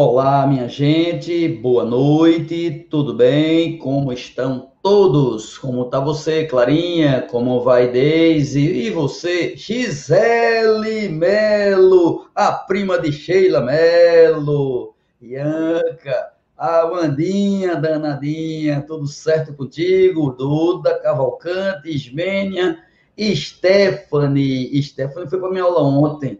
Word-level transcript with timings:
Olá, 0.00 0.46
minha 0.46 0.68
gente, 0.68 1.48
boa 1.48 1.84
noite, 1.84 2.86
tudo 2.88 3.12
bem? 3.12 3.78
Como 3.78 4.12
estão 4.12 4.70
todos? 4.80 5.58
Como 5.58 5.86
está 5.86 5.98
você, 5.98 6.46
Clarinha? 6.46 7.22
Como 7.22 7.64
vai, 7.64 7.90
Deise? 7.90 8.60
E 8.60 8.90
você, 8.90 9.56
Gisele 9.56 11.08
Melo, 11.08 12.30
a 12.32 12.52
prima 12.52 12.96
de 13.00 13.10
Sheila 13.10 13.60
Melo, 13.60 14.94
Ianca, 15.20 16.32
a 16.56 16.84
Wandinha 16.84 17.74
danadinha, 17.74 18.84
tudo 18.86 19.08
certo 19.08 19.52
contigo? 19.52 20.30
Duda, 20.30 21.00
Cavalcante, 21.00 21.90
Ismênia, 21.90 22.78
Stephanie. 23.18 24.80
Stephanie 24.80 25.28
foi 25.28 25.40
para 25.40 25.50
minha 25.50 25.64
aula 25.64 25.82
ontem 25.82 26.38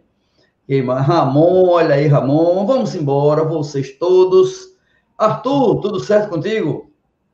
Ramon, 0.77 1.67
olha 1.67 1.95
aí, 1.95 2.05
Ramon. 2.05 2.63
Vamos 2.63 2.93
embora, 2.93 3.43
vocês 3.43 3.91
todos. 3.93 4.77
Arthur, 5.17 5.81
tudo 5.81 5.99
certo 5.99 6.29
contigo? 6.29 6.91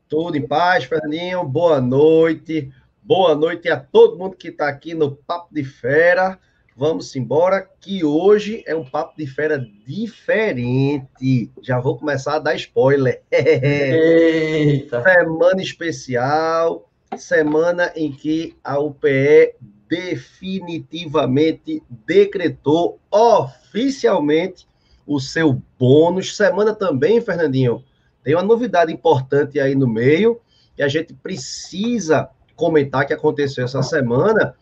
Tudo 0.08 0.38
em 0.38 0.46
paz, 0.46 0.84
Fernandinho. 0.84 1.44
Boa 1.44 1.78
noite. 1.78 2.72
Boa 3.02 3.34
noite 3.34 3.68
a 3.68 3.78
todo 3.78 4.16
mundo 4.16 4.36
que 4.36 4.48
está 4.48 4.68
aqui 4.68 4.94
no 4.94 5.14
Papo 5.14 5.48
de 5.52 5.62
Fera. 5.64 6.38
Vamos 6.74 7.14
embora, 7.14 7.68
que 7.78 8.02
hoje 8.02 8.64
é 8.66 8.74
um 8.74 8.84
Papo 8.86 9.14
de 9.18 9.26
Fera 9.26 9.62
diferente. 9.86 11.52
Já 11.60 11.78
vou 11.78 11.98
começar 11.98 12.36
a 12.36 12.38
dar 12.38 12.54
spoiler. 12.54 13.22
Eita. 13.30 15.02
Semana 15.02 15.60
especial, 15.60 16.90
semana 17.18 17.92
em 17.94 18.10
que 18.10 18.56
a 18.64 18.78
UPE 18.78 19.54
definitivamente 19.88 21.82
decretou 22.06 22.98
oficialmente 23.10 24.66
o 25.06 25.20
seu 25.20 25.62
bônus. 25.78 26.36
Semana 26.36 26.74
também, 26.74 27.20
Fernandinho, 27.20 27.84
tem 28.22 28.34
uma 28.34 28.42
novidade 28.42 28.92
importante 28.92 29.60
aí 29.60 29.74
no 29.74 29.86
meio 29.86 30.40
que 30.74 30.82
a 30.82 30.88
gente 30.88 31.14
precisa 31.14 32.28
comentar 32.54 33.06
que 33.06 33.12
aconteceu 33.12 33.64
essa 33.64 33.82
semana, 33.82 34.54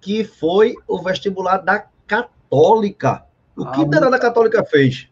que 0.00 0.24
foi 0.24 0.74
o 0.88 1.02
vestibular 1.02 1.58
da 1.58 1.86
Católica. 2.06 3.26
O 3.56 3.66
que 3.66 3.82
a 3.82 3.84
danada 3.84 4.18
Católica 4.18 4.64
fez? 4.64 5.08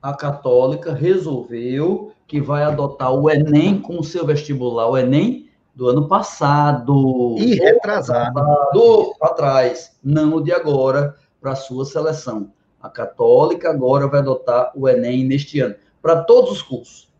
A 0.00 0.14
Católica 0.14 0.94
resolveu 0.94 2.12
que 2.26 2.40
vai 2.40 2.62
adotar 2.62 3.12
o 3.12 3.28
Enem 3.28 3.80
com 3.80 3.98
o 3.98 4.04
seu 4.04 4.24
vestibular, 4.24 4.88
o 4.88 4.96
Enem 4.96 5.43
do 5.74 5.88
ano 5.88 6.06
passado. 6.06 7.36
E 7.38 7.54
retrasado. 7.56 8.40
Do 8.72 9.14
atrás, 9.20 9.96
não 10.02 10.36
o 10.36 10.40
de 10.40 10.52
agora, 10.52 11.16
para 11.40 11.52
a 11.52 11.56
sua 11.56 11.84
seleção. 11.84 12.52
A 12.80 12.88
Católica 12.88 13.70
agora 13.70 14.06
vai 14.06 14.20
adotar 14.20 14.70
o 14.74 14.88
Enem 14.88 15.24
neste 15.24 15.60
ano, 15.60 15.74
para 16.00 16.22
todos 16.22 16.52
os 16.52 16.62
cursos. 16.62 17.12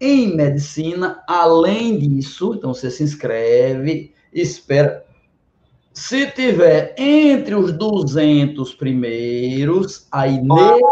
Em 0.00 0.34
medicina, 0.34 1.22
além 1.28 1.96
disso, 1.96 2.54
então 2.54 2.74
você 2.74 2.90
se 2.90 3.04
inscreve, 3.04 4.12
espera. 4.32 5.04
Se 5.92 6.26
tiver 6.32 6.94
entre 6.98 7.54
os 7.54 7.70
200 7.72 8.74
primeiros, 8.74 10.08
aí 10.10 10.40
nesse, 10.40 10.82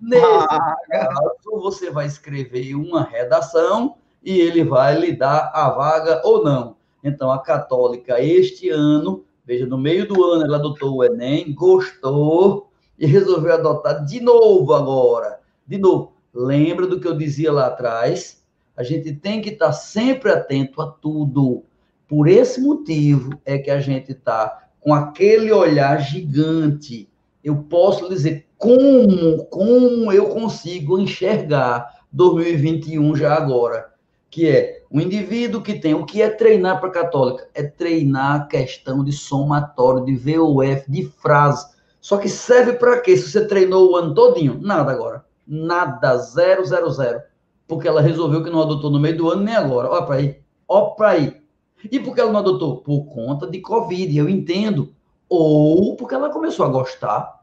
nesse 0.00 0.48
caso, 0.90 1.60
você 1.60 1.90
vai 1.90 2.06
escrever 2.06 2.74
uma 2.74 3.04
redação 3.04 3.96
e 4.24 4.40
ele 4.40 4.64
vai 4.64 4.98
lhe 4.98 5.12
dar 5.12 5.50
a 5.54 5.68
vaga 5.70 6.22
ou 6.24 6.42
não. 6.42 6.76
Então, 7.02 7.30
a 7.30 7.38
Católica, 7.38 8.20
este 8.20 8.70
ano, 8.70 9.24
veja, 9.44 9.66
no 9.66 9.76
meio 9.76 10.08
do 10.08 10.24
ano 10.24 10.46
ela 10.46 10.56
adotou 10.56 10.96
o 10.96 11.04
Enem, 11.04 11.52
gostou 11.52 12.70
e 12.98 13.04
resolveu 13.04 13.52
adotar 13.52 14.04
de 14.06 14.20
novo 14.20 14.72
agora. 14.72 15.40
De 15.66 15.76
novo, 15.76 16.14
lembra 16.32 16.86
do 16.86 16.98
que 16.98 17.06
eu 17.06 17.16
dizia 17.16 17.52
lá 17.52 17.66
atrás? 17.66 18.42
A 18.74 18.82
gente 18.82 19.12
tem 19.12 19.42
que 19.42 19.50
estar 19.50 19.72
sempre 19.72 20.32
atento 20.32 20.80
a 20.80 20.86
tudo. 20.86 21.62
Por 22.08 22.26
esse 22.26 22.60
motivo 22.60 23.38
é 23.44 23.58
que 23.58 23.70
a 23.70 23.80
gente 23.80 24.12
está 24.12 24.68
com 24.80 24.94
aquele 24.94 25.52
olhar 25.52 25.98
gigante. 26.00 27.08
Eu 27.42 27.56
posso 27.56 28.08
dizer 28.08 28.46
como, 28.56 29.44
como 29.46 30.10
eu 30.10 30.30
consigo 30.30 30.98
enxergar 30.98 32.02
2021 32.10 33.14
já 33.14 33.34
agora 33.34 33.93
que 34.34 34.48
é 34.48 34.82
o 34.90 35.00
indivíduo 35.00 35.62
que 35.62 35.78
tem 35.78 35.94
o 35.94 36.04
que 36.04 36.20
é 36.20 36.28
treinar 36.28 36.80
para 36.80 36.90
católica 36.90 37.48
é 37.54 37.62
treinar 37.62 38.34
a 38.34 38.44
questão 38.46 39.04
de 39.04 39.12
somatório, 39.12 40.04
de 40.04 40.16
VOF, 40.16 40.90
de 40.90 41.04
frase. 41.06 41.64
Só 42.00 42.16
que 42.16 42.28
serve 42.28 42.72
para 42.72 43.00
quê? 43.00 43.16
Se 43.16 43.30
você 43.30 43.46
treinou 43.46 43.92
o 43.92 43.96
ano 43.96 44.12
todinho, 44.12 44.58
nada 44.60 44.90
agora. 44.90 45.24
Nada, 45.46 46.16
zero, 46.16 46.64
zero, 46.64 46.90
zero. 46.90 47.22
Porque 47.68 47.86
ela 47.86 48.00
resolveu 48.00 48.42
que 48.42 48.50
não 48.50 48.60
adotou 48.60 48.90
no 48.90 48.98
meio 48.98 49.16
do 49.16 49.30
ano 49.30 49.44
nem 49.44 49.54
agora. 49.54 49.88
Olha 49.88 50.02
para 50.02 50.16
aí. 50.16 50.40
Olha 50.66 50.90
para 50.96 51.08
aí. 51.10 51.40
E 51.88 52.00
por 52.00 52.12
que 52.12 52.20
ela 52.20 52.32
não 52.32 52.40
adotou? 52.40 52.78
Por 52.78 53.04
conta 53.04 53.46
de 53.46 53.60
Covid, 53.60 54.18
eu 54.18 54.28
entendo. 54.28 54.92
Ou 55.28 55.94
porque 55.94 56.16
ela 56.16 56.28
começou 56.28 56.66
a 56.66 56.68
gostar, 56.68 57.40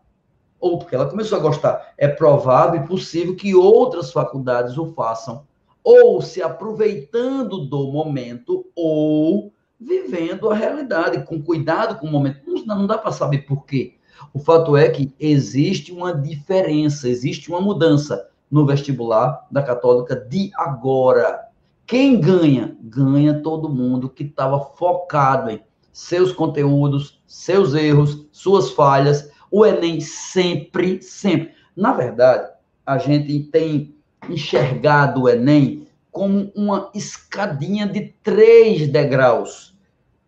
ou 0.59 0.77
porque 0.77 0.95
ela 0.95 1.09
começou 1.09 1.37
a 1.37 1.41
gostar. 1.41 1.93
É 1.97 2.09
provável 2.09 2.81
e 2.81 2.85
possível 2.85 3.33
que 3.33 3.55
outras 3.55 4.11
faculdades 4.11 4.77
o 4.77 4.87
façam 4.87 5.49
ou 5.83 6.21
se 6.21 6.41
aproveitando 6.41 7.65
do 7.65 7.91
momento, 7.91 8.65
ou 8.75 9.51
vivendo 9.79 10.49
a 10.49 10.55
realidade, 10.55 11.25
com 11.25 11.41
cuidado 11.41 11.99
com 11.99 12.07
o 12.07 12.11
momento. 12.11 12.41
Não, 12.45 12.77
não 12.77 12.87
dá 12.87 12.97
para 12.97 13.11
saber 13.11 13.39
por 13.39 13.65
quê. 13.65 13.95
O 14.33 14.39
fato 14.39 14.77
é 14.77 14.89
que 14.89 15.13
existe 15.19 15.91
uma 15.91 16.13
diferença, 16.13 17.09
existe 17.09 17.49
uma 17.49 17.59
mudança 17.59 18.29
no 18.49 18.65
vestibular 18.65 19.47
da 19.49 19.63
Católica 19.63 20.15
de 20.15 20.51
agora. 20.55 21.47
Quem 21.87 22.19
ganha? 22.19 22.77
Ganha 22.81 23.41
todo 23.41 23.69
mundo 23.69 24.09
que 24.09 24.23
estava 24.23 24.59
focado 24.59 25.49
em 25.49 25.61
seus 25.91 26.31
conteúdos, 26.31 27.21
seus 27.25 27.73
erros, 27.73 28.27
suas 28.31 28.71
falhas. 28.71 29.31
O 29.49 29.65
Enem 29.65 29.99
sempre, 29.99 31.01
sempre. 31.01 31.53
Na 31.75 31.91
verdade, 31.93 32.49
a 32.85 32.97
gente 32.97 33.43
tem 33.51 33.95
enxergado 34.29 35.23
o 35.23 35.29
Enem 35.29 35.87
como 36.11 36.51
uma 36.55 36.89
escadinha 36.93 37.87
de 37.87 38.13
três 38.21 38.87
degraus. 38.87 39.75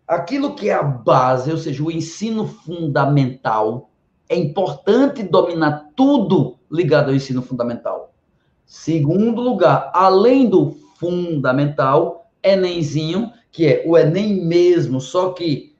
Aquilo 0.06 0.54
que 0.54 0.68
é 0.68 0.74
a 0.74 0.82
base, 0.82 1.50
ou 1.50 1.58
seja, 1.58 1.82
o 1.82 1.90
ensino 1.90 2.46
fundamental, 2.46 3.90
é 4.28 4.36
importante 4.36 5.22
dominar 5.22 5.90
tudo 5.94 6.56
ligado 6.70 7.08
ao 7.08 7.14
ensino 7.14 7.42
fundamental. 7.42 8.12
Segundo 8.66 9.40
lugar, 9.40 9.90
além 9.94 10.48
do 10.48 10.72
fundamental, 10.98 12.30
Enemzinho, 12.42 13.32
que 13.50 13.66
é 13.66 13.84
o 13.86 13.96
Enem 13.96 14.44
mesmo, 14.44 15.00
só 15.00 15.32
que 15.32 15.74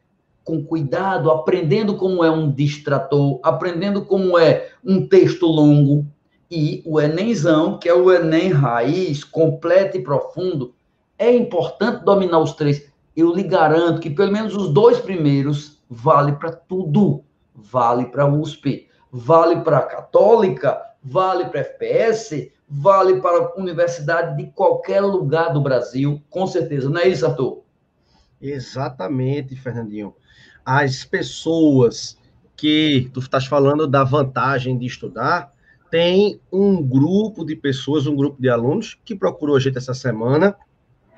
com 0.45 0.63
cuidado, 0.63 1.31
aprendendo 1.31 1.97
como 1.97 2.23
é 2.23 2.31
um 2.31 2.51
distrator, 2.51 3.41
aprendendo 3.43 4.05
como 4.05 4.39
é 4.39 4.69
um 4.85 5.07
texto 5.07 5.47
longo, 5.47 6.07
e 6.51 6.83
o 6.85 7.01
Enemzão, 7.01 7.79
que 7.79 7.89
é 7.89 7.95
o 7.95 8.13
Enem 8.13 8.51
raiz, 8.51 9.25
completo 9.25 9.97
e 9.97 10.03
profundo, 10.03 10.75
é 11.19 11.35
importante 11.35 12.05
dominar 12.05 12.41
os 12.41 12.53
três. 12.53 12.91
Eu 13.17 13.35
lhe 13.35 13.43
garanto 13.43 14.01
que 14.01 14.11
pelo 14.11 14.33
menos 14.33 14.57
os 14.57 14.73
dois 14.73 14.99
primeiros 14.99 15.83
vale 15.89 16.33
para 16.33 16.53
tudo. 16.53 17.23
Vale 17.55 18.07
para 18.07 18.27
USP, 18.27 18.89
vale 19.13 19.61
para 19.61 19.83
Católica, 19.83 20.81
vale 21.03 21.45
para 21.45 21.61
FPS, 21.61 22.51
vale 22.69 23.21
para 23.21 23.57
universidade 23.57 24.37
de 24.37 24.51
qualquer 24.51 25.01
lugar 25.01 25.53
do 25.53 25.61
Brasil, 25.61 26.21
com 26.29 26.47
certeza. 26.47 26.91
Não 26.91 27.01
é 27.01 27.07
isso, 27.07 27.25
Arthur? 27.25 27.63
Exatamente, 28.41 29.55
Fernandinho. 29.55 30.15
As 30.65 31.05
pessoas 31.05 32.19
que 32.57 33.09
tu 33.13 33.21
estás 33.21 33.47
falando 33.47 33.87
da 33.87 34.03
vantagem 34.03 34.77
de 34.77 34.87
estudar, 34.87 35.54
tem 35.95 36.41
um 36.51 36.83
grupo 36.83 37.45
de 37.45 37.55
pessoas, 37.55 38.05
um 38.09 38.17
grupo 38.17 38.43
de 38.43 38.49
alunos 38.49 38.99
que 39.05 39.15
procurou 39.15 39.55
a 39.55 39.61
gente 39.61 39.79
essa 39.79 39.95
semana, 39.95 40.57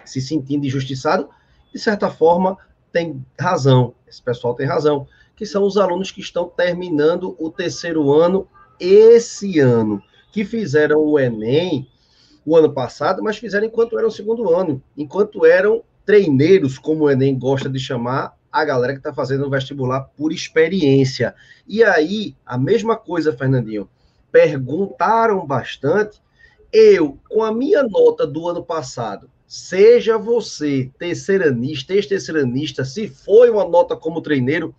se 0.05 0.21
sentindo 0.21 0.67
injustiçado, 0.67 1.31
de 1.73 1.81
certa 1.81 2.11
forma 2.11 2.59
tem 2.93 3.25
razão, 3.41 3.95
esse 4.07 4.23
pessoal 4.23 4.55
tem 4.55 4.67
razão, 4.67 5.09
que 5.35 5.47
são 5.47 5.65
os 5.65 5.79
alunos 5.79 6.11
que 6.11 6.21
estão 6.21 6.47
terminando 6.55 7.35
o 7.39 7.51
terceiro 7.51 8.13
ano 8.13 8.47
esse 8.79 9.61
ano, 9.61 10.03
que 10.31 10.45
fizeram 10.45 10.99
o 10.99 11.19
Enem 11.19 11.89
o 12.45 12.55
ano 12.55 12.71
passado, 12.71 13.23
mas 13.23 13.39
fizeram 13.39 13.67
enquanto 13.67 13.99
eram 13.99 14.11
segundo 14.11 14.55
ano, 14.55 14.83
enquanto 14.95 15.47
eram 15.47 15.83
treineiros, 16.05 16.79
como 16.79 17.05
o 17.05 17.11
Enem 17.11 17.39
gosta 17.39 17.71
de 17.71 17.79
chamar, 17.79 18.37
a 18.53 18.63
galera 18.63 18.93
que 18.93 18.99
está 18.99 19.15
fazendo 19.15 19.47
o 19.47 19.51
vestibular 19.51 20.03
por 20.15 20.33
experiência. 20.33 21.35
E 21.67 21.83
aí, 21.83 22.37
a 22.45 22.59
mesma 22.59 22.95
coisa, 22.95 23.33
Fernandinho, 23.33 23.89
perguntaram 24.31 25.47
bastante. 25.47 26.21
Eu, 26.73 27.19
com 27.31 27.43
a 27.43 27.53
minha 27.53 27.83
nota 27.83 28.27
do 28.27 28.49
ano 28.49 28.65
passado, 28.65 29.31
seja 29.47 30.19
você 30.19 30.91
terceiranista, 30.99 31.95
ex-terceiranista, 31.95 32.85
se 32.85 33.09
foi 33.09 33.49
uma 33.49 33.67
nota 33.67 33.97
como 33.97 34.21
treineiro, 34.21 34.75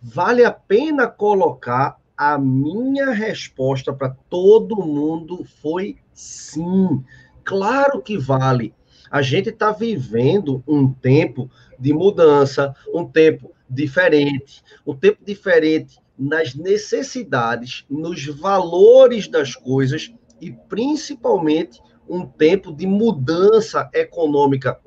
vale 0.00 0.44
a 0.44 0.50
pena 0.50 1.06
colocar 1.06 1.98
A 2.16 2.38
minha 2.38 3.10
resposta 3.10 3.92
para 3.92 4.16
todo 4.30 4.76
mundo 4.76 5.44
foi 5.60 5.96
sim. 6.14 7.04
Claro 7.44 8.00
que 8.00 8.16
vale. 8.16 8.72
A 9.10 9.20
gente 9.20 9.50
está 9.50 9.70
vivendo 9.70 10.64
um 10.66 10.90
tempo 10.90 11.50
de 11.78 11.92
mudança, 11.92 12.74
um 12.92 13.04
tempo 13.04 13.52
diferente, 13.68 14.62
um 14.86 14.94
tempo 14.94 15.18
diferente 15.24 15.98
nas 16.18 16.54
necessidades, 16.54 17.84
nos 17.88 18.26
valores 18.26 19.28
das 19.28 19.54
coisas 19.54 20.12
e 20.40 20.50
principalmente 20.50 21.80
um 22.08 22.24
tempo 22.24 22.72
de 22.72 22.86
mudança 22.86 23.88
econômica 23.92 24.78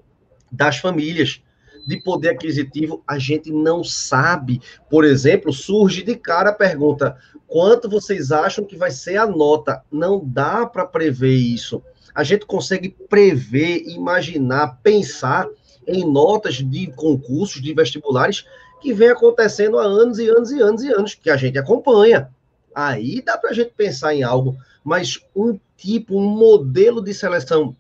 das 0.52 0.78
famílias, 0.78 1.42
de 1.88 1.98
poder 1.98 2.30
aquisitivo, 2.30 3.04
a 3.08 3.18
gente 3.18 3.52
não 3.52 3.84
sabe. 3.84 4.62
Por 4.90 5.04
exemplo, 5.04 5.52
surge 5.52 6.04
de 6.04 6.16
cara 6.16 6.50
a 6.50 6.54
pergunta: 6.54 7.18
quanto 7.48 7.90
vocês 7.90 8.32
acham 8.32 8.66
que 8.66 8.78
vai 8.78 8.92
ser 8.92 9.18
a 9.18 9.28
nota? 9.28 9.84
Não 9.92 10.22
dá 10.24 10.66
para 10.66 10.86
prever 10.86 11.36
isso. 11.36 11.82
A 12.14 12.24
gente 12.24 12.46
consegue 12.46 12.90
prever, 12.90 13.84
imaginar, 13.88 14.80
pensar 14.84 15.48
em 15.88 16.06
notas 16.06 16.56
de 16.56 16.88
concursos, 16.92 17.62
de 17.62 17.74
vestibulares 17.74 18.46
que 18.80 18.94
vem 18.94 19.10
acontecendo 19.10 19.78
há 19.78 19.84
anos 19.84 20.20
e 20.20 20.30
anos 20.30 20.52
e 20.52 20.62
anos 20.62 20.84
e 20.84 20.92
anos, 20.92 21.16
que 21.16 21.30
a 21.30 21.38
gente 21.38 21.58
acompanha. 21.58 22.30
Aí 22.74 23.22
dá 23.22 23.38
para 23.38 23.50
a 23.50 23.54
gente 23.54 23.72
pensar 23.76 24.14
em 24.14 24.24
algo, 24.24 24.58
mas 24.84 25.20
um 25.36 25.60
tipo, 25.76 26.18
um 26.18 26.28
modelo 26.28 27.02
de 27.02 27.14
seleção 27.14 27.76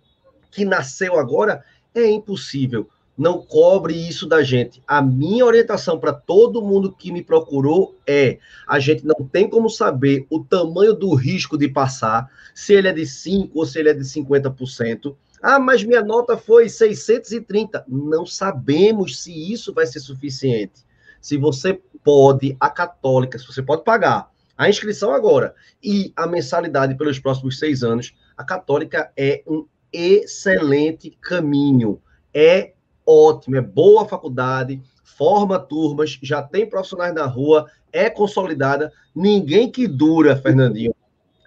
que 0.52 0.66
nasceu 0.66 1.18
agora 1.18 1.64
é 1.94 2.10
impossível. 2.10 2.90
Não 3.18 3.42
cobre 3.42 3.94
isso 3.94 4.26
da 4.26 4.42
gente. 4.42 4.82
A 4.88 5.02
minha 5.02 5.46
orientação 5.46 6.00
para 6.00 6.14
todo 6.14 6.62
mundo 6.62 6.94
que 6.94 7.12
me 7.12 7.22
procurou 7.22 7.96
é: 8.08 8.40
a 8.66 8.80
gente 8.80 9.06
não 9.06 9.28
tem 9.30 9.50
como 9.50 9.70
saber 9.70 10.26
o 10.30 10.40
tamanho 10.42 10.94
do 10.94 11.14
risco 11.14 11.58
de 11.58 11.68
passar, 11.68 12.32
se 12.56 12.74
ele 12.74 12.88
é 12.88 12.94
de 12.94 13.06
5 13.06 13.52
ou 13.54 13.66
se 13.66 13.78
ele 13.78 13.90
é 13.90 13.94
de 13.94 14.06
50%. 14.06 15.16
Ah, 15.42 15.60
mas 15.60 15.84
minha 15.84 16.02
nota 16.02 16.38
foi 16.38 16.70
630. 16.70 17.84
Não 17.88 18.26
sabemos 18.26 19.22
se 19.22 19.34
isso 19.52 19.74
vai 19.74 19.86
ser 19.86 20.00
suficiente 20.00 20.86
se 21.22 21.38
você 21.38 21.82
pode, 22.04 22.56
a 22.60 22.70
católica, 22.70 23.38
se 23.38 23.46
você 23.46 23.62
pode 23.62 23.84
pagar 23.84 24.30
a 24.58 24.68
inscrição 24.68 25.14
agora 25.14 25.56
e 25.82 26.12
a 26.18 26.28
mensalidade 26.28 26.96
pelos 26.96 27.18
próximos 27.18 27.58
seis 27.58 27.82
anos, 27.82 28.14
a 28.36 28.44
católica 28.44 29.10
é 29.16 29.42
um 29.48 29.66
excelente 29.92 31.18
caminho. 31.22 32.02
É 32.34 32.74
ótimo, 33.06 33.56
é 33.56 33.62
boa 33.62 34.06
faculdade, 34.06 34.82
forma 35.04 35.58
turmas, 35.58 36.20
já 36.22 36.42
tem 36.42 36.70
profissionais 36.70 37.16
na 37.16 37.26
rua, 37.26 37.68
é 37.92 38.10
consolidada. 38.10 38.92
Ninguém 39.16 39.72
que 39.72 39.88
dura, 39.88 40.36
Fernandinho, 40.36 40.94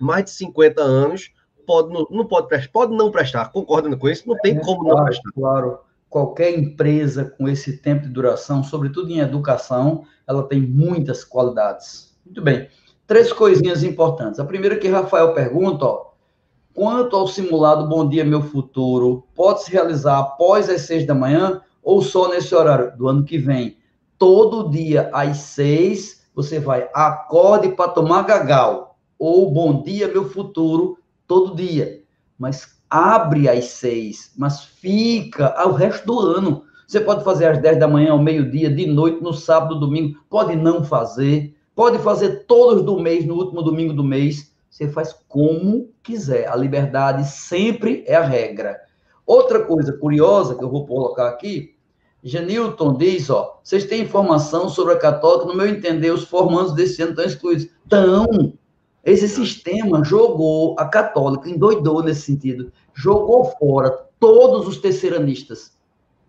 mais 0.01 0.25
de 0.25 0.31
50 0.31 0.83
anos 0.83 1.31
pode 1.67 1.93
não, 1.93 2.07
não 2.11 2.27
pode 2.27 2.49
prestar, 2.49 2.73
pode 2.73 2.97
não 2.97 3.11
prestar. 3.11 3.53
Concorda 3.53 3.95
com 3.95 4.09
isso? 4.09 4.27
Não 4.27 4.37
tem 4.39 4.57
é, 4.57 4.61
como 4.61 4.85
claro, 4.85 4.97
não 4.97 5.05
prestar. 5.05 5.33
Claro 5.33 5.79
qualquer 6.13 6.57
empresa 6.57 7.25
com 7.25 7.49
esse 7.49 7.79
tempo 7.79 8.03
de 8.03 8.11
duração, 8.11 8.63
sobretudo 8.63 9.11
em 9.11 9.21
educação, 9.21 10.05
ela 10.29 10.47
tem 10.47 10.61
muitas 10.61 11.25
qualidades. 11.25 12.15
Muito 12.25 12.43
bem. 12.43 12.69
Três 13.07 13.33
coisinhas 13.33 13.83
importantes. 13.83 14.39
A 14.39 14.45
primeira 14.45 14.77
que 14.77 14.89
Rafael 14.89 15.33
pergunta, 15.33 15.87
ó, 15.87 16.11
quanto 16.75 17.17
ao 17.17 17.27
simulado 17.27 17.89
Bom 17.89 18.07
Dia 18.07 18.27
Meu 18.27 18.43
Futuro, 18.43 19.27
pode 19.35 19.65
se 19.65 19.73
realizar 19.73 20.19
após 20.19 20.69
as 20.69 20.83
seis 20.83 21.07
da 21.07 21.15
manhã 21.15 21.63
ou 21.83 22.03
só 22.03 22.29
nesse 22.29 22.55
horário 22.55 22.95
do 22.95 23.09
ano 23.09 23.25
que 23.25 23.39
vem? 23.39 23.79
Todo 24.19 24.69
dia 24.69 25.09
às 25.15 25.39
seis, 25.39 26.27
você 26.35 26.61
vai 26.61 26.91
acorde 26.95 27.71
para 27.71 27.91
tomar 27.91 28.23
gagal 28.23 28.99
ou 29.19 29.51
Bom 29.51 29.83
Dia 29.83 30.09
Meu 30.09 30.29
Futuro 30.29 30.99
todo 31.27 31.57
dia. 31.57 32.03
Mas 32.39 32.82
abre 32.93 33.49
às 33.49 33.65
seis, 33.65 34.33
mas 34.37 34.65
fica 34.65 35.47
ao 35.57 35.73
resto 35.73 36.07
do 36.07 36.21
ano. 36.21 36.65
Você 36.87 37.01
pode 37.01 37.25
fazer 37.25 37.47
às 37.47 37.59
dez 37.59 37.79
da 37.79 37.89
manhã, 37.89 38.13
ao 38.13 38.23
meio-dia, 38.23 38.69
de 38.69 38.85
noite, 38.85 39.23
no 39.23 39.33
sábado, 39.33 39.81
domingo. 39.81 40.21
Pode 40.29 40.55
não 40.55 40.85
fazer. 40.85 41.57
Pode 41.75 41.99
fazer 42.01 42.45
todos 42.45 42.85
do 42.85 43.01
mês, 43.01 43.25
no 43.25 43.35
último 43.35 43.63
domingo 43.63 43.95
do 43.95 44.05
mês. 44.05 44.53
Você 44.69 44.89
faz 44.89 45.17
como 45.27 45.89
quiser. 46.03 46.47
A 46.51 46.55
liberdade 46.55 47.27
sempre 47.27 48.05
é 48.07 48.15
a 48.15 48.23
regra. 48.23 48.79
Outra 49.25 49.65
coisa 49.65 49.95
curiosa 49.95 50.55
que 50.55 50.63
eu 50.63 50.71
vou 50.71 50.87
colocar 50.87 51.29
aqui, 51.29 51.75
Genilton 52.23 52.99
diz, 52.99 53.31
ó, 53.31 53.59
vocês 53.65 53.87
têm 53.87 54.03
informação 54.03 54.69
sobre 54.69 54.93
a 54.93 54.99
católica? 54.99 55.47
No 55.47 55.57
meu 55.57 55.67
entender, 55.67 56.11
os 56.11 56.25
formandos 56.25 56.75
desse 56.75 57.01
ano 57.01 57.13
estão 57.13 57.25
excluídos. 57.25 57.69
Estão. 57.85 58.53
Esse 59.03 59.27
sistema 59.27 60.05
jogou 60.05 60.77
a 60.79 60.85
católica, 60.85 61.49
endoidou 61.49 62.03
nesse 62.03 62.21
sentido 62.21 62.71
jogou 62.95 63.45
fora 63.59 63.91
todos 64.19 64.67
os 64.69 64.79
terceiranistas. 64.79 65.73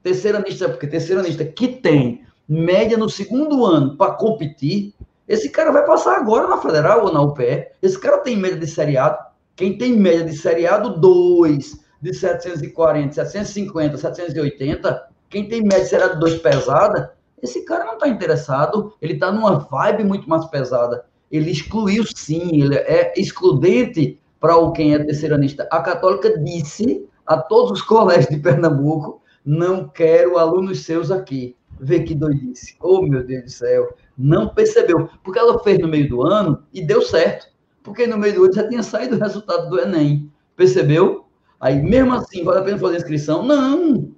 Terceiranista, 0.02 0.68
porque 0.68 0.88
terceiranista 0.88 1.46
que 1.46 1.68
tem 1.68 2.26
média 2.48 2.98
no 2.98 3.10
segundo 3.10 3.66
ano 3.66 3.96
para 3.96 4.14
competir, 4.14 4.94
esse 5.28 5.50
cara 5.50 5.72
vai 5.72 5.86
passar 5.86 6.18
agora 6.18 6.48
na 6.48 6.58
federal 6.58 7.06
ou 7.06 7.14
na 7.14 7.22
UPE. 7.22 7.68
Esse 7.82 7.98
cara 8.00 8.18
tem 8.18 8.36
média 8.36 8.58
de 8.58 8.68
seriado. 8.68 9.18
Quem 9.56 9.78
tem 9.78 9.94
média 9.94 10.26
de 10.26 10.36
seriado, 10.36 11.00
2, 11.00 11.80
de 12.02 12.14
740, 12.14 13.14
750, 13.14 13.98
780. 13.98 15.08
Quem 15.30 15.48
tem 15.48 15.62
média 15.62 15.84
de 15.84 15.90
seriado 15.90 16.20
2 16.20 16.40
pesada, 16.40 17.14
esse 17.42 17.64
cara 17.64 17.86
não 17.86 17.94
está 17.94 18.08
interessado. 18.08 18.94
Ele 19.02 19.14
está 19.14 19.32
numa 19.32 19.60
vibe 19.60 20.04
muito 20.04 20.30
mais 20.30 20.46
pesada. 20.46 21.06
Ele 21.32 21.50
excluiu 21.50 22.04
sim, 22.14 22.62
ele 22.62 22.76
é 22.76 23.14
excludente 23.16 24.20
para 24.44 24.58
o 24.58 24.74
quem 24.74 24.94
é 24.94 25.00
terceiranista. 25.00 25.66
A 25.72 25.80
Católica 25.80 26.38
disse 26.38 27.08
a 27.26 27.38
todos 27.38 27.72
os 27.72 27.82
colégios 27.88 28.28
de 28.28 28.42
Pernambuco: 28.42 29.22
não 29.46 29.88
quero 29.88 30.38
alunos 30.38 30.84
seus 30.84 31.10
aqui. 31.10 31.56
Vê 31.80 32.04
que 32.04 32.14
doidice. 32.14 32.76
Oh, 32.82 33.02
meu 33.02 33.26
Deus 33.26 33.44
do 33.46 33.50
céu. 33.50 33.96
Não 34.18 34.50
percebeu. 34.50 35.10
Porque 35.24 35.40
ela 35.40 35.60
fez 35.60 35.80
no 35.80 35.88
meio 35.88 36.10
do 36.10 36.24
ano 36.24 36.62
e 36.74 36.86
deu 36.86 37.02
certo. 37.02 37.48
Porque 37.82 38.06
no 38.06 38.18
meio 38.18 38.36
do 38.36 38.44
ano 38.44 38.54
já 38.54 38.68
tinha 38.68 38.84
saído 38.84 39.16
o 39.16 39.20
resultado 39.20 39.70
do 39.70 39.80
Enem. 39.80 40.30
Percebeu? 40.58 41.26
Aí, 41.58 41.82
mesmo 41.82 42.14
assim, 42.14 42.44
vale 42.44 42.60
a 42.60 42.64
pena 42.64 42.78
fazer 42.78 42.98
inscrição? 42.98 43.44
Não. 43.44 44.12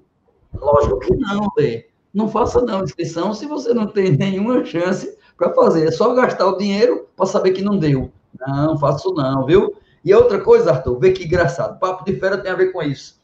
Lógico 0.56 1.00
que 1.02 1.16
não, 1.16 1.52
Lê. 1.56 1.86
Não 2.12 2.28
faça 2.28 2.62
não 2.62 2.84
inscrição 2.84 3.32
se 3.32 3.46
você 3.46 3.76
não 3.76 3.86
tem 3.88 4.12
nenhuma 4.18 4.66
chance 4.66 5.16
para 5.38 5.54
fazer. 5.54 5.88
É 5.88 5.92
só 5.92 6.16
gastar 6.16 6.48
o 6.48 6.58
dinheiro 6.58 7.08
para 7.16 7.28
saber 7.28 7.52
que 7.52 7.62
não 7.62 7.78
deu. 7.78 8.12
Não, 8.40 8.78
faço 8.78 9.14
não, 9.14 9.46
viu? 9.46 9.72
E 10.06 10.14
outra 10.14 10.40
coisa, 10.40 10.70
Arthur, 10.70 11.00
vê 11.00 11.12
que 11.12 11.26
engraçado. 11.26 11.80
Papo 11.80 12.06
de 12.06 12.16
fera 12.20 12.38
tem 12.38 12.52
a 12.52 12.56
ver 12.56 12.72
com 12.72 12.84
isso. 12.84 13.20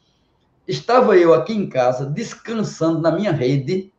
Estava 0.66 1.16
eu 1.16 1.32
aqui 1.32 1.52
em 1.52 1.68
casa, 1.68 2.04
descansando 2.04 3.00
na 3.00 3.12
minha 3.12 3.30
rede. 3.30 3.92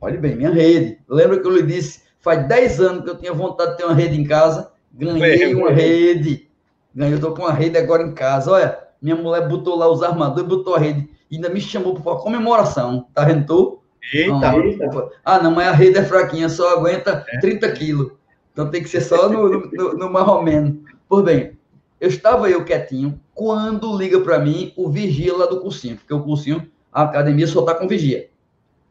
Olhe 0.00 0.16
bem, 0.16 0.36
minha 0.36 0.50
rede. 0.50 1.00
Lembra 1.08 1.40
que 1.40 1.46
eu 1.46 1.50
lhe 1.50 1.62
disse, 1.62 2.02
faz 2.20 2.46
10 2.46 2.80
anos 2.80 3.04
que 3.04 3.10
eu 3.10 3.18
tinha 3.18 3.32
vontade 3.32 3.72
de 3.72 3.76
ter 3.78 3.84
uma 3.84 3.94
rede 3.94 4.20
em 4.20 4.24
casa. 4.24 4.70
Ganhei 4.92 5.56
uma 5.56 5.72
rede. 5.72 6.48
Ganhei, 6.94 7.14
eu 7.14 7.20
tô 7.20 7.34
com 7.34 7.42
uma 7.42 7.52
rede 7.52 7.76
agora 7.76 8.04
em 8.04 8.14
casa. 8.14 8.52
Olha, 8.52 8.78
minha 9.02 9.16
mulher 9.16 9.48
botou 9.48 9.76
lá 9.76 9.90
os 9.90 10.00
armadores, 10.00 10.48
botou 10.48 10.76
a 10.76 10.78
rede. 10.78 11.10
Ainda 11.32 11.48
me 11.48 11.60
chamou 11.60 11.94
para 11.94 12.14
comemoração. 12.16 13.08
Tá 13.12 13.24
vendo 13.24 13.44
tu? 13.44 13.82
Eita, 14.12 14.30
não, 14.30 14.62
eita. 14.62 15.10
Ah, 15.24 15.42
não, 15.42 15.50
mas 15.50 15.66
a 15.66 15.72
rede 15.72 15.98
é 15.98 16.04
fraquinha, 16.04 16.48
só 16.48 16.76
aguenta 16.76 17.24
é. 17.28 17.38
30 17.40 17.72
quilos. 17.72 18.12
Então 18.52 18.70
tem 18.70 18.82
que 18.84 18.88
ser 18.88 19.00
só 19.00 19.28
no, 19.28 19.48
no, 19.48 19.94
no 19.94 20.12
marromeno. 20.12 20.80
Pois 21.08 21.24
bem, 21.24 21.58
eu 22.04 22.08
estava 22.08 22.50
eu 22.50 22.66
quietinho, 22.66 23.18
quando 23.34 23.96
liga 23.96 24.20
para 24.20 24.38
mim 24.38 24.74
o 24.76 24.90
vigia 24.90 25.34
lá 25.34 25.46
do 25.46 25.62
cursinho, 25.62 25.96
porque 25.96 26.12
o 26.12 26.22
cursinho, 26.22 26.70
a 26.92 27.04
academia 27.04 27.46
só 27.46 27.60
está 27.60 27.74
com 27.74 27.88
vigia. 27.88 28.28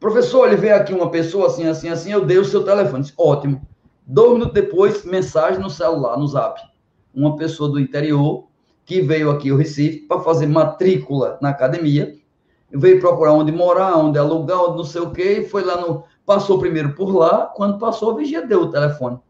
Professor, 0.00 0.48
ele 0.48 0.56
veio 0.56 0.74
aqui 0.74 0.92
uma 0.92 1.08
pessoa 1.08 1.46
assim, 1.46 1.64
assim, 1.64 1.88
assim, 1.88 2.10
eu 2.10 2.24
dei 2.24 2.38
o 2.38 2.44
seu 2.44 2.64
telefone. 2.64 3.04
Disse, 3.04 3.14
Ótimo. 3.16 3.64
Dois 4.04 4.32
minutos 4.32 4.52
depois, 4.52 5.04
mensagem 5.04 5.60
no 5.60 5.70
celular, 5.70 6.18
no 6.18 6.26
zap. 6.26 6.60
Uma 7.14 7.36
pessoa 7.36 7.70
do 7.70 7.78
interior 7.78 8.48
que 8.84 9.00
veio 9.00 9.30
aqui 9.30 9.48
ao 9.48 9.58
Recife 9.58 10.00
para 10.08 10.18
fazer 10.18 10.48
matrícula 10.48 11.38
na 11.40 11.50
academia, 11.50 12.16
veio 12.68 12.98
procurar 12.98 13.32
onde 13.32 13.52
morar, 13.52 13.96
onde 13.96 14.18
alugar, 14.18 14.60
onde 14.60 14.78
não 14.78 14.84
sei 14.84 15.02
o 15.02 15.12
quê, 15.12 15.46
foi 15.48 15.62
lá 15.62 15.80
no. 15.80 16.02
Passou 16.26 16.58
primeiro 16.58 16.94
por 16.96 17.14
lá, 17.14 17.46
quando 17.54 17.78
passou, 17.78 18.10
a 18.10 18.16
vigia 18.16 18.44
deu 18.44 18.62
o 18.62 18.70
telefone. 18.72 19.20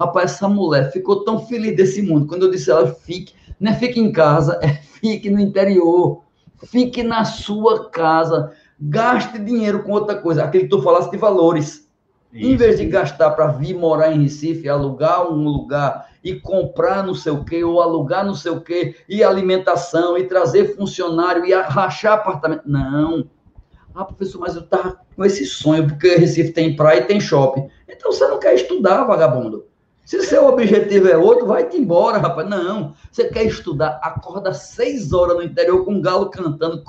Rapaz, 0.00 0.32
essa 0.32 0.48
mulher 0.48 0.90
ficou 0.90 1.24
tão 1.24 1.46
feliz 1.46 1.76
desse 1.76 2.00
mundo. 2.00 2.26
Quando 2.26 2.46
eu 2.46 2.50
disse 2.50 2.72
a 2.72 2.76
ela, 2.76 2.86
fique, 2.86 3.34
não 3.60 3.70
é 3.70 3.74
fique 3.74 4.00
em 4.00 4.10
casa, 4.10 4.58
é 4.62 4.68
fique 4.72 5.28
no 5.28 5.38
interior. 5.38 6.22
Fique 6.64 7.02
na 7.02 7.24
sua 7.26 7.90
casa. 7.90 8.50
Gaste 8.80 9.38
dinheiro 9.38 9.82
com 9.82 9.92
outra 9.92 10.14
coisa. 10.16 10.42
Aquele 10.42 10.64
que 10.64 10.70
tu 10.70 10.80
falasse 10.80 11.10
de 11.10 11.18
valores. 11.18 11.86
Isso. 12.32 12.48
Em 12.48 12.56
vez 12.56 12.78
de 12.78 12.86
gastar 12.86 13.32
para 13.32 13.48
vir 13.48 13.74
morar 13.74 14.10
em 14.12 14.22
Recife, 14.22 14.68
alugar 14.68 15.30
um 15.30 15.44
lugar 15.44 16.08
e 16.24 16.34
comprar 16.34 17.04
não 17.04 17.14
sei 17.14 17.32
o 17.32 17.44
quê, 17.44 17.62
ou 17.62 17.82
alugar 17.82 18.24
não 18.24 18.34
sei 18.34 18.52
o 18.52 18.60
quê, 18.60 18.94
e 19.08 19.22
alimentação, 19.22 20.16
e 20.16 20.24
trazer 20.24 20.76
funcionário, 20.76 21.44
e 21.44 21.52
rachar 21.52 22.14
apartamento. 22.14 22.62
Não. 22.64 23.28
Ah, 23.94 24.04
professor, 24.04 24.38
mas 24.38 24.54
eu 24.54 24.62
estava 24.62 25.00
com 25.14 25.24
esse 25.24 25.44
sonho, 25.44 25.88
porque 25.88 26.14
Recife 26.14 26.52
tem 26.52 26.76
praia 26.76 27.00
e 27.00 27.04
tem 27.04 27.20
shopping. 27.20 27.68
Então 27.88 28.12
você 28.12 28.26
não 28.28 28.38
quer 28.38 28.54
estudar, 28.54 29.04
vagabundo. 29.04 29.69
Se 30.10 30.20
seu 30.24 30.48
objetivo 30.48 31.06
é 31.06 31.16
outro, 31.16 31.46
vai-te 31.46 31.76
embora, 31.76 32.18
rapaz. 32.18 32.48
Não. 32.48 32.94
Você 33.12 33.28
quer 33.28 33.44
estudar, 33.44 34.00
acorda 34.02 34.52
seis 34.52 35.12
horas 35.12 35.36
no 35.36 35.42
interior 35.44 35.84
com 35.84 35.92
um 35.92 36.00
galo 36.00 36.30
cantando, 36.30 36.82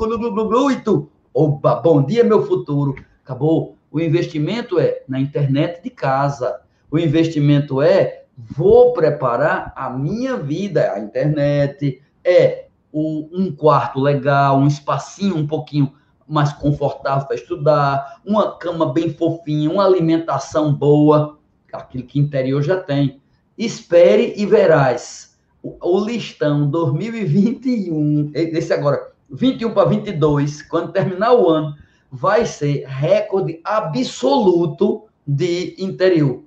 e 0.72 0.76
tu, 0.82 1.08
opa, 1.32 1.76
bom 1.76 2.02
dia, 2.02 2.24
meu 2.24 2.44
futuro. 2.44 2.96
Acabou. 3.24 3.78
O 3.92 4.00
investimento 4.00 4.80
é 4.80 5.04
na 5.08 5.20
internet 5.20 5.84
de 5.84 5.92
casa. 5.92 6.62
O 6.90 6.98
investimento 6.98 7.80
é 7.80 8.24
vou 8.36 8.92
preparar 8.92 9.72
a 9.76 9.88
minha 9.92 10.36
vida, 10.38 10.92
a 10.92 11.00
internet, 11.00 12.02
é 12.24 12.66
o, 12.92 13.30
um 13.32 13.56
quarto 13.56 14.00
legal, 14.00 14.58
um 14.58 14.66
espacinho 14.66 15.38
um 15.38 15.46
pouquinho 15.46 15.94
mais 16.28 16.52
confortável 16.54 17.28
para 17.28 17.36
estudar, 17.36 18.20
uma 18.26 18.58
cama 18.58 18.92
bem 18.92 19.14
fofinha, 19.14 19.70
uma 19.70 19.86
alimentação 19.86 20.74
boa, 20.74 21.38
aquilo 21.74 22.06
que 22.06 22.20
interior 22.20 22.62
já 22.62 22.78
tem. 22.78 23.22
Espere 23.58 24.34
e 24.38 24.46
verás. 24.46 25.38
O, 25.62 25.78
o 25.80 26.06
listão 26.06 26.70
2021, 26.70 28.32
esse 28.34 28.74
agora, 28.74 29.12
21 29.30 29.74
para 29.74 29.90
22, 29.90 30.62
quando 30.64 30.92
terminar 30.92 31.34
o 31.34 31.50
ano, 31.50 31.76
vai 32.12 32.46
ser 32.46 32.86
recorde 32.88 33.62
absoluto 33.64 35.04
de 35.26 35.76
interior. 35.78 36.44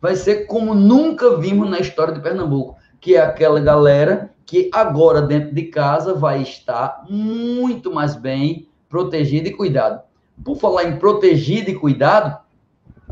Vai 0.00 0.16
ser 0.16 0.46
como 0.46 0.74
nunca 0.74 1.36
vimos 1.36 1.68
na 1.68 1.78
história 1.78 2.12
de 2.12 2.20
Pernambuco, 2.20 2.76
que 3.00 3.16
é 3.16 3.20
aquela 3.20 3.60
galera 3.60 4.32
que 4.44 4.68
agora 4.72 5.22
dentro 5.22 5.54
de 5.54 5.64
casa 5.64 6.12
vai 6.12 6.42
estar 6.42 7.04
muito 7.08 7.92
mais 7.92 8.16
bem 8.16 8.68
protegido 8.88 9.48
e 9.48 9.52
cuidado. 9.52 10.02
Por 10.44 10.56
falar 10.56 10.84
em 10.84 10.96
protegido 10.96 11.70
e 11.70 11.74
cuidado, 11.74 12.38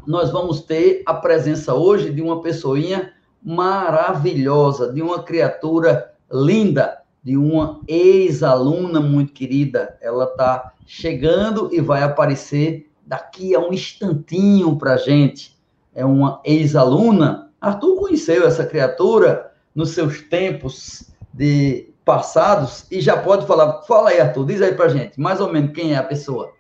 nós 0.09 0.31
vamos 0.31 0.63
ter 0.63 1.03
a 1.05 1.13
presença 1.13 1.75
hoje 1.75 2.11
de 2.11 2.23
uma 2.23 2.41
pessoinha 2.41 3.13
maravilhosa, 3.43 4.91
de 4.91 5.03
uma 5.03 5.23
criatura 5.23 6.15
linda, 6.33 7.03
de 7.23 7.37
uma 7.37 7.83
ex-aluna 7.87 9.01
muito 9.01 9.35
querida. 9.35 9.99
Ela 10.01 10.25
está 10.25 10.73
chegando 10.87 11.69
e 11.75 11.83
vai 11.83 12.03
aparecer 12.03 12.91
daqui 13.07 13.55
a 13.55 13.61
um 13.61 13.71
instantinho 13.71 14.77
para 14.77 14.97
gente. 14.97 15.55
É 15.95 16.07
uma 16.07 16.41
ex-aluna. 16.43 17.51
Arthur 17.61 17.97
conheceu 17.97 18.47
essa 18.47 18.65
criatura 18.65 19.53
nos 19.75 19.91
seus 19.91 20.23
tempos 20.23 21.11
de 21.35 21.93
passados 22.03 22.87
e 22.91 23.03
já 23.03 23.15
pode 23.15 23.47
falar. 23.47 23.83
Fala 23.83 24.09
aí, 24.09 24.21
Arthur, 24.21 24.47
diz 24.47 24.63
aí 24.63 24.75
pra 24.75 24.89
gente, 24.89 25.21
mais 25.21 25.39
ou 25.39 25.53
menos 25.53 25.73
quem 25.73 25.93
é 25.93 25.99
a 25.99 26.03
pessoa. 26.03 26.51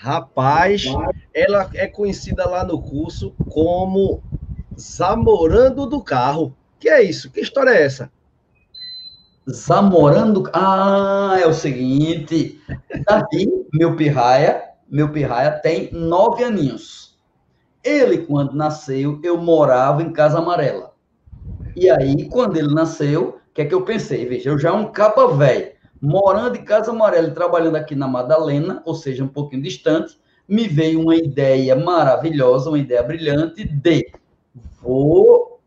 Rapaz, 0.00 0.84
ela 1.34 1.68
é 1.74 1.88
conhecida 1.88 2.48
lá 2.48 2.64
no 2.64 2.80
curso 2.80 3.34
como 3.48 4.22
Zamorando 4.78 5.86
do 5.86 6.02
Carro. 6.02 6.56
Que 6.78 6.88
é 6.88 7.02
isso? 7.02 7.30
Que 7.30 7.40
história 7.40 7.70
é 7.70 7.82
essa? 7.82 8.10
Zamorando. 9.50 10.48
Ah, 10.52 11.36
é 11.42 11.46
o 11.46 11.52
seguinte. 11.52 12.60
Davi, 13.04 13.50
meu 13.74 13.96
pirraia, 13.96 14.62
meu 14.88 15.10
pirraia 15.10 15.50
tem 15.50 15.90
nove 15.92 16.44
aninhos. 16.44 17.18
Ele, 17.82 18.18
quando 18.18 18.54
nasceu, 18.54 19.20
eu 19.24 19.36
morava 19.36 20.02
em 20.02 20.12
Casa 20.12 20.38
Amarela. 20.38 20.92
E 21.74 21.90
aí, 21.90 22.28
quando 22.28 22.56
ele 22.56 22.72
nasceu, 22.72 23.40
que 23.58 23.62
é 23.62 23.64
que 23.64 23.74
eu 23.74 23.82
pensei? 23.82 24.24
Veja, 24.24 24.50
eu 24.50 24.58
já 24.58 24.72
um 24.72 24.92
capa 24.92 25.26
velho, 25.34 25.72
morando 26.00 26.56
em 26.56 26.64
Casa 26.64 26.90
Amarela 26.90 27.28
e 27.28 27.34
trabalhando 27.34 27.76
aqui 27.76 27.94
na 27.94 28.08
Madalena, 28.08 28.82
ou 28.84 28.94
seja, 28.94 29.24
um 29.24 29.28
pouquinho 29.28 29.62
distante, 29.62 30.18
me 30.48 30.66
veio 30.66 31.00
uma 31.00 31.16
ideia 31.16 31.76
maravilhosa, 31.76 32.70
uma 32.70 32.78
ideia 32.78 33.02
brilhante 33.02 33.64
de 33.64 34.10
vou 34.80 35.60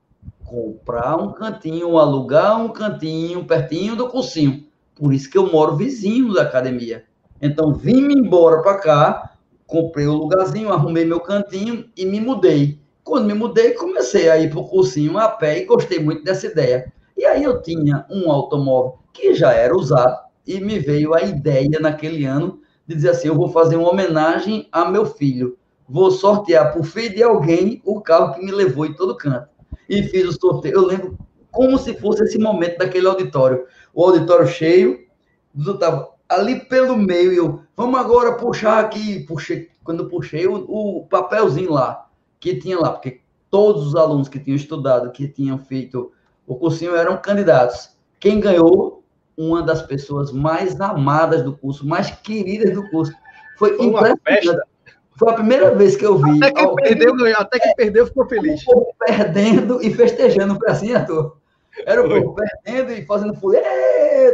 comprar 0.44 1.18
um 1.18 1.32
cantinho, 1.32 1.98
alugar 1.98 2.60
um 2.60 2.70
cantinho 2.70 3.46
pertinho 3.46 3.96
do 3.96 4.10
cursinho. 4.10 4.66
Por 4.96 5.14
isso 5.14 5.30
que 5.30 5.38
eu 5.38 5.52
moro 5.52 5.76
vizinho 5.76 6.34
da 6.34 6.42
academia. 6.44 7.06
Então, 7.42 7.74
vim-me 7.74 8.14
embora 8.14 8.62
para 8.62 8.78
cá, 8.78 9.32
comprei 9.66 10.08
o 10.08 10.14
um 10.14 10.18
lugarzinho, 10.18 10.72
arrumei 10.72 11.06
meu 11.06 11.20
cantinho 11.20 11.90
e 11.96 12.06
me 12.06 12.20
mudei. 12.20 12.80
Quando 13.04 13.26
me 13.26 13.34
mudei, 13.34 13.72
comecei 13.72 14.30
a 14.30 14.38
ir 14.38 14.50
para 14.50 14.60
o 14.60 14.68
cursinho 14.68 15.18
a 15.18 15.28
pé 15.28 15.60
e 15.60 15.66
gostei 15.66 16.00
muito 16.00 16.24
dessa 16.24 16.48
ideia. 16.48 16.92
E 17.18 17.26
aí 17.26 17.44
eu 17.44 17.62
tinha 17.62 18.06
um 18.10 18.32
automóvel 18.32 19.01
que 19.14 19.34
já 19.34 19.54
era 19.54 19.76
usado 19.76 20.18
e 20.46 20.60
me 20.60 20.80
veio 20.80 21.14
a 21.14 21.22
ideia 21.22 21.80
naquele 21.80 22.26
ano 22.26 22.62
de 22.88 22.96
dizer 22.96 23.10
assim, 23.10 23.28
eu 23.28 23.36
vou 23.36 23.50
fazer 23.50 23.76
uma 23.76 23.90
homenagem 23.90 24.68
a 24.72 24.86
meu 24.86 25.06
filho. 25.06 25.58
Vou 25.88 26.12
sortear 26.12 26.74
por 26.74 26.84
filho 26.84 27.16
de 27.16 27.24
alguém 27.24 27.82
o 27.86 28.02
carro 28.02 28.34
que 28.34 28.46
me 28.46 28.52
levou 28.52 28.86
em 28.86 28.94
todo 28.94 29.18
canto. 29.18 29.50
E 29.90 30.04
fiz 30.04 30.28
o 30.28 30.40
sorteio. 30.40 30.76
Eu 30.76 30.86
lembro 30.86 31.18
como 31.52 31.78
se 31.78 31.94
fosse 31.96 32.24
esse 32.24 32.40
momento 32.40 32.78
daquele 32.78 33.08
auditório. 33.08 33.66
O 33.94 34.06
auditório 34.06 34.48
cheio, 34.48 35.06
eu 35.54 35.74
estava 35.74 36.10
ali 36.30 36.62
pelo 36.66 36.98
meio, 36.98 37.34
eu, 37.34 37.62
vamos 37.76 38.00
agora 38.00 38.38
puxar 38.38 38.80
aqui. 38.80 39.26
Puxei, 39.26 39.70
quando 39.84 40.08
puxei 40.08 40.48
o, 40.48 40.66
o 40.68 41.06
papelzinho 41.08 41.72
lá, 41.72 42.08
que 42.40 42.56
tinha 42.56 42.80
lá, 42.80 42.92
porque 42.92 43.22
todos 43.50 43.88
os 43.88 43.96
alunos 43.96 44.30
que 44.30 44.40
tinham 44.40 44.56
estudado, 44.56 45.12
que 45.12 45.28
tinham 45.28 45.58
feito 45.58 46.12
o 46.48 46.56
cursinho 46.56 46.96
eram 46.96 47.18
candidatos. 47.18 47.98
Quem 48.20 48.40
ganhou? 48.40 49.01
Uma 49.38 49.62
das 49.64 49.82
pessoas 49.82 50.32
mais 50.32 50.80
amadas 50.80 51.42
do 51.44 51.58
curso, 51.58 51.88
mais 51.88 52.12
queridas 52.12 52.74
do 52.74 52.88
curso. 52.90 53.14
Foi, 53.58 53.76
Foi 53.76 53.86
impressionante. 53.86 54.72
Foi 55.18 55.30
a 55.30 55.34
primeira 55.34 55.76
vez 55.76 55.96
que 55.96 56.06
eu 56.06 56.18
vi. 56.18 56.38
Até 56.38 56.52
que 56.52 56.62
alguém... 56.62 56.98
perdeu. 56.98 57.38
Até 57.38 57.60
que 57.60 57.76
perdeu, 57.76 58.08
ficou 58.08 58.28
feliz. 58.28 58.62
O 58.64 58.74
povo 58.74 58.96
perdendo 59.00 59.80
e 59.84 59.94
festejando, 59.94 60.56
foi 60.56 60.70
assim, 60.70 60.94
Arthur? 60.94 61.38
Era 61.86 62.04
o 62.04 62.10
povo 62.10 62.36
perdendo 62.36 62.92
e 62.92 63.06
fazendo 63.06 63.36
folia, 63.36 63.62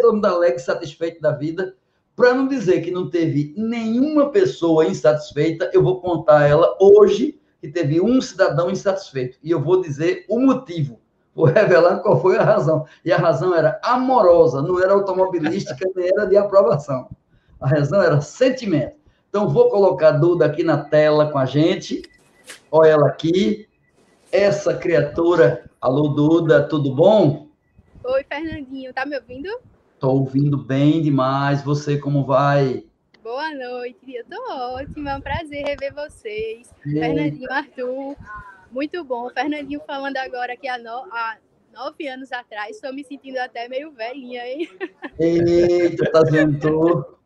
todo 0.02 0.16
mundo 0.16 0.26
alegre, 0.26 0.60
satisfeito 0.60 1.20
da 1.22 1.32
vida. 1.32 1.76
Para 2.16 2.34
não 2.34 2.48
dizer 2.48 2.82
que 2.82 2.90
não 2.90 3.10
teve 3.10 3.54
nenhuma 3.58 4.30
pessoa 4.30 4.86
insatisfeita, 4.86 5.70
eu 5.74 5.84
vou 5.84 6.00
contar 6.02 6.48
ela 6.48 6.76
hoje 6.80 7.40
que 7.60 7.68
teve 7.68 8.00
um 8.00 8.22
cidadão 8.22 8.72
insatisfeito. 8.72 9.38
E 9.44 9.52
eu 9.52 9.62
vou 9.62 9.82
dizer 9.82 10.26
o 10.30 10.40
motivo 10.40 11.00
vou 11.38 11.46
revelar 11.46 12.00
qual 12.00 12.20
foi 12.20 12.36
a 12.36 12.44
razão. 12.44 12.88
E 13.06 13.12
a 13.12 13.18
razão 13.18 13.54
era 13.54 13.80
amorosa, 13.84 14.60
não 14.60 14.82
era 14.82 14.94
automobilística, 14.94 15.88
nem 15.96 16.08
era 16.08 16.26
de 16.26 16.36
aprovação. 16.36 17.10
A 17.62 17.68
razão 17.68 18.02
era 18.02 18.20
sentimento. 18.22 18.98
Então, 19.30 19.48
vou 19.48 19.70
colocar 19.70 20.08
a 20.08 20.12
Duda 20.12 20.48
aqui 20.48 20.64
na 20.64 20.80
tela 20.80 21.32
com 21.32 21.38
a 21.38 21.46
gente. 21.46 22.02
Olha 22.72 22.90
ela 22.90 23.08
aqui. 23.08 23.68
Essa 24.32 24.74
criatura. 24.74 25.70
Alô, 25.80 26.08
Duda, 26.08 26.68
tudo 26.68 26.96
bom? 26.96 27.48
Oi, 28.04 28.26
Fernandinho. 28.28 28.92
Tá 28.92 29.06
me 29.06 29.16
ouvindo? 29.16 29.50
Tô 30.00 30.10
ouvindo 30.10 30.58
bem 30.58 31.04
demais. 31.04 31.62
Você, 31.62 32.00
como 32.00 32.26
vai? 32.26 32.84
Boa 33.24 33.54
noite, 33.54 34.00
eu 34.08 34.26
tô 34.26 34.42
ótima. 34.74 35.12
É 35.12 35.18
um 35.18 35.22
prazer 35.22 35.64
rever 35.66 35.94
vocês. 35.94 36.74
Fernandinho, 36.82 37.52
Arthur. 37.52 38.16
Muito 38.72 39.04
bom. 39.04 39.30
Fernandinho 39.30 39.82
falando 39.86 40.18
agora 40.18 40.56
que 40.56 40.68
há, 40.68 40.78
no, 40.78 40.90
há 41.12 41.38
nove 41.74 42.08
anos 42.08 42.32
atrás, 42.32 42.76
estou 42.76 42.94
me 42.94 43.04
sentindo 43.04 43.38
até 43.38 43.68
meio 43.68 43.92
velhinha, 43.92 44.46
hein? 44.48 44.70
Eita, 45.20 46.12
tá 46.12 46.22
vendo? 46.24 47.18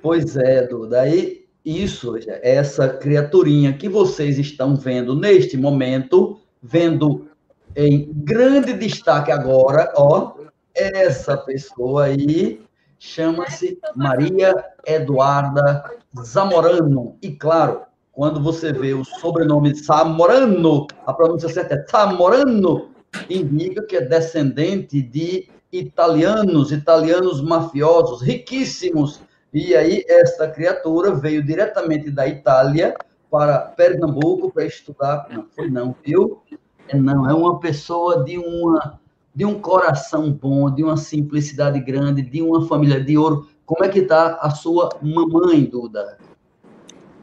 Pois 0.00 0.36
é, 0.36 0.66
Duda. 0.66 1.02
Aí, 1.02 1.46
isso, 1.64 2.14
essa 2.42 2.88
criaturinha 2.88 3.72
que 3.72 3.88
vocês 3.88 4.38
estão 4.38 4.74
vendo 4.74 5.14
neste 5.14 5.56
momento, 5.56 6.40
vendo 6.60 7.28
em 7.76 8.12
grande 8.12 8.72
destaque 8.72 9.30
agora, 9.30 9.92
ó, 9.96 10.34
essa 10.74 11.36
pessoa 11.36 12.04
aí 12.04 12.60
chama-se 12.98 13.78
Maria 13.94 14.54
Eduarda 14.86 15.84
Zamorano. 16.20 17.16
E 17.22 17.30
claro, 17.30 17.82
quando 18.12 18.42
você 18.42 18.72
vê 18.72 18.92
o 18.92 19.04
sobrenome 19.04 19.74
Samorano, 19.74 20.86
a 21.06 21.14
pronúncia 21.14 21.48
certa 21.48 21.74
é 21.74 21.86
Samorano, 21.88 22.90
indica 23.28 23.82
que 23.86 23.96
é 23.96 24.02
descendente 24.02 25.00
de 25.00 25.48
italianos, 25.72 26.70
italianos 26.70 27.40
mafiosos, 27.40 28.20
riquíssimos. 28.20 29.20
E 29.52 29.74
aí, 29.74 30.04
esta 30.06 30.46
criatura 30.48 31.14
veio 31.14 31.42
diretamente 31.42 32.10
da 32.10 32.28
Itália 32.28 32.94
para 33.30 33.58
Pernambuco 33.58 34.52
para 34.52 34.66
estudar. 34.66 35.26
Não 35.30 35.46
foi 35.54 35.70
não, 35.70 35.96
viu? 36.04 36.42
É 36.88 36.96
não, 36.96 37.28
é 37.28 37.32
uma 37.32 37.58
pessoa 37.58 38.22
de 38.22 38.38
uma 38.38 39.00
de 39.34 39.46
um 39.46 39.58
coração 39.58 40.30
bom, 40.30 40.70
de 40.70 40.84
uma 40.84 40.98
simplicidade 40.98 41.80
grande, 41.80 42.20
de 42.20 42.42
uma 42.42 42.66
família 42.68 43.02
de 43.02 43.16
ouro. 43.16 43.48
Como 43.64 43.82
é 43.82 43.88
que 43.88 44.00
está 44.00 44.34
a 44.34 44.50
sua 44.50 44.90
mamãe, 45.00 45.64
Duda? 45.64 46.18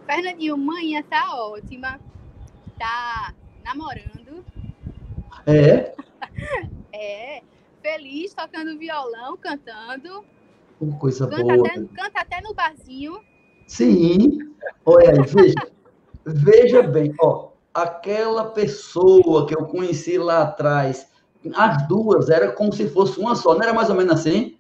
Fernandinho, 0.10 0.58
manhã 0.58 1.04
tá 1.04 1.36
ótima. 1.36 2.00
Tá 2.80 3.32
namorando. 3.64 4.44
É? 5.46 5.94
é. 6.92 7.44
Feliz, 7.80 8.34
tocando 8.34 8.76
violão, 8.80 9.38
cantando. 9.38 10.26
Uma 10.82 10.98
coisa 10.98 11.28
canta 11.28 11.44
boa. 11.44 11.68
Até, 11.68 11.74
canta 11.76 12.22
até 12.22 12.42
no 12.42 12.56
barzinho. 12.56 13.22
Sim. 13.68 14.52
Olha 14.84 15.12
aí, 15.12 15.22
veja. 15.28 15.72
veja 16.26 16.82
bem, 16.82 17.14
ó. 17.22 17.50
aquela 17.72 18.46
pessoa 18.46 19.46
que 19.46 19.56
eu 19.56 19.68
conheci 19.68 20.18
lá 20.18 20.42
atrás, 20.42 21.08
as 21.54 21.88
duas 21.88 22.30
era 22.30 22.52
como 22.52 22.74
se 22.74 22.90
fosse 22.90 23.20
uma 23.20 23.36
só, 23.36 23.54
não 23.54 23.62
era 23.62 23.74
mais 23.74 23.92
ou 23.92 23.96
menos 23.96 24.14
assim? 24.14 24.59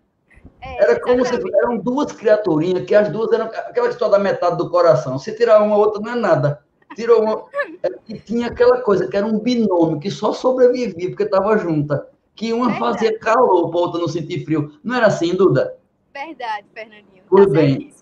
É, 0.61 0.83
era 0.83 0.99
como 0.99 1.25
se 1.25 1.35
eram 1.35 1.77
duas 1.77 2.11
criaturinhas, 2.11 2.85
que 2.85 2.93
as 2.93 3.09
duas 3.09 3.31
eram 3.31 3.45
aquela 3.45 3.89
história 3.89 4.13
da 4.13 4.19
metade 4.19 4.57
do 4.57 4.69
coração. 4.69 5.17
Se 5.17 5.35
tirar 5.35 5.61
uma, 5.61 5.75
a 5.75 5.77
outra 5.77 6.01
não 6.01 6.11
é 6.11 6.15
nada. 6.15 6.63
Tirou 6.95 7.21
uma. 7.21 7.45
É, 7.83 7.89
e 8.07 8.19
tinha 8.19 8.47
aquela 8.47 8.81
coisa 8.81 9.07
que 9.07 9.15
era 9.15 9.25
um 9.25 9.39
binômio 9.39 9.99
que 9.99 10.11
só 10.11 10.33
sobrevivia 10.33 11.09
porque 11.09 11.23
estava 11.23 11.57
junta. 11.57 12.07
Que 12.35 12.51
uma 12.51 12.69
Verdade. 12.69 12.93
fazia 12.93 13.19
calor, 13.19 13.69
para 13.69 13.79
outra 13.79 14.01
não 14.01 14.07
sentir 14.07 14.43
frio. 14.43 14.73
Não 14.83 14.95
era 14.95 15.07
assim, 15.07 15.35
Duda? 15.35 15.77
Verdade, 16.13 16.65
Fernandinho. 16.73 17.23
Pois 17.29 17.45
tá 17.45 17.51
bem. 17.51 17.93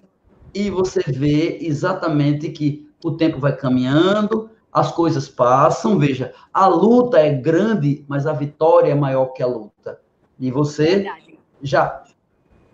E 0.54 0.70
você 0.70 1.02
vê 1.06 1.60
exatamente 1.62 2.50
que 2.50 2.90
o 3.04 3.12
tempo 3.12 3.40
vai 3.40 3.56
caminhando, 3.56 4.50
as 4.72 4.92
coisas 4.92 5.28
passam. 5.28 6.00
Veja, 6.00 6.34
a 6.54 6.68
luta 6.68 7.20
é 7.20 7.32
grande, 7.32 8.04
mas 8.08 8.26
a 8.26 8.34
vitória 8.34 8.92
é 8.92 8.96
maior 8.96 9.28
que 9.28 9.44
a 9.44 9.48
luta. 9.48 10.00
E 10.40 10.50
você 10.50 10.98
Verdade. 10.98 11.40
já 11.62 12.04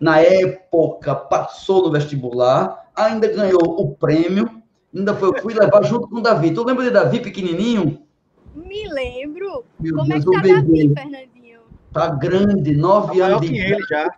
na 0.03 0.19
época, 0.19 1.15
passou 1.15 1.83
no 1.83 1.91
vestibular, 1.91 2.91
ainda 2.93 3.25
ganhou 3.25 3.61
o 3.61 3.95
prêmio, 3.95 4.61
ainda 4.93 5.15
foi, 5.15 5.39
fui 5.39 5.53
levar 5.53 5.81
junto 5.85 6.09
com 6.09 6.17
o 6.17 6.21
Davi. 6.21 6.53
Tu 6.53 6.61
lembra 6.61 6.83
de 6.83 6.91
Davi 6.91 7.21
pequenininho? 7.21 8.05
Me 8.53 8.85
lembro. 8.89 9.63
Meu 9.79 9.95
Como 9.95 10.09
Deus, 10.09 10.21
é 10.21 10.29
que 10.29 10.35
tá 10.35 10.55
Davi, 10.55 10.93
Fernandinho? 10.93 11.59
Tá 11.93 12.07
grande, 12.09 12.75
nove 12.75 13.17
tá 13.17 13.27
anos 13.27 13.41
de 13.41 13.55
idade. 13.55 13.71
ele 13.71 13.85
já. 13.89 14.13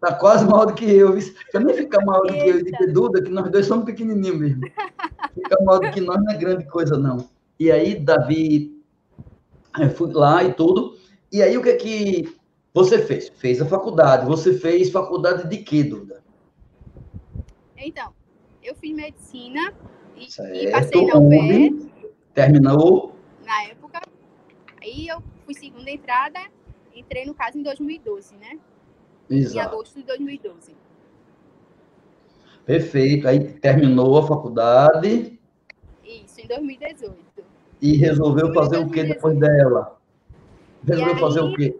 Tá 0.00 0.14
quase 0.14 0.46
maior 0.46 0.64
do 0.64 0.72
que 0.72 0.90
eu. 0.90 1.18
Também 1.52 1.74
fica 1.74 2.02
maior 2.02 2.22
do 2.22 2.32
que 2.32 2.48
eu 2.48 2.58
e 2.58 2.62
de 2.62 2.86
Duda, 2.86 3.22
que 3.22 3.30
nós 3.30 3.50
dois 3.50 3.66
somos 3.66 3.84
pequenininhos 3.84 4.38
mesmo. 4.38 4.62
Fica 5.34 5.62
maior 5.64 5.80
do 5.80 5.90
que 5.90 6.00
nós, 6.00 6.16
não 6.16 6.32
é 6.32 6.38
grande 6.38 6.64
coisa, 6.64 6.96
não. 6.96 7.28
E 7.60 7.70
aí, 7.70 7.94
Davi, 7.94 8.74
eu 9.78 9.90
fui 9.90 10.10
lá 10.14 10.42
e 10.42 10.54
tudo. 10.54 10.96
E 11.30 11.42
aí, 11.42 11.58
o 11.58 11.62
que 11.62 11.68
é 11.68 11.76
que 11.76 12.36
você 12.76 13.00
fez? 13.00 13.30
Fez 13.30 13.62
a 13.62 13.64
faculdade. 13.64 14.26
Você 14.26 14.52
fez 14.52 14.90
faculdade 14.90 15.48
de 15.48 15.56
quê, 15.62 15.82
Duda? 15.82 16.22
Então, 17.74 18.12
eu 18.62 18.74
fiz 18.74 18.94
medicina 18.94 19.72
e, 20.14 20.26
e 20.26 20.70
passei 20.70 21.06
na 21.06 21.16
UPE. 21.16 21.90
Terminou? 22.34 23.16
Na 23.46 23.62
época. 23.62 24.02
Aí 24.82 25.08
eu 25.08 25.22
fui 25.46 25.54
segunda 25.54 25.90
entrada, 25.90 26.38
entrei 26.94 27.24
no 27.24 27.32
caso 27.32 27.56
em 27.56 27.62
2012, 27.62 28.36
né? 28.36 28.58
Exato. 29.30 29.56
Em 29.56 29.60
agosto 29.60 29.94
de 29.98 30.02
2012. 30.02 30.76
Perfeito. 32.66 33.26
Aí 33.26 33.54
terminou 33.54 34.18
a 34.18 34.26
faculdade. 34.26 35.40
Isso, 36.04 36.42
em 36.42 36.46
2018. 36.46 37.16
E 37.80 37.96
resolveu 37.96 38.52
fazer 38.52 38.76
o 38.76 38.90
que 38.90 39.02
depois 39.02 39.38
dela? 39.38 39.98
Resolveu 40.86 41.14
aí, 41.14 41.20
fazer 41.20 41.40
o 41.40 41.54
quê? 41.54 41.74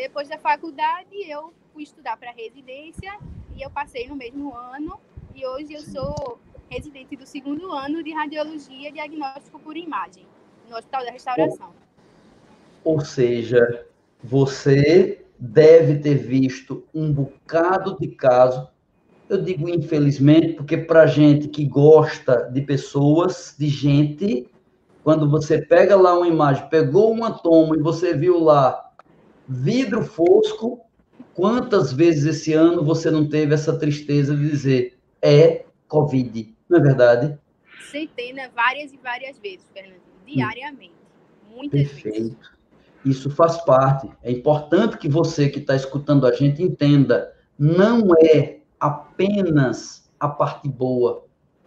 Depois 0.00 0.26
da 0.26 0.38
faculdade, 0.38 1.14
eu 1.28 1.52
fui 1.74 1.82
estudar 1.82 2.16
para 2.16 2.30
residência 2.30 3.12
e 3.54 3.60
eu 3.60 3.68
passei 3.68 4.08
no 4.08 4.16
mesmo 4.16 4.56
ano. 4.56 4.98
E 5.34 5.46
hoje 5.46 5.74
eu 5.74 5.82
sou 5.82 6.40
residente 6.70 7.14
do 7.16 7.26
segundo 7.26 7.70
ano 7.70 8.02
de 8.02 8.10
radiologia 8.10 8.90
diagnóstico 8.90 9.58
por 9.58 9.76
imagem, 9.76 10.24
no 10.70 10.78
Hospital 10.78 11.04
da 11.04 11.10
Restauração. 11.10 11.68
Ou 12.82 13.00
seja, 13.00 13.86
você 14.24 15.22
deve 15.38 15.98
ter 15.98 16.14
visto 16.14 16.82
um 16.94 17.12
bocado 17.12 17.98
de 18.00 18.08
casos. 18.08 18.66
Eu 19.28 19.42
digo 19.42 19.68
infelizmente, 19.68 20.54
porque 20.54 20.78
para 20.78 21.06
gente 21.06 21.46
que 21.46 21.66
gosta 21.66 22.48
de 22.50 22.62
pessoas, 22.62 23.54
de 23.58 23.68
gente, 23.68 24.48
quando 25.04 25.28
você 25.28 25.60
pega 25.60 25.94
lá 25.94 26.16
uma 26.16 26.26
imagem, 26.26 26.66
pegou 26.70 27.12
uma 27.12 27.30
toma 27.30 27.76
e 27.76 27.82
você 27.82 28.14
viu 28.14 28.42
lá 28.42 28.89
vidro 29.50 30.04
fosco. 30.04 30.80
Quantas 31.34 31.92
vezes 31.92 32.24
esse 32.24 32.52
ano 32.52 32.84
você 32.84 33.10
não 33.10 33.28
teve 33.28 33.52
essa 33.52 33.76
tristeza 33.76 34.34
de 34.36 34.48
dizer 34.48 34.98
é 35.20 35.64
Covid, 35.88 36.54
não 36.68 36.78
é 36.78 36.80
verdade? 36.80 37.38
Centenas, 37.90 38.50
várias 38.54 38.92
e 38.92 38.96
várias 38.98 39.38
vezes, 39.38 39.66
Fernando, 39.74 40.00
diariamente. 40.24 40.92
Muitas 41.54 41.80
Perfeito. 41.80 42.18
vezes. 42.18 42.36
Isso 43.04 43.30
faz 43.30 43.56
parte. 43.64 44.08
É 44.22 44.30
importante 44.30 44.98
que 44.98 45.08
você 45.08 45.48
que 45.48 45.58
está 45.58 45.74
escutando 45.74 46.26
a 46.26 46.32
gente 46.32 46.62
entenda. 46.62 47.34
Não 47.58 48.08
é 48.22 48.60
apenas 48.78 50.08
a 50.18 50.28
parte 50.28 50.68
boa. 50.68 51.24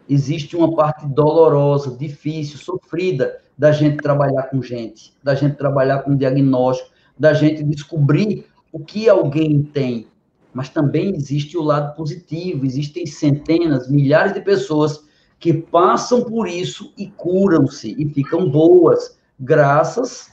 Existe 0.08 0.56
uma 0.56 0.74
parte 0.76 1.06
dolorosa, 1.08 1.98
difícil, 1.98 2.58
sofrida 2.58 3.42
da 3.58 3.72
gente 3.72 3.98
trabalhar 3.98 4.44
com 4.44 4.62
gente, 4.62 5.14
da 5.24 5.36
gente 5.36 5.58
trabalhar 5.58 6.00
com 6.00 6.16
diagnóstico, 6.16 6.93
da 7.18 7.34
gente 7.34 7.64
descobrir 7.64 8.46
o 8.72 8.80
que 8.80 9.08
alguém 9.08 9.64
tem. 9.64 10.08
Mas 10.54 10.70
também 10.70 11.16
existe 11.16 11.58
o 11.58 11.64
lado 11.64 11.96
positivo, 11.96 12.66
existem 12.66 13.06
centenas, 13.06 13.90
milhares 13.90 14.34
de 14.34 14.42
pessoas 14.42 15.04
que 15.40 15.54
passam 15.54 16.24
por 16.24 16.48
isso 16.48 16.94
e 16.98 17.08
curam-se 17.08 17.96
e 17.98 18.08
ficam 18.10 18.50
boas, 18.50 19.18
graças 19.40 20.32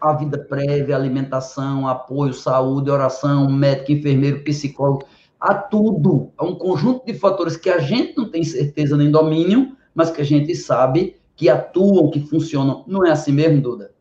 à 0.00 0.12
vida 0.12 0.38
prévia, 0.38 0.96
alimentação, 0.96 1.86
apoio, 1.86 2.32
saúde, 2.32 2.90
oração, 2.90 3.50
médico, 3.50 3.92
enfermeiro, 3.92 4.42
psicólogo, 4.44 5.04
a 5.38 5.54
tudo. 5.54 6.30
É 6.38 6.44
um 6.44 6.54
conjunto 6.54 7.04
de 7.04 7.14
fatores 7.14 7.56
que 7.56 7.68
a 7.68 7.78
gente 7.78 8.16
não 8.16 8.30
tem 8.30 8.44
certeza 8.44 8.96
nem 8.96 9.10
domínio, 9.10 9.76
mas 9.94 10.10
que 10.10 10.20
a 10.20 10.24
gente 10.24 10.54
sabe 10.54 11.16
que 11.34 11.48
atuam, 11.48 12.10
que 12.10 12.20
funcionam. 12.20 12.84
Não 12.86 13.04
é 13.04 13.10
assim 13.10 13.32
mesmo, 13.32 13.60
Duda? 13.60 13.92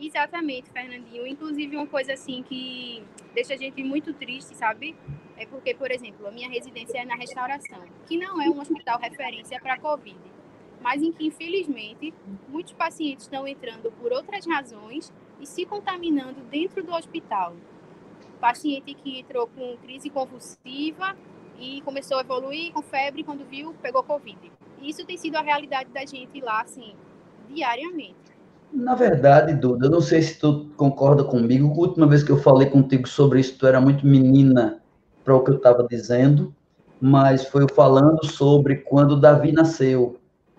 Exatamente, 0.00 0.70
Fernandinho. 0.70 1.26
Inclusive, 1.26 1.76
uma 1.76 1.86
coisa 1.86 2.14
assim 2.14 2.42
que 2.42 3.02
deixa 3.34 3.52
a 3.54 3.56
gente 3.56 3.82
muito 3.82 4.14
triste, 4.14 4.56
sabe? 4.56 4.96
É 5.36 5.44
porque, 5.44 5.74
por 5.74 5.90
exemplo, 5.90 6.26
a 6.26 6.30
minha 6.30 6.48
residência 6.48 6.98
é 6.98 7.04
na 7.04 7.14
restauração, 7.14 7.84
que 8.06 8.16
não 8.16 8.40
é 8.40 8.48
um 8.48 8.58
hospital 8.58 8.98
referência 8.98 9.60
para 9.60 9.78
Covid, 9.78 10.18
mas 10.80 11.02
em 11.02 11.12
que, 11.12 11.26
infelizmente, 11.26 12.14
muitos 12.48 12.72
pacientes 12.72 13.26
estão 13.26 13.46
entrando 13.46 13.92
por 13.92 14.10
outras 14.12 14.46
razões 14.46 15.12
e 15.38 15.46
se 15.46 15.66
contaminando 15.66 16.40
dentro 16.44 16.82
do 16.82 16.92
hospital. 16.92 17.54
Paciente 18.40 18.94
que 18.94 19.20
entrou 19.20 19.46
com 19.48 19.76
crise 19.78 20.08
convulsiva 20.08 21.16
e 21.58 21.82
começou 21.82 22.16
a 22.16 22.20
evoluir 22.22 22.72
com 22.72 22.80
febre, 22.80 23.22
quando 23.22 23.44
viu, 23.44 23.74
pegou 23.82 24.02
Covid. 24.02 24.50
Isso 24.80 25.04
tem 25.04 25.18
sido 25.18 25.36
a 25.36 25.42
realidade 25.42 25.90
da 25.90 26.06
gente 26.06 26.40
lá, 26.40 26.62
assim, 26.62 26.94
diariamente. 27.50 28.29
Na 28.72 28.94
verdade, 28.94 29.52
Duda, 29.54 29.86
eu 29.86 29.90
não 29.90 30.00
sei 30.00 30.22
se 30.22 30.38
tu 30.38 30.70
concorda 30.76 31.24
comigo. 31.24 31.68
A 31.68 31.78
última 31.78 32.06
vez 32.06 32.22
que 32.22 32.30
eu 32.30 32.38
falei 32.38 32.68
contigo 32.68 33.08
sobre 33.08 33.40
isso, 33.40 33.58
tu 33.58 33.66
era 33.66 33.80
muito 33.80 34.06
menina 34.06 34.80
para 35.24 35.34
o 35.34 35.42
que 35.42 35.50
eu 35.50 35.56
estava 35.56 35.86
dizendo, 35.88 36.54
mas 37.00 37.44
foi 37.44 37.66
falando 37.74 38.24
sobre 38.26 38.76
quando 38.76 39.20
Davi 39.20 39.50
nasceu, 39.52 40.18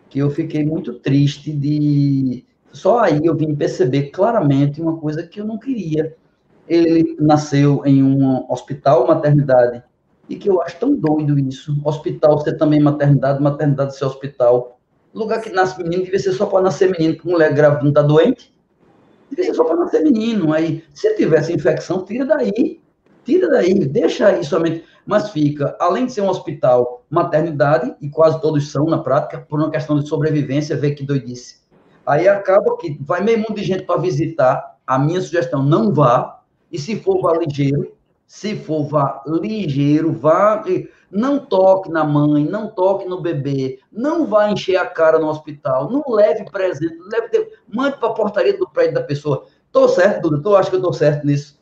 que 0.09 0.19
eu 0.19 0.29
fiquei 0.29 0.65
muito 0.65 0.93
triste 0.95 1.53
de. 1.53 2.45
Só 2.73 2.99
aí 2.99 3.19
eu 3.23 3.35
vim 3.35 3.55
perceber 3.55 4.09
claramente 4.09 4.81
uma 4.81 4.97
coisa 4.97 5.23
que 5.23 5.39
eu 5.39 5.45
não 5.45 5.57
queria. 5.57 6.15
Ele 6.67 7.15
nasceu 7.19 7.81
em 7.85 8.03
um 8.03 8.45
hospital, 8.51 9.07
maternidade, 9.07 9.83
e 10.29 10.35
que 10.35 10.49
eu 10.49 10.61
acho 10.61 10.77
tão 10.79 10.95
doido 10.95 11.39
isso. 11.39 11.79
Hospital 11.83 12.39
ser 12.39 12.57
também 12.57 12.79
maternidade, 12.79 13.41
maternidade 13.41 13.95
ser 13.95 14.05
hospital 14.05 14.80
lugar 15.13 15.41
que 15.41 15.49
nasce 15.49 15.81
menino 15.81 16.03
devia 16.03 16.19
ser 16.19 16.33
só 16.33 16.45
para 16.45 16.61
nascer 16.61 16.89
menino, 16.91 17.15
porque 17.15 17.29
mulher 17.29 17.53
grávida 17.53 17.81
não 17.81 17.89
está 17.89 18.01
doente. 18.01 18.53
Devia 19.29 19.45
ser 19.45 19.53
só 19.53 19.63
para 19.63 19.75
nascer 19.75 20.03
menino. 20.03 20.53
Aí, 20.53 20.83
se 20.93 21.15
tivesse 21.15 21.53
infecção, 21.53 22.05
tira 22.05 22.25
daí. 22.25 22.81
Tira 23.23 23.49
daí, 23.49 23.73
deixa 23.85 24.27
aí 24.27 24.43
somente. 24.43 24.83
Mas 25.05 25.29
fica, 25.31 25.75
além 25.79 26.05
de 26.05 26.13
ser 26.13 26.21
um 26.21 26.29
hospital, 26.29 27.03
maternidade, 27.09 27.95
e 28.01 28.09
quase 28.09 28.39
todos 28.41 28.71
são 28.71 28.85
na 28.85 28.99
prática, 28.99 29.39
por 29.39 29.59
uma 29.59 29.71
questão 29.71 29.99
de 29.99 30.07
sobrevivência, 30.07 30.75
vê 30.75 30.91
que 30.91 31.05
doidice. 31.05 31.61
Aí 32.05 32.27
acaba 32.27 32.77
que 32.77 32.97
vai 33.01 33.23
meio 33.23 33.39
mundo 33.39 33.55
de 33.55 33.63
gente 33.63 33.83
para 33.83 33.99
visitar. 33.99 34.77
A 34.85 34.99
minha 34.99 35.21
sugestão, 35.21 35.63
não 35.63 35.93
vá. 35.93 36.41
E 36.71 36.77
se 36.77 36.95
for, 36.97 37.21
vá 37.21 37.37
ligeiro. 37.37 37.93
Se 38.31 38.55
for, 38.55 38.87
vá 38.87 39.21
ligeiro, 39.27 40.13
vá. 40.13 40.63
Não 41.11 41.37
toque 41.37 41.91
na 41.91 42.05
mãe, 42.05 42.45
não 42.45 42.69
toque 42.69 43.05
no 43.05 43.19
bebê, 43.19 43.79
não 43.91 44.25
vá 44.25 44.49
encher 44.49 44.77
a 44.77 44.85
cara 44.85 45.19
no 45.19 45.27
hospital, 45.27 45.91
não 45.91 46.01
leve 46.07 46.49
presente, 46.49 46.95
leve, 47.11 47.51
mande 47.67 47.97
para 47.97 48.07
a 48.07 48.13
portaria 48.13 48.57
do 48.57 48.69
prédio 48.69 48.93
da 48.93 49.03
pessoa. 49.03 49.47
Tô 49.69 49.85
certo, 49.89 50.29
Duda? 50.29 50.41
Tu 50.41 50.55
acha 50.55 50.69
que 50.69 50.77
eu 50.77 50.81
tô 50.81 50.93
certo 50.93 51.27
nisso? 51.27 51.59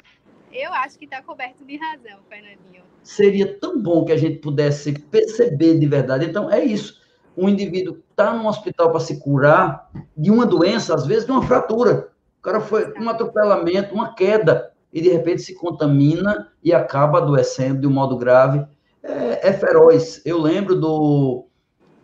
Eu 0.53 0.71
acho 0.71 0.99
que 0.99 1.05
está 1.05 1.23
coberto 1.23 1.65
de 1.65 1.75
razão, 1.75 2.19
Fernandinho. 2.29 2.83
Seria 3.01 3.51
tão 3.59 3.81
bom 3.81 4.05
que 4.05 4.11
a 4.11 4.17
gente 4.17 4.37
pudesse 4.37 4.93
perceber 4.93 5.79
de 5.79 5.87
verdade. 5.87 6.27
Então, 6.27 6.51
é 6.51 6.63
isso. 6.63 7.01
Um 7.35 7.49
indivíduo 7.49 7.97
está 8.11 8.31
num 8.31 8.45
hospital 8.45 8.91
para 8.91 8.99
se 8.99 9.19
curar 9.19 9.89
de 10.15 10.29
uma 10.29 10.45
doença, 10.45 10.93
às 10.93 11.07
vezes 11.07 11.25
de 11.25 11.31
uma 11.31 11.41
fratura. 11.41 12.11
O 12.37 12.43
cara 12.43 12.61
foi 12.61 12.93
um 12.93 13.09
atropelamento, 13.09 13.95
uma 13.95 14.13
queda, 14.13 14.71
e 14.91 15.01
de 15.01 15.09
repente 15.09 15.41
se 15.41 15.55
contamina 15.55 16.51
e 16.63 16.73
acaba 16.73 17.19
adoecendo 17.19 17.81
de 17.81 17.87
um 17.87 17.91
modo 17.91 18.17
grave 18.17 18.65
é, 19.03 19.49
é 19.49 19.53
feroz. 19.53 20.21
Eu 20.25 20.39
lembro 20.39 20.75
do 20.75 21.45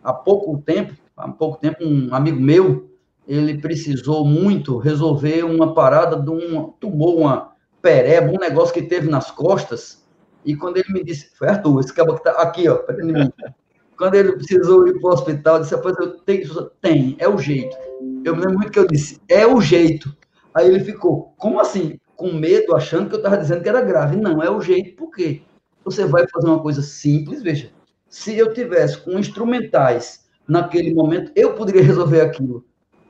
há 0.02 0.12
pouco 0.12 0.58
tempo, 0.58 0.94
há 1.16 1.28
pouco 1.28 1.58
tempo, 1.58 1.84
um 1.84 2.14
amigo 2.14 2.40
meu, 2.40 2.90
ele 3.26 3.58
precisou 3.58 4.24
muito 4.24 4.78
resolver 4.78 5.44
uma 5.44 5.74
parada 5.74 6.16
de 6.20 6.30
um, 6.30 6.70
tomou 6.80 7.18
uma 7.18 7.52
pereba, 7.82 8.32
um 8.32 8.38
negócio 8.38 8.72
que 8.72 8.82
teve 8.82 9.08
nas 9.08 9.30
costas, 9.30 10.06
e 10.44 10.54
quando 10.54 10.76
ele 10.76 10.92
me 10.92 11.02
disse, 11.02 11.30
foi 11.36 11.48
Arthur, 11.48 11.80
esse 11.80 11.92
cabo 11.92 12.14
que 12.14 12.22
tá 12.22 12.30
aqui, 12.32 12.68
ó. 12.68 12.78
Quando 13.98 14.14
ele 14.14 14.32
precisou 14.32 14.86
ir 14.86 15.00
para 15.00 15.10
o 15.10 15.12
hospital, 15.12 15.58
disse, 15.58 15.74
rapaz, 15.74 15.96
eu 15.98 16.18
tenho, 16.18 16.70
tem, 16.80 17.16
é 17.18 17.28
o 17.28 17.36
jeito. 17.36 17.76
Eu 18.24 18.36
me 18.36 18.42
lembro 18.42 18.58
muito 18.58 18.70
que 18.70 18.78
eu 18.78 18.86
disse, 18.86 19.20
é 19.28 19.44
o 19.44 19.60
jeito. 19.60 20.14
Aí 20.54 20.68
ele 20.68 20.80
ficou, 20.80 21.34
como 21.36 21.58
assim? 21.58 21.98
Com 22.16 22.32
medo, 22.32 22.74
achando 22.74 23.08
que 23.08 23.14
eu 23.14 23.18
estava 23.18 23.36
dizendo 23.36 23.62
que 23.62 23.68
era 23.68 23.80
grave. 23.80 24.16
Não, 24.16 24.42
é 24.42 24.50
o 24.50 24.60
jeito, 24.60 24.96
por 24.96 25.10
quê? 25.10 25.42
Você 25.84 26.04
vai 26.04 26.26
fazer 26.28 26.48
uma 26.48 26.62
coisa 26.62 26.82
simples, 26.82 27.42
veja. 27.42 27.70
Se 28.08 28.36
eu 28.36 28.52
tivesse 28.52 28.98
com 28.98 29.18
instrumentais 29.18 30.26
naquele 30.48 30.94
momento, 30.94 31.30
eu 31.36 31.54
poderia 31.54 31.82
resolver 31.82 32.20
aquilo. 32.20 32.64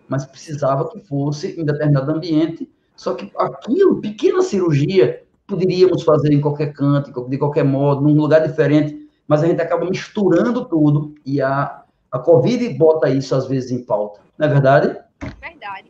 Mas 0.08 0.24
precisava 0.24 0.88
que 0.88 1.00
fosse 1.00 1.58
em 1.60 1.64
determinado 1.64 2.10
ambiente. 2.10 2.70
Só 2.94 3.14
que 3.14 3.30
aquilo, 3.36 4.00
pequena 4.00 4.42
cirurgia, 4.42 5.22
poderíamos 5.46 6.02
fazer 6.02 6.32
em 6.32 6.40
qualquer 6.40 6.72
canto, 6.72 7.28
de 7.28 7.38
qualquer 7.38 7.64
modo, 7.64 8.02
num 8.02 8.14
lugar 8.14 8.46
diferente 8.46 9.06
mas 9.26 9.42
a 9.42 9.46
gente 9.46 9.60
acaba 9.60 9.88
misturando 9.88 10.64
tudo 10.66 11.14
e 11.24 11.40
a, 11.40 11.82
a 12.10 12.18
Covid 12.18 12.68
bota 12.74 13.08
isso 13.08 13.34
às 13.34 13.46
vezes 13.46 13.70
em 13.70 13.84
pauta. 13.84 14.20
Não 14.38 14.46
é 14.46 14.50
verdade? 14.50 14.98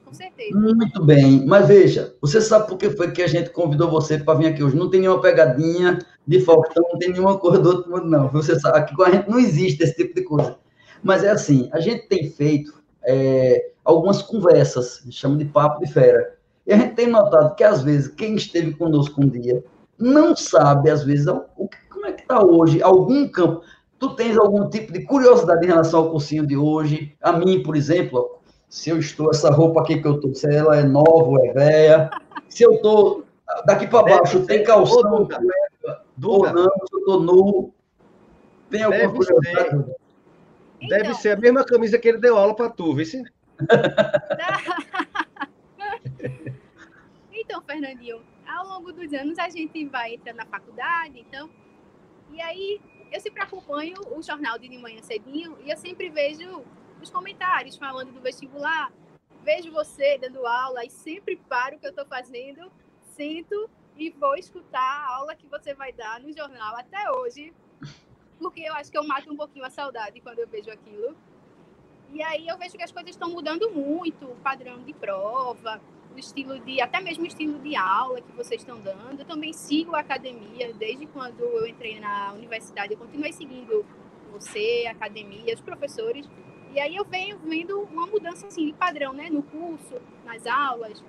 Com 0.04 0.12
certeza. 0.12 0.58
Muito 0.58 1.04
bem. 1.04 1.44
Mas 1.46 1.66
veja, 1.66 2.14
você 2.20 2.40
sabe 2.40 2.68
por 2.68 2.78
que 2.78 2.90
foi 2.90 3.10
que 3.10 3.22
a 3.22 3.26
gente 3.26 3.50
convidou 3.50 3.90
você 3.90 4.18
para 4.18 4.38
vir 4.38 4.46
aqui 4.46 4.62
hoje? 4.62 4.76
Não 4.76 4.90
tem 4.90 5.00
nenhuma 5.00 5.20
pegadinha 5.20 5.98
de 6.26 6.40
Faustão, 6.40 6.84
não 6.90 6.98
tem 6.98 7.12
nenhuma 7.12 7.38
coisa 7.38 7.58
do 7.58 7.68
outro 7.68 7.90
mundo, 7.90 8.06
não. 8.06 8.28
Você 8.30 8.58
sabe, 8.58 8.78
aqui 8.78 8.94
com 8.94 9.02
a 9.02 9.10
gente 9.10 9.28
não 9.28 9.38
existe 9.38 9.82
esse 9.82 9.94
tipo 9.94 10.14
de 10.14 10.22
coisa. 10.22 10.56
Mas 11.02 11.24
é 11.24 11.30
assim, 11.30 11.68
a 11.72 11.80
gente 11.80 12.08
tem 12.08 12.30
feito 12.30 12.74
é, 13.04 13.70
algumas 13.84 14.22
conversas, 14.22 15.02
chama 15.10 15.36
de 15.36 15.44
papo 15.44 15.84
de 15.84 15.92
fera. 15.92 16.36
E 16.66 16.72
a 16.72 16.76
gente 16.76 16.94
tem 16.94 17.06
notado 17.06 17.54
que, 17.54 17.62
às 17.62 17.82
vezes, 17.82 18.08
quem 18.08 18.34
esteve 18.34 18.74
conosco 18.74 19.22
um 19.22 19.28
dia 19.28 19.62
não 19.98 20.34
sabe, 20.34 20.90
às 20.90 21.04
vezes, 21.04 21.26
o 21.26 21.68
que 21.68 21.76
como 21.88 22.06
é 22.06 22.12
que 22.12 22.22
está 22.22 22.44
hoje? 22.44 22.82
Algum 22.82 23.28
campo? 23.28 23.62
Tu 23.98 24.14
tens 24.14 24.36
algum 24.36 24.68
tipo 24.68 24.92
de 24.92 25.04
curiosidade 25.04 25.64
em 25.64 25.68
relação 25.68 26.00
ao 26.00 26.10
cursinho 26.10 26.46
de 26.46 26.56
hoje? 26.56 27.16
A 27.22 27.32
mim, 27.32 27.62
por 27.62 27.74
exemplo, 27.74 28.38
se 28.76 28.90
eu 28.90 28.98
estou, 28.98 29.30
essa 29.30 29.48
roupa 29.48 29.80
aqui 29.80 30.02
que 30.02 30.06
eu 30.06 30.16
estou, 30.16 30.34
se 30.34 30.54
ela 30.54 30.76
é 30.76 30.82
nova 30.82 31.30
ou 31.30 31.42
é 31.42 31.50
velha, 31.50 32.10
se 32.46 32.62
eu 32.62 32.74
estou 32.74 33.24
daqui 33.64 33.86
para 33.86 34.02
baixo, 34.02 34.44
tem 34.44 34.62
calção, 34.62 35.26
Duda. 36.14 36.16
ou 36.22 36.52
não, 36.52 36.70
se 36.86 36.94
eu 36.94 36.98
estou 36.98 37.22
nu, 37.22 37.72
tem 38.68 38.82
alguma 38.82 39.00
Deve 39.00 39.14
curiosidade? 39.14 39.70
Ser. 39.70 39.96
Deve 40.88 41.04
então, 41.04 41.14
ser 41.14 41.30
a 41.30 41.36
mesma 41.36 41.64
camisa 41.64 41.98
que 41.98 42.06
ele 42.06 42.18
deu 42.18 42.36
aula 42.36 42.54
para 42.54 42.68
tu, 42.68 42.94
viu? 42.94 43.06
então, 47.32 47.62
Fernandinho, 47.62 48.20
ao 48.46 48.68
longo 48.68 48.92
dos 48.92 49.10
anos 49.14 49.38
a 49.38 49.48
gente 49.48 49.86
vai 49.86 50.16
entrando 50.16 50.36
na 50.36 50.44
faculdade, 50.44 51.18
então 51.18 51.48
e 52.30 52.42
aí 52.42 52.78
eu 53.10 53.18
sempre 53.22 53.42
acompanho 53.42 53.96
o 54.14 54.22
jornal 54.22 54.58
de 54.58 54.68
manhã 54.76 55.00
cedinho 55.00 55.56
e 55.64 55.70
eu 55.70 55.78
sempre 55.78 56.10
vejo 56.10 56.62
os 57.00 57.10
comentários 57.10 57.76
falando 57.76 58.12
do 58.12 58.20
vestibular. 58.20 58.92
Vejo 59.42 59.70
você 59.70 60.18
dando 60.18 60.46
aula 60.46 60.84
e 60.84 60.90
sempre 60.90 61.36
paro 61.36 61.76
o 61.76 61.78
que 61.78 61.86
eu 61.86 61.90
estou 61.90 62.06
fazendo, 62.06 62.70
sento 63.14 63.70
e 63.96 64.10
vou 64.10 64.34
escutar 64.36 64.80
a 64.80 65.16
aula 65.16 65.34
que 65.34 65.46
você 65.46 65.72
vai 65.72 65.92
dar 65.92 66.20
no 66.20 66.32
jornal 66.32 66.76
até 66.76 67.10
hoje, 67.12 67.52
porque 68.38 68.60
eu 68.60 68.74
acho 68.74 68.90
que 68.90 68.98
eu 68.98 69.06
mato 69.06 69.32
um 69.32 69.36
pouquinho 69.36 69.64
a 69.64 69.70
saudade 69.70 70.20
quando 70.20 70.40
eu 70.40 70.48
vejo 70.48 70.70
aquilo. 70.70 71.16
E 72.08 72.22
aí 72.22 72.46
eu 72.46 72.56
vejo 72.58 72.76
que 72.76 72.82
as 72.82 72.92
coisas 72.92 73.10
estão 73.10 73.30
mudando 73.30 73.70
muito, 73.70 74.26
o 74.26 74.36
padrão 74.36 74.82
de 74.82 74.92
prova, 74.92 75.80
o 76.14 76.18
estilo 76.18 76.58
de, 76.60 76.80
até 76.80 77.00
mesmo 77.00 77.24
o 77.24 77.26
estilo 77.26 77.58
de 77.58 77.76
aula 77.76 78.20
que 78.20 78.32
vocês 78.32 78.60
estão 78.60 78.80
dando. 78.80 79.20
Eu 79.20 79.26
também 79.26 79.52
sigo 79.52 79.94
a 79.94 80.00
academia, 80.00 80.72
desde 80.74 81.06
quando 81.06 81.40
eu 81.40 81.66
entrei 81.66 81.98
na 81.98 82.32
universidade, 82.32 82.92
eu 82.92 82.98
continuei 82.98 83.32
seguindo 83.32 83.84
você, 84.32 84.84
a 84.86 84.92
academia, 84.92 85.54
os 85.54 85.60
professores. 85.60 86.28
E 86.76 86.80
aí 86.80 86.94
eu 86.94 87.06
venho 87.06 87.38
vendo 87.42 87.80
uma 87.90 88.06
mudança 88.06 88.46
assim, 88.46 88.66
de 88.66 88.74
padrão, 88.74 89.14
né? 89.14 89.30
No 89.30 89.42
curso, 89.42 89.94
nas 90.26 90.46
aulas. 90.46 91.02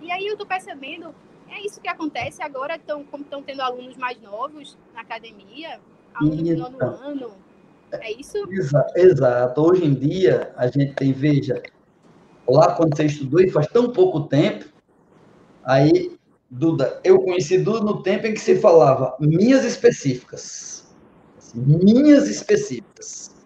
E 0.00 0.10
aí 0.10 0.26
eu 0.26 0.36
tô 0.36 0.44
percebendo, 0.44 1.14
é 1.48 1.64
isso 1.64 1.80
que 1.80 1.86
acontece 1.88 2.42
agora, 2.42 2.76
tão, 2.76 3.04
como 3.04 3.22
estão 3.22 3.40
tendo 3.40 3.62
alunos 3.62 3.96
mais 3.96 4.20
novos 4.20 4.76
na 4.92 5.02
academia, 5.02 5.78
alunos 6.12 6.42
do 6.42 6.56
nono 6.56 6.80
ano. 6.80 7.30
É 7.92 8.10
isso? 8.10 8.36
Exato, 8.50 8.98
exato. 8.98 9.60
Hoje 9.62 9.84
em 9.84 9.94
dia, 9.94 10.52
a 10.56 10.66
gente 10.66 10.92
tem, 10.94 11.12
veja, 11.12 11.62
lá 12.48 12.74
quando 12.74 12.96
você 12.96 13.04
estudou 13.04 13.40
e 13.40 13.48
faz 13.48 13.68
tão 13.68 13.92
pouco 13.92 14.22
tempo, 14.22 14.64
aí, 15.62 16.18
Duda, 16.50 17.00
eu 17.04 17.20
conheci 17.20 17.58
Duda 17.58 17.78
no 17.78 18.02
tempo 18.02 18.26
em 18.26 18.34
que 18.34 18.40
se 18.40 18.56
falava 18.56 19.16
minhas 19.20 19.64
específicas. 19.64 20.92
Minhas 21.54 22.28
específicas. 22.28 23.40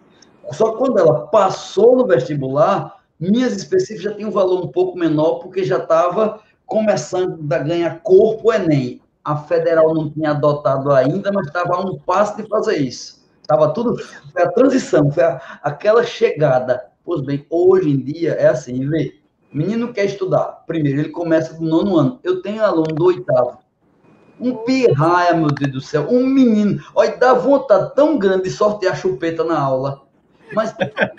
Só 0.51 0.73
quando 0.73 0.99
ela 0.99 1.27
passou 1.27 1.95
no 1.97 2.07
vestibular, 2.07 3.01
minhas 3.19 3.55
específicas 3.55 4.03
já 4.03 4.13
tinham 4.13 4.29
um 4.29 4.33
valor 4.33 4.63
um 4.63 4.67
pouco 4.67 4.97
menor, 4.97 5.39
porque 5.39 5.63
já 5.63 5.77
estava 5.77 6.39
começando 6.65 7.39
a 7.51 7.57
ganhar 7.59 8.01
corpo 8.01 8.49
o 8.49 8.53
Enem. 8.53 9.01
A 9.23 9.35
federal 9.35 9.93
não 9.93 10.09
tinha 10.09 10.31
adotado 10.31 10.91
ainda, 10.91 11.31
mas 11.31 11.47
estava 11.47 11.75
a 11.75 11.81
um 11.81 11.97
passo 11.99 12.37
de 12.37 12.47
fazer 12.47 12.77
isso. 12.77 13.27
Estava 13.41 13.73
tudo. 13.73 13.97
Foi 14.31 14.41
a 14.41 14.51
transição, 14.51 15.11
foi 15.11 15.23
a, 15.23 15.59
aquela 15.63 16.03
chegada 16.03 16.91
Pois 17.07 17.21
bem, 17.21 17.45
hoje 17.49 17.89
em 17.89 17.97
dia 17.97 18.33
é 18.33 18.47
assim, 18.47 18.85
vê. 18.85 19.21
Menino 19.53 19.93
quer 19.93 20.03
estudar. 20.03 20.65
Primeiro, 20.67 20.99
ele 20.99 21.09
começa 21.09 21.53
do 21.53 21.63
nono 21.63 21.95
ano. 21.95 22.19
Eu 22.21 22.41
tenho 22.41 22.61
aluno 22.61 22.93
do 22.93 23.05
oitavo. 23.05 23.59
Um 24.37 24.57
pirraia, 24.65 25.33
meu 25.33 25.47
Deus 25.47 25.71
do 25.71 25.79
céu. 25.79 26.05
Um 26.11 26.27
menino. 26.27 26.83
Olha, 26.93 27.15
dá 27.15 27.33
vontade 27.33 27.95
tão 27.95 28.17
grande 28.17 28.43
de 28.43 28.49
sortear 28.49 28.97
chupeta 28.97 29.45
na 29.45 29.57
aula. 29.57 30.01
Mas, 30.53 30.73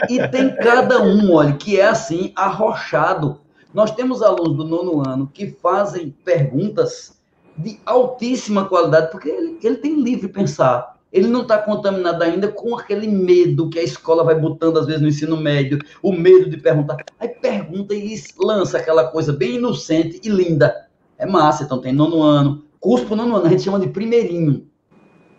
e 0.09 0.27
tem 0.29 0.55
cada 0.57 1.03
um, 1.03 1.33
olha, 1.33 1.53
que 1.55 1.79
é 1.79 1.89
assim, 1.89 2.33
arrochado. 2.35 3.41
Nós 3.73 3.91
temos 3.91 4.23
alunos 4.23 4.57
do 4.57 4.65
nono 4.65 5.07
ano 5.07 5.31
que 5.33 5.51
fazem 5.63 6.15
perguntas 6.25 7.19
de 7.57 7.79
altíssima 7.85 8.65
qualidade, 8.65 9.11
porque 9.11 9.29
ele, 9.29 9.59
ele 9.63 9.77
tem 9.77 10.01
livre 10.01 10.29
pensar 10.29 10.99
ele 11.13 11.27
não 11.27 11.43
está 11.43 11.59
contaminado 11.59 12.23
ainda 12.23 12.49
com 12.49 12.77
aquele 12.77 13.09
medo 13.09 13.71
que 13.71 13.79
a 13.79 13.83
escola 13.83 14.23
vai 14.23 14.35
botando, 14.35 14.79
às 14.79 14.87
vezes, 14.87 15.01
no 15.01 15.09
ensino 15.09 15.37
médio, 15.37 15.79
o 16.03 16.13
medo 16.13 16.51
de 16.51 16.59
perguntar. 16.59 16.97
Aí 17.19 17.29
pergunta 17.29 17.95
e 17.95 18.15
lança 18.39 18.79
aquela 18.79 19.09
coisa 19.09 19.33
bem 19.33 19.57
inocente 19.57 20.21
e 20.23 20.29
linda. 20.29 20.87
É 21.17 21.27
massa, 21.27 21.65
então 21.65 21.81
tem 21.81 21.93
nono 21.93 22.23
ano. 22.23 22.65
Curso 22.79 23.07
para 23.07 23.17
nono 23.17 23.37
ano, 23.37 23.47
a 23.47 23.49
gente 23.49 23.63
chama 23.63 23.81
de 23.81 23.89
primeirinho. 23.89 24.67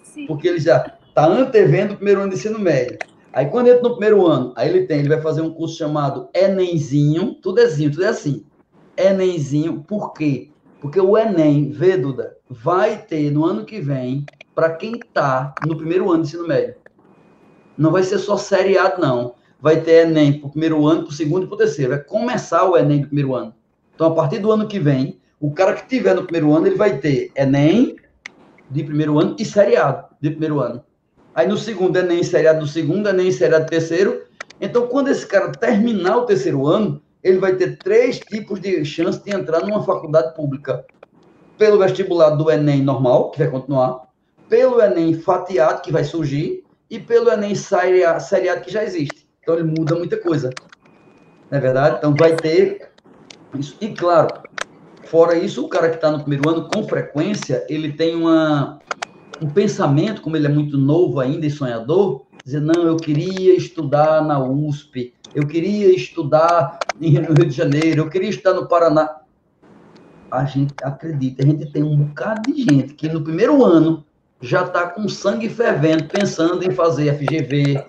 Sim. 0.03 0.25
Porque 0.25 0.47
ele 0.47 0.59
já 0.59 0.93
está 1.07 1.27
antevendo 1.27 1.93
o 1.93 1.97
primeiro 1.97 2.21
ano 2.21 2.31
de 2.31 2.37
ensino 2.37 2.59
médio. 2.59 2.97
Aí 3.31 3.45
quando 3.45 3.67
entra 3.67 3.83
no 3.83 3.91
primeiro 3.91 4.25
ano, 4.25 4.53
aí 4.55 4.69
ele 4.69 4.87
tem, 4.87 4.99
ele 4.99 5.09
vai 5.09 5.21
fazer 5.21 5.41
um 5.41 5.53
curso 5.53 5.77
chamado 5.77 6.29
Enemzinho, 6.33 7.35
tudo 7.35 7.59
é 7.59 7.67
tudo 7.67 8.03
é 8.03 8.07
assim. 8.07 8.43
Enemzinho, 8.97 9.83
por 9.87 10.13
quê? 10.13 10.49
Porque 10.81 10.99
o 10.99 11.17
Enem, 11.17 11.69
vê, 11.69 11.97
Duda, 11.97 12.37
vai 12.49 12.97
ter 12.97 13.31
no 13.31 13.45
ano 13.45 13.65
que 13.65 13.79
vem 13.79 14.25
para 14.55 14.71
quem 14.75 14.95
está 14.95 15.53
no 15.67 15.77
primeiro 15.77 16.09
ano 16.09 16.23
de 16.23 16.29
ensino 16.29 16.47
médio. 16.47 16.75
Não 17.77 17.91
vai 17.91 18.03
ser 18.03 18.17
só 18.17 18.35
seriado, 18.35 18.99
não. 18.99 19.35
Vai 19.61 19.81
ter 19.81 20.07
Enem 20.07 20.39
para 20.39 20.47
o 20.47 20.51
primeiro 20.51 20.85
ano, 20.87 21.03
para 21.03 21.11
o 21.11 21.15
segundo 21.15 21.43
e 21.43 21.47
para 21.47 21.55
o 21.55 21.57
terceiro. 21.57 21.91
Vai 21.91 22.03
começar 22.03 22.65
o 22.65 22.77
Enem 22.77 23.01
do 23.01 23.07
primeiro 23.07 23.35
ano. 23.35 23.53
Então, 23.93 24.07
a 24.07 24.15
partir 24.15 24.39
do 24.39 24.51
ano 24.51 24.67
que 24.67 24.79
vem, 24.79 25.19
o 25.39 25.51
cara 25.51 25.73
que 25.73 25.87
tiver 25.87 26.15
no 26.15 26.23
primeiro 26.23 26.53
ano, 26.53 26.67
ele 26.67 26.75
vai 26.75 26.97
ter 26.97 27.31
Enem 27.35 27.95
de 28.69 28.83
primeiro 28.83 29.19
ano 29.19 29.35
e 29.37 29.45
seriado 29.45 30.05
de 30.21 30.29
primeiro 30.31 30.59
ano. 30.59 30.83
Aí 31.39 31.47
no 31.47 31.57
segundo, 31.57 31.95
Enem 31.95 32.21
seriado 32.21 32.59
do 32.59 32.67
segundo, 32.67 33.07
Enem 33.07 33.31
seriado 33.31 33.63
do 33.63 33.69
terceiro. 33.69 34.23
Então, 34.59 34.87
quando 34.87 35.07
esse 35.07 35.25
cara 35.25 35.53
terminar 35.53 36.17
o 36.17 36.25
terceiro 36.25 36.67
ano, 36.67 37.01
ele 37.23 37.37
vai 37.37 37.55
ter 37.55 37.77
três 37.77 38.19
tipos 38.19 38.59
de 38.59 38.83
chance 38.83 39.23
de 39.23 39.31
entrar 39.31 39.61
numa 39.61 39.81
faculdade 39.85 40.35
pública. 40.35 40.83
Pelo 41.57 41.79
vestibular 41.79 42.31
do 42.31 42.51
Enem 42.51 42.83
normal, 42.83 43.31
que 43.31 43.39
vai 43.39 43.49
continuar, 43.49 44.09
pelo 44.49 44.81
Enem 44.81 45.13
fatiado, 45.13 45.81
que 45.81 45.93
vai 45.93 46.03
surgir, 46.03 46.65
e 46.89 46.99
pelo 46.99 47.31
Enem 47.31 47.55
seriado, 47.55 48.61
que 48.61 48.69
já 48.69 48.83
existe. 48.83 49.25
Então, 49.41 49.55
ele 49.55 49.63
muda 49.63 49.95
muita 49.95 50.17
coisa. 50.17 50.49
Não 51.49 51.57
é 51.57 51.61
verdade? 51.61 51.99
Então, 51.99 52.13
vai 52.13 52.35
ter 52.35 52.91
isso. 53.57 53.77
E, 53.79 53.87
claro, 53.93 54.27
fora 55.05 55.35
isso, 55.35 55.63
o 55.63 55.69
cara 55.69 55.87
que 55.87 55.95
está 55.95 56.11
no 56.11 56.19
primeiro 56.19 56.49
ano, 56.49 56.67
com 56.67 56.85
frequência, 56.85 57.65
ele 57.69 57.93
tem 57.93 58.13
uma, 58.13 58.77
um 59.41 59.49
pensamento, 59.49 60.21
como 60.21 60.35
ele 60.35 60.47
é 60.47 60.49
muito 60.49 60.77
novo 60.77 61.19
ainda 61.19 61.45
e 61.45 61.51
sonhador, 61.51 62.25
dizer, 62.43 62.61
não, 62.61 62.83
eu 62.83 62.97
queria 62.97 63.55
estudar 63.55 64.23
na 64.23 64.43
USP, 64.43 65.13
eu 65.33 65.47
queria 65.47 65.95
estudar 65.95 66.79
no 66.99 67.07
Rio 67.07 67.45
de 67.45 67.51
Janeiro, 67.55 68.01
eu 68.01 68.09
queria 68.09 68.29
estudar 68.29 68.53
no 68.53 68.67
Paraná. 68.67 69.17
A 70.31 70.45
gente 70.45 70.73
acredita, 70.81 71.43
a 71.43 71.45
gente 71.45 71.71
tem 71.71 71.83
um 71.83 71.95
bocado 71.95 72.51
de 72.51 72.61
gente 72.61 72.93
que 72.93 73.07
no 73.07 73.21
primeiro 73.21 73.63
ano 73.63 74.05
já 74.41 74.63
está 74.63 74.87
com 74.87 75.07
sangue 75.07 75.49
fervendo, 75.49 76.05
pensando 76.05 76.63
em 76.63 76.71
fazer 76.71 77.13
FGV, 77.15 77.83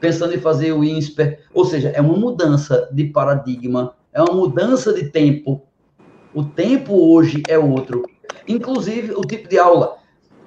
pensando 0.00 0.34
em 0.34 0.38
fazer 0.38 0.72
o 0.72 0.84
INSPER. 0.84 1.40
Ou 1.54 1.64
seja, 1.64 1.88
é 1.90 2.00
uma 2.00 2.16
mudança 2.16 2.88
de 2.92 3.04
paradigma, 3.04 3.94
é 4.12 4.20
uma 4.20 4.34
mudança 4.34 4.92
de 4.92 5.08
tempo. 5.08 5.62
O 6.34 6.44
tempo 6.44 6.94
hoje 6.94 7.42
é 7.48 7.58
outro. 7.58 8.02
Inclusive, 8.46 9.12
o 9.12 9.22
tipo 9.22 9.48
de 9.48 9.58
aula. 9.58 10.01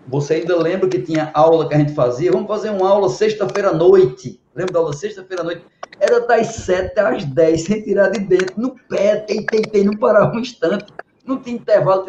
Você 0.08 0.36
ainda 0.36 0.56
lembra 0.58 0.88
que 0.88 1.02
tinha 1.02 1.32
aula 1.34 1.68
que 1.68 1.74
a 1.74 1.80
gente 1.80 1.94
fazia? 1.94 2.32
Vamos 2.32 2.48
fazer 2.48 2.70
uma 2.70 2.88
aula 2.88 3.10
sexta-feira 3.10 3.70
à 3.70 3.74
noite. 3.74 4.39
Lembra 4.54 4.74
da 4.74 4.80
aula 4.80 4.94
sexta-feira 4.94 5.41
à 5.41 5.46
noite? 5.46 5.65
Era 6.00 6.20
das 6.28 6.48
sete 6.48 7.00
às 7.00 7.26
dez, 7.26 7.63
sem 7.63 7.82
tirar 7.82 8.10
de 8.10 8.20
dentro, 8.20 8.60
no 8.60 8.76
pé, 8.88 9.18
tem, 9.18 9.84
não 9.84 9.98
parava 9.98 10.36
um 10.36 10.39
instante. 10.39 10.94
Não 11.26 11.41
tinha 11.41 11.56
intervalo. 11.56 12.06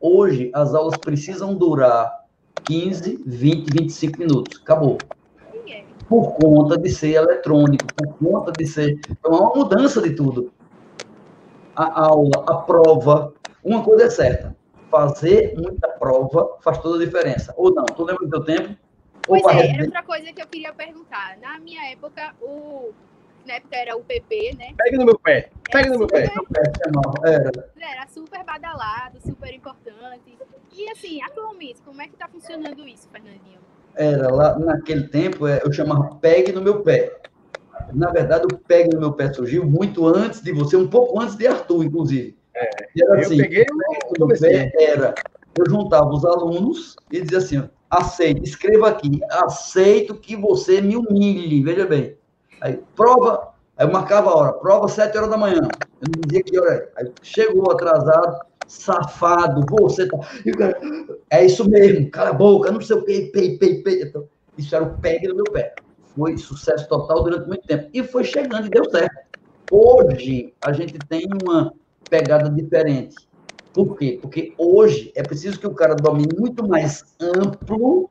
Hoje, 0.00 0.50
as 0.54 0.74
aulas 0.74 0.96
precisam 0.96 1.54
durar 1.54 2.24
15, 2.64 3.22
20, 3.26 3.72
25 3.72 4.18
minutos. 4.18 4.60
Acabou. 4.62 4.98
Por 6.08 6.32
conta 6.34 6.78
de 6.78 6.90
ser 6.90 7.14
eletrônico, 7.14 7.86
por 7.94 8.14
conta 8.18 8.52
de 8.52 8.66
ser. 8.66 8.98
Então, 9.10 9.32
é 9.32 9.40
uma 9.40 9.54
mudança 9.54 10.00
de 10.00 10.10
tudo. 10.10 10.52
A 11.74 12.06
aula, 12.06 12.44
a 12.46 12.54
prova. 12.56 13.34
Uma 13.62 13.82
coisa 13.82 14.04
é 14.04 14.10
certa: 14.10 14.53
fazer 14.94 15.54
muita 15.56 15.88
prova 15.88 16.56
faz 16.60 16.78
toda 16.78 17.02
a 17.02 17.04
diferença. 17.04 17.52
Ou 17.56 17.74
não? 17.74 17.84
Tu 17.84 18.04
lembra 18.04 18.24
do 18.24 18.30
teu 18.30 18.44
tempo? 18.44 18.76
Pois 19.26 19.42
é, 19.46 19.70
era 19.70 19.84
outra 19.84 20.02
coisa 20.02 20.32
que 20.32 20.40
eu 20.40 20.46
queria 20.46 20.72
perguntar. 20.72 21.36
Na 21.42 21.58
minha 21.58 21.90
época, 21.90 22.34
o 22.40 22.92
na 23.44 23.54
época 23.54 23.76
era 23.76 23.96
o 23.96 24.02
PP, 24.02 24.56
né? 24.58 24.72
Pega 24.76 24.96
no 24.96 25.04
meu 25.04 25.18
pé. 25.18 25.50
Pega 25.70 25.90
no 25.90 25.98
meu 25.98 26.06
pé. 26.06 26.30
Era. 27.24 27.50
era 27.78 28.06
super 28.08 28.42
badalado, 28.44 29.18
super 29.20 29.52
importante. 29.52 30.38
E 30.72 30.90
assim, 30.90 31.20
atualmente, 31.22 31.82
como 31.82 32.00
é 32.00 32.06
que 32.06 32.16
tá 32.16 32.28
funcionando 32.28 32.86
isso, 32.88 33.08
Fernandinho? 33.10 33.58
Era, 33.94 34.32
lá 34.32 34.58
naquele 34.58 35.08
tempo, 35.08 35.46
é, 35.46 35.60
eu 35.62 35.72
chamava 35.72 36.14
Pegue 36.16 36.52
no 36.52 36.62
meu 36.62 36.82
pé. 36.82 37.14
Na 37.92 38.10
verdade, 38.10 38.46
o 38.46 38.56
Pegue 38.56 38.94
no 38.94 39.00
meu 39.00 39.12
pé 39.12 39.32
surgiu 39.32 39.66
muito 39.66 40.06
antes 40.06 40.40
de 40.40 40.52
você, 40.52 40.76
um 40.76 40.88
pouco 40.88 41.20
antes 41.20 41.36
de 41.36 41.46
Arthur, 41.46 41.84
inclusive. 41.84 42.36
Era 42.96 43.20
assim, 43.20 43.40
eu 43.40 44.28
peguei, 44.28 44.70
era, 44.78 45.14
eu 45.58 45.68
juntava 45.68 46.08
os 46.08 46.24
alunos 46.24 46.96
e 47.10 47.20
dizia 47.20 47.38
assim, 47.38 47.68
aceito, 47.90 48.42
escreva 48.44 48.88
aqui, 48.88 49.20
aceito 49.30 50.14
que 50.14 50.36
você 50.36 50.80
me 50.80 50.96
humilhe, 50.96 51.62
veja 51.62 51.86
bem. 51.86 52.16
Aí, 52.60 52.80
prova, 52.94 53.54
aí 53.76 53.86
eu 53.86 53.92
marcava 53.92 54.30
a 54.30 54.36
hora, 54.36 54.52
prova 54.52 54.88
sete 54.88 55.16
horas 55.16 55.30
da 55.30 55.36
manhã. 55.36 55.60
Eu 56.00 56.08
não 56.14 56.20
dizia 56.26 56.42
que 56.42 56.58
hora 56.58 56.74
é. 56.74 56.88
Aí 56.96 57.12
chegou 57.22 57.70
atrasado, 57.70 58.38
safado, 58.66 59.64
você 59.68 60.06
tá. 60.06 60.18
Cara, 60.56 60.80
é 61.30 61.44
isso 61.44 61.68
mesmo, 61.68 62.10
cala 62.10 62.30
a 62.30 62.34
boca, 62.34 62.70
não 62.70 62.80
sei 62.80 62.96
o 62.96 63.04
que, 63.04 63.26
pei, 63.26 63.58
pei, 63.58 63.82
pei. 63.82 64.02
Então, 64.02 64.28
isso 64.56 64.74
era 64.74 64.84
o 64.84 64.98
pegue 64.98 65.28
no 65.28 65.36
meu 65.36 65.44
pé. 65.44 65.74
Foi 66.16 66.36
sucesso 66.38 66.88
total 66.88 67.24
durante 67.24 67.48
muito 67.48 67.66
tempo. 67.66 67.88
E 67.92 68.02
foi 68.04 68.22
chegando 68.22 68.66
e 68.66 68.70
deu 68.70 68.88
certo. 68.88 69.24
Hoje, 69.70 70.54
a 70.60 70.72
gente 70.72 70.96
tem 71.08 71.26
uma 71.42 71.72
pegada 72.14 72.48
diferente. 72.48 73.16
Por 73.72 73.96
quê? 73.96 74.18
Porque 74.22 74.54
hoje 74.56 75.10
é 75.16 75.22
preciso 75.22 75.58
que 75.58 75.66
o 75.66 75.74
cara 75.74 75.96
domine 75.96 76.28
muito 76.38 76.66
mais 76.66 77.04
amplo, 77.20 78.08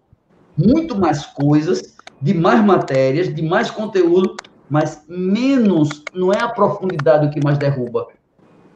muito 0.57 0.93
mais 0.97 1.25
coisas, 1.25 1.95
de 2.21 2.33
mais 2.33 2.63
matérias, 2.63 3.33
de 3.33 3.41
mais 3.41 3.71
conteúdo, 3.71 4.35
mas 4.69 5.05
menos, 5.07 6.03
não 6.13 6.33
é 6.33 6.41
a 6.41 6.49
profundidade 6.49 7.27
o 7.27 7.29
que 7.29 7.41
mais 7.41 7.57
derruba. 7.57 8.07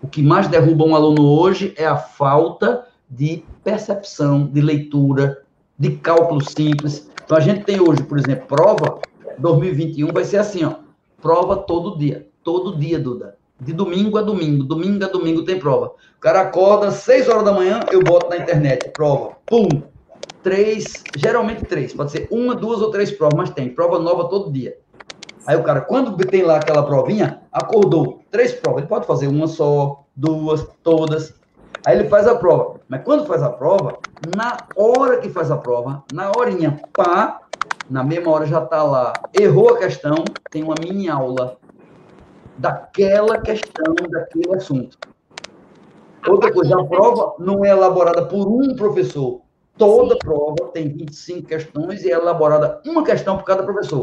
O 0.01 0.07
que 0.07 0.21
mais 0.21 0.47
derruba 0.47 0.85
um 0.85 0.95
aluno 0.95 1.25
hoje 1.25 1.73
é 1.75 1.85
a 1.85 1.97
falta 1.97 2.87
de 3.09 3.43
percepção, 3.63 4.45
de 4.45 4.61
leitura, 4.61 5.43
de 5.77 5.91
cálculo 5.97 6.41
simples. 6.41 7.09
Então 7.25 7.35
a 7.35 7.41
gente 7.41 7.65
tem 7.65 7.81
hoje, 7.81 8.01
por 8.03 8.17
exemplo, 8.17 8.47
prova 8.47 9.01
2021 9.37 10.07
vai 10.13 10.23
ser 10.23 10.37
assim, 10.37 10.63
ó, 10.63 10.75
prova 11.21 11.57
todo 11.57 11.97
dia, 11.97 12.27
todo 12.43 12.77
dia, 12.77 12.97
Duda. 12.97 13.36
De 13.59 13.73
domingo 13.73 14.17
a 14.17 14.21
domingo, 14.21 14.63
domingo 14.63 15.03
a 15.03 15.07
domingo 15.07 15.43
tem 15.43 15.59
prova. 15.59 15.87
O 16.17 16.19
cara 16.19 16.41
acorda, 16.41 16.91
6 16.91 17.27
horas 17.27 17.43
da 17.43 17.51
manhã, 17.51 17.79
eu 17.91 18.01
boto 18.03 18.29
na 18.29 18.37
internet, 18.37 18.89
prova, 18.95 19.35
pum, 19.49 19.81
três, 20.47 21.03
geralmente 21.13 21.65
três, 21.65 21.93
pode 21.93 22.11
ser 22.11 22.27
uma, 22.31 22.55
duas 22.55 22.81
ou 22.81 22.89
três 22.89 23.11
provas, 23.11 23.35
mas 23.37 23.49
tem. 23.49 23.67
Prova 23.67 23.99
nova 23.99 24.29
todo 24.29 24.51
dia. 24.51 24.77
Aí 25.45 25.57
o 25.57 25.63
cara, 25.63 25.81
quando 25.81 26.15
tem 26.17 26.43
lá 26.43 26.57
aquela 26.57 26.83
provinha, 26.83 27.41
acordou. 27.51 28.21
Três 28.31 28.53
provas, 28.53 28.79
ele 28.79 28.87
pode 28.87 29.05
fazer 29.05 29.27
uma 29.27 29.47
só, 29.47 30.03
duas, 30.15 30.65
todas. 30.83 31.33
Aí 31.85 31.97
ele 31.97 32.09
faz 32.09 32.27
a 32.27 32.35
prova. 32.35 32.79
Mas 32.87 33.03
quando 33.03 33.25
faz 33.25 33.43
a 33.43 33.49
prova, 33.49 33.97
na 34.35 34.57
hora 34.75 35.17
que 35.17 35.29
faz 35.29 35.51
a 35.51 35.57
prova, 35.57 36.03
na 36.13 36.31
horinha, 36.37 36.81
pá, 36.95 37.41
na 37.89 38.03
mesma 38.03 38.31
hora 38.31 38.45
já 38.45 38.63
está 38.63 38.83
lá, 38.83 39.13
errou 39.33 39.69
a 39.69 39.77
questão, 39.77 40.23
tem 40.49 40.63
uma 40.63 40.75
mini 40.79 41.09
aula 41.09 41.57
daquela 42.57 43.39
questão, 43.39 43.95
daquele 44.09 44.55
assunto. 44.55 44.97
Outra 46.27 46.51
coisa, 46.51 46.79
a 46.79 46.83
prova 46.83 47.35
não 47.39 47.63
é 47.63 47.69
elaborada 47.69 48.25
por 48.25 48.47
um 48.47 48.75
professor, 48.75 49.41
Toda 49.77 50.15
Sim. 50.15 50.19
prova 50.19 50.71
tem 50.73 50.89
25 50.89 51.47
questões 51.47 52.03
e 52.03 52.11
é 52.11 52.13
elaborada 52.13 52.81
uma 52.85 53.03
questão 53.03 53.37
por 53.37 53.43
cada 53.43 53.61
professor. 53.63 54.01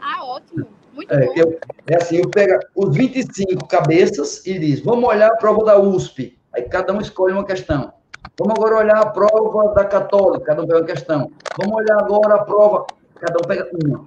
Ah, 0.00 0.24
ótimo. 0.24 0.66
Muito 0.92 1.14
é, 1.14 1.26
bom. 1.26 1.32
Eu, 1.36 1.58
é 1.86 1.96
assim, 1.96 2.16
eu 2.16 2.28
pego 2.28 2.58
os 2.74 2.94
25 2.94 3.66
cabeças 3.68 4.44
e 4.44 4.58
diz, 4.58 4.80
vamos 4.80 5.08
olhar 5.08 5.28
a 5.28 5.36
prova 5.36 5.64
da 5.64 5.78
USP. 5.78 6.38
Aí 6.52 6.62
cada 6.62 6.92
um 6.92 7.00
escolhe 7.00 7.32
uma 7.32 7.44
questão. 7.44 7.92
Vamos 8.38 8.54
agora 8.56 8.78
olhar 8.78 8.98
a 8.98 9.10
prova 9.10 9.72
da 9.74 9.84
Católica, 9.84 10.44
cada 10.44 10.62
um 10.62 10.66
pega 10.66 10.80
uma 10.80 10.86
questão. 10.86 11.30
Vamos 11.56 11.76
olhar 11.76 11.98
agora 11.98 12.34
a 12.34 12.44
prova, 12.44 12.86
cada 13.20 13.38
um 13.38 13.46
pega 13.46 13.70
uma. 13.84 14.04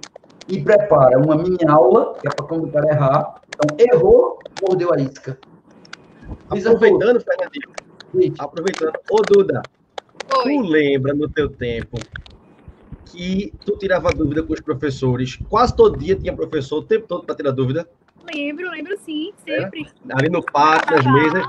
E 0.48 0.62
prepara 0.62 1.18
uma 1.18 1.36
mini 1.36 1.64
aula, 1.66 2.14
que 2.20 2.28
é 2.28 2.30
para 2.30 2.44
quando 2.44 2.64
o 2.64 2.70
cara 2.70 2.88
errar. 2.88 3.40
Então, 3.48 3.76
errou, 3.78 4.38
mordeu 4.62 4.92
a 4.92 5.00
isca. 5.00 5.38
Aproveitando, 6.48 7.20
Fernandinho. 7.20 8.34
Aproveitando. 8.38 8.92
Ô, 9.10 9.22
Duda, 9.22 9.62
Tu 10.28 10.60
lembra 10.60 11.14
no 11.14 11.28
teu 11.28 11.48
tempo 11.48 11.98
que 13.06 13.52
tu 13.64 13.76
tirava 13.78 14.10
dúvida 14.10 14.42
com 14.42 14.52
os 14.52 14.60
professores? 14.60 15.38
Quase 15.48 15.74
todo 15.74 15.96
dia 15.96 16.16
tinha 16.16 16.34
professor 16.34 16.78
o 16.78 16.82
tempo 16.82 17.06
todo 17.06 17.24
para 17.24 17.34
tirar 17.34 17.52
dúvida? 17.52 17.88
Lembro, 18.34 18.68
lembro 18.70 18.98
sim, 18.98 19.32
sempre. 19.44 19.86
É? 20.08 20.12
Ali 20.14 20.28
no 20.28 20.42
pátio, 20.42 20.96
nas 20.96 21.04
mesas. 21.06 21.46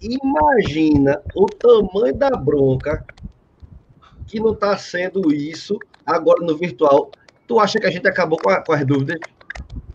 Imagina 0.00 1.20
o 1.34 1.46
tamanho 1.46 2.14
da 2.14 2.30
bronca 2.30 3.04
que 4.26 4.40
não 4.40 4.52
está 4.52 4.76
sendo 4.78 5.32
isso 5.32 5.78
agora 6.06 6.44
no 6.44 6.56
virtual. 6.56 7.10
Tu 7.50 7.58
acha 7.58 7.80
que 7.80 7.86
a 7.88 7.90
gente 7.90 8.06
acabou 8.06 8.38
com, 8.38 8.48
a, 8.48 8.62
com 8.62 8.72
as 8.72 8.86
dúvidas? 8.86 9.18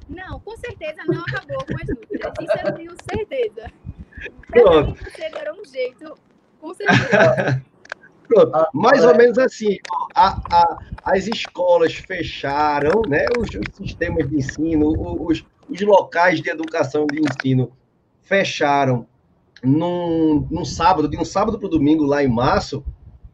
Não, 0.10 0.42
com 0.42 0.58
certeza 0.58 1.02
não 1.08 1.22
acabou 1.22 1.64
com 1.66 1.74
as 1.74 1.88
dúvidas. 1.88 2.34
Isso 2.42 2.68
eu 2.68 2.74
tenho 2.74 2.96
certeza. 3.10 3.72
Pronto. 4.48 5.02
Você 5.02 5.30
deram 5.30 5.62
um 5.62 5.64
jeito, 5.64 6.18
com 6.60 6.74
certeza. 6.74 7.64
Pronto, 8.28 8.68
mais 8.74 9.06
ou 9.06 9.16
menos 9.16 9.38
assim, 9.38 9.78
a, 10.14 10.42
a, 10.52 10.80
as 11.06 11.28
escolas 11.28 11.96
fecharam, 11.96 13.04
né, 13.08 13.26
os, 13.40 13.48
os 13.48 13.74
sistemas 13.74 14.28
de 14.28 14.36
ensino, 14.36 14.90
os, 15.24 15.46
os, 15.70 15.80
locais 15.80 16.42
de 16.42 16.50
educação 16.50 17.08
de 17.08 17.22
ensino 17.22 17.72
fecharam 18.22 19.08
num, 19.64 20.46
num 20.52 20.66
sábado, 20.66 21.08
de 21.08 21.18
um 21.18 21.24
sábado 21.24 21.58
para 21.58 21.68
o 21.68 21.72
domingo, 21.72 22.04
lá 22.04 22.22
em 22.22 22.28
março, 22.28 22.84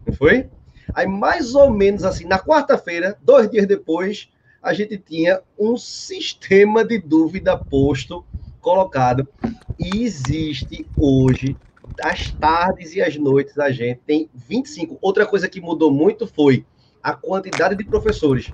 não 0.05 0.13
foi? 0.13 0.47
Aí, 0.93 1.07
mais 1.07 1.55
ou 1.55 1.69
menos 1.69 2.03
assim, 2.03 2.25
na 2.25 2.39
quarta-feira, 2.39 3.17
dois 3.21 3.49
dias 3.49 3.65
depois, 3.65 4.29
a 4.61 4.73
gente 4.73 4.97
tinha 4.97 5.41
um 5.57 5.77
sistema 5.77 6.83
de 6.83 6.99
dúvida 6.99 7.57
posto, 7.57 8.23
colocado, 8.59 9.27
e 9.79 10.03
existe 10.03 10.85
hoje 10.97 11.57
as 12.01 12.31
tardes 12.31 12.95
e 12.95 13.01
as 13.01 13.15
noites 13.15 13.57
a 13.57 13.71
gente 13.71 14.01
tem 14.05 14.29
25. 14.33 14.97
Outra 15.01 15.25
coisa 15.25 15.47
que 15.47 15.61
mudou 15.61 15.91
muito 15.91 16.27
foi 16.27 16.65
a 17.01 17.13
quantidade 17.13 17.75
de 17.75 17.83
professores. 17.83 18.53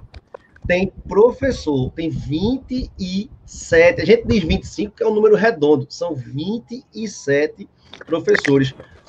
Tem 0.66 0.92
professor, 1.08 1.92
tem 1.92 2.10
27. 2.10 4.02
A 4.02 4.06
gente 4.06 4.28
diz 4.28 4.44
25, 4.44 4.96
que 4.96 5.04
é 5.04 5.08
um 5.08 5.14
número 5.14 5.36
redondo. 5.36 5.88
São 5.90 6.14
27 6.14 7.56
professores. 7.56 7.77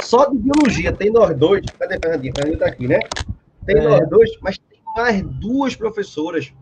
Só 0.00 0.26
de 0.26 0.38
biologia 0.38 0.92
tem 0.92 1.10
nós 1.10 1.36
dois. 1.36 1.64
Cadê 1.78 1.98
Fernandinho? 1.98 2.32
Fernandinho 2.34 2.58
tá 2.58 2.66
aqui, 2.66 2.86
né? 2.86 3.00
Tem 3.66 3.76
é. 3.76 3.82
nós 3.82 4.08
dois, 4.08 4.30
mas 4.40 4.58
tem 4.58 4.80
mais 4.96 5.22
duas 5.22 5.76
professoras. 5.76 6.52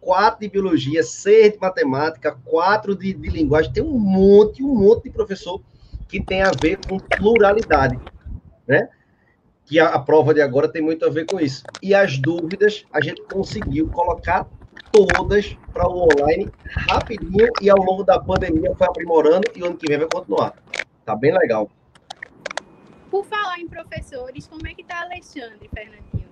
Quatro 0.00 0.40
de 0.40 0.48
biologia, 0.48 1.02
seis 1.02 1.52
de 1.52 1.58
matemática, 1.58 2.36
quatro 2.44 2.96
de, 2.96 3.12
de 3.14 3.28
linguagem. 3.28 3.72
Tem 3.72 3.82
um 3.82 3.98
monte, 3.98 4.62
um 4.62 4.74
monte 4.74 5.04
de 5.04 5.10
professor 5.10 5.60
que 6.08 6.20
tem 6.20 6.42
a 6.42 6.50
ver 6.60 6.78
com 6.86 6.98
pluralidade, 6.98 7.98
né? 8.66 8.88
Que 9.64 9.78
a, 9.78 9.88
a 9.88 9.98
prova 9.98 10.34
de 10.34 10.42
agora 10.42 10.68
tem 10.68 10.82
muito 10.82 11.06
a 11.06 11.08
ver 11.08 11.24
com 11.26 11.40
isso. 11.40 11.62
E 11.80 11.94
as 11.94 12.18
dúvidas 12.18 12.84
a 12.92 13.00
gente 13.00 13.22
conseguiu 13.22 13.88
colocar 13.88 14.46
todas 14.92 15.56
para 15.72 15.88
o 15.88 16.02
online 16.02 16.50
rapidinho 16.90 17.48
e 17.60 17.70
ao 17.70 17.78
longo 17.78 18.04
da 18.04 18.20
pandemia 18.20 18.74
foi 18.76 18.86
aprimorando 18.86 19.48
e 19.56 19.64
ano 19.64 19.76
que 19.76 19.88
vem 19.88 19.98
vai 19.98 20.08
continuar. 20.12 20.54
Tá 21.04 21.16
bem 21.16 21.32
legal. 21.32 21.70
Por 23.10 23.24
falar 23.24 23.58
em 23.58 23.68
professores, 23.68 24.46
como 24.46 24.66
é 24.66 24.74
que 24.74 24.84
tá 24.84 25.02
Alexandre, 25.02 25.68
Fernandinho? 25.74 26.28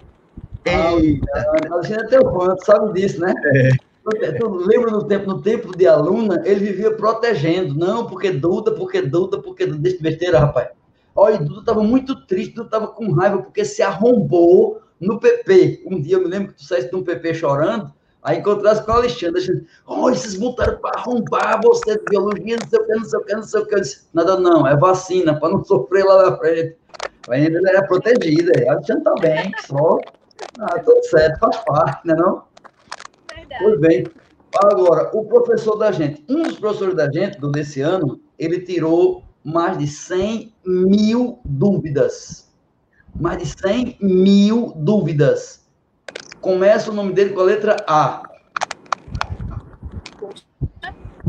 Eita! 0.64 1.72
Alexandre 1.72 2.04
é 2.04 2.09
teu 2.09 2.33
fã, 2.33 2.54
tu 2.54 2.64
sabe 2.64 3.00
disso, 3.00 3.20
né? 3.20 3.35
É. 3.54 4.33
Tu 4.33 4.48
lembra 4.48 4.90
no 4.90 5.06
tempo, 5.06 5.26
no 5.26 5.42
tempo 5.42 5.76
de 5.76 5.87
aluna, 5.87 6.42
ele 6.44 6.66
vivia 6.66 6.90
protegendo. 6.96 7.74
Não, 7.74 8.06
porque 8.06 8.30
Duda, 8.30 8.72
porque 8.72 9.02
Duda, 9.02 9.38
porque 9.40 9.66
Duda. 9.66 9.78
Deixa 9.78 9.98
de 9.98 10.02
besteira, 10.02 10.38
rapaz. 10.38 10.68
Olha, 11.14 11.38
Duda 11.38 11.61
estava 11.61 11.83
muito 11.83 12.26
triste, 12.26 12.54
Duda 12.54 12.68
estava 12.68 12.88
com 12.88 13.12
raiva, 13.12 13.42
porque 13.42 13.64
se 13.64 13.83
arrombou 13.83 14.80
no 14.98 15.20
PP. 15.20 15.83
Um 15.87 16.00
dia 16.00 16.16
eu 16.16 16.22
me 16.22 16.28
lembro 16.28 16.48
que 16.48 16.59
tu 16.59 16.64
saísse 16.64 16.88
de 16.88 16.96
um 16.96 17.02
PP 17.02 17.35
chorando, 17.35 17.92
aí 18.22 18.38
encontrasse 18.38 18.85
com 18.85 18.92
o 18.92 18.94
Alexandre. 18.94 19.40
Alexandre 19.40 19.66
oh, 19.87 20.11
esses 20.11 20.37
botaram 20.37 20.78
para 20.78 20.98
arrombar 20.98 21.61
você 21.62 21.98
de 21.98 22.04
biologia, 22.04 22.56
não 22.61 22.68
sei 22.68 22.78
o 22.78 22.87
que, 22.87 22.94
não 22.94 23.04
sei 23.04 23.18
o 23.18 23.24
que, 23.24 23.35
não 23.35 23.42
sei 23.42 23.61
o 23.61 23.66
que. 23.66 23.74
Eu 23.74 23.80
disse, 23.80 24.09
nada 24.12 24.38
não, 24.38 24.66
é 24.66 24.76
vacina, 24.76 25.38
para 25.38 25.50
não 25.50 25.64
sofrer 25.64 26.04
lá 26.04 26.30
na 26.30 26.37
frente. 26.37 26.76
Ainda 27.28 27.59
ele 27.59 27.68
era 27.68 27.87
protegida, 27.87 28.52
Alexandre 28.70 29.02
está 29.02 29.14
bem, 29.20 29.52
só. 29.66 29.98
Ah, 30.59 30.78
tudo 30.78 31.04
certo, 31.04 31.38
faz 31.38 31.56
parte, 31.64 32.06
né 32.06 32.14
não? 32.14 32.44
Verdade. 33.35 33.62
Pois 33.62 33.80
bem. 33.80 34.06
Agora, 34.64 35.11
o 35.14 35.24
professor 35.24 35.76
da 35.76 35.92
gente, 35.92 36.24
um 36.28 36.42
dos 36.42 36.59
professores 36.59 36.94
da 36.94 37.11
gente, 37.11 37.38
do 37.38 37.52
desse 37.52 37.80
ano, 37.80 38.20
ele 38.38 38.61
tirou 38.61 39.22
mais 39.44 39.78
de 39.78 39.87
100 39.87 40.52
mil 40.64 41.38
dúvidas. 41.44 42.50
Mais 43.14 43.38
de 43.38 43.46
100 43.46 43.98
mil 44.00 44.72
dúvidas. 44.76 45.60
Começa 46.40 46.90
o 46.90 46.94
nome 46.94 47.12
dele 47.12 47.31
com 47.31 47.40
a 47.40 47.44
letra 47.44 47.76
A. 47.87 48.22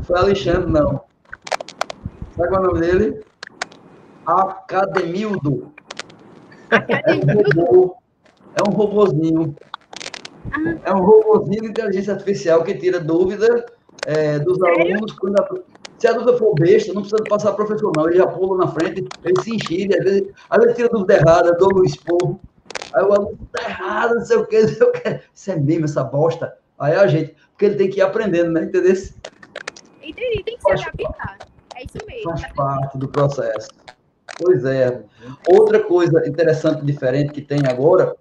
Foi 0.04 0.18
Alexandre, 0.18 0.72
não. 0.72 1.02
Sabe 2.36 2.50
qual 2.50 2.64
é 2.64 2.68
o 2.68 2.68
nome 2.68 2.80
dele? 2.80 3.22
Academildo. 4.26 5.74
Academildo? 6.70 7.94
É 8.56 8.70
um 8.70 8.72
robozinho. 8.72 9.56
Ah. 10.52 10.78
É 10.86 10.94
um 10.94 11.02
robozinho 11.02 11.62
de 11.62 11.68
inteligência 11.70 12.14
artificial 12.14 12.64
que 12.64 12.76
tira 12.76 13.00
dúvida 13.00 13.66
é, 14.06 14.40
dos 14.40 14.58
Sério? 14.58 14.96
alunos. 14.96 15.12
Quando 15.14 15.40
a, 15.40 15.50
se 15.98 16.08
a 16.08 16.14
dúvida 16.14 16.38
for 16.38 16.56
besta, 16.56 16.94
não 16.94 17.02
precisa 17.02 17.24
passar 17.30 17.54
professor, 17.54 17.92
não. 17.96 18.08
Ele 18.08 18.18
já 18.18 18.28
pula 18.28 18.66
na 18.66 18.72
frente, 18.72 19.06
ele 19.24 19.42
se 19.42 19.56
enxerga, 19.56 19.98
às 19.98 20.04
vezes, 20.04 20.30
às 20.50 20.60
vezes 20.60 20.76
tira 20.76 20.90
dúvida 20.90 21.16
errada, 21.16 21.58
dou 21.58 21.74
o 21.76 21.86
esporro. 21.86 22.40
Aí 22.94 23.04
o 23.04 23.14
aluno 23.14 23.38
tá 23.52 23.64
errado, 23.64 24.16
não 24.16 24.26
sei 24.26 24.38
o 24.38 24.46
que, 24.46 24.62
não 24.62 24.70
sei 24.70 24.88
o 24.88 24.92
que. 24.92 25.22
Isso 25.34 25.52
é 25.52 25.56
mesmo, 25.56 25.86
essa 25.86 26.04
bosta. 26.04 26.58
Aí 26.78 26.96
a 26.96 27.08
gente, 27.08 27.36
porque 27.52 27.66
ele 27.66 27.76
tem 27.76 27.90
que 27.90 28.00
ir 28.00 28.02
aprendendo, 28.02 28.52
né? 28.52 28.64
Entendeu? 28.64 28.94
Entendi, 30.02 30.44
tem 30.44 30.58
que 30.58 30.62
se 30.62 30.88
adaptar. 30.88 31.38
É 31.76 31.84
isso 31.86 31.98
mesmo. 32.08 32.30
Faz 32.32 32.42
tá 32.42 32.54
parte 32.56 32.98
do 32.98 33.08
processo. 33.08 33.70
Pois 34.38 34.66
é. 34.66 35.04
Outra 35.48 35.80
coisa 35.80 36.28
interessante, 36.28 36.84
diferente 36.84 37.32
que 37.32 37.42
tem 37.42 37.62
agora, 37.68 38.16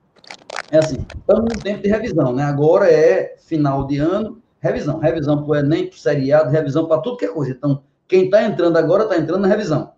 é 0.71 0.79
assim, 0.79 1.07
estamos 1.17 1.55
no 1.55 1.61
tempo 1.61 1.83
de 1.83 1.89
revisão, 1.89 2.33
né? 2.33 2.45
Agora 2.45 2.91
é 2.91 3.37
final 3.39 3.87
de 3.87 3.99
ano, 3.99 4.41
revisão. 4.61 4.99
Revisão 4.99 5.43
para 5.43 5.51
o 5.51 5.57
Enem, 5.57 5.87
para 5.87 5.97
o 5.97 5.99
seriado, 5.99 6.51
revisão 6.51 6.87
para 6.87 7.01
tudo 7.01 7.17
que 7.17 7.25
é 7.25 7.29
coisa. 7.29 7.53
Então, 7.53 7.83
quem 8.07 8.27
está 8.27 8.43
entrando 8.43 8.77
agora 8.77 9.05
está 9.05 9.17
entrando 9.17 9.43
na 9.43 9.49
revisão. 9.49 9.93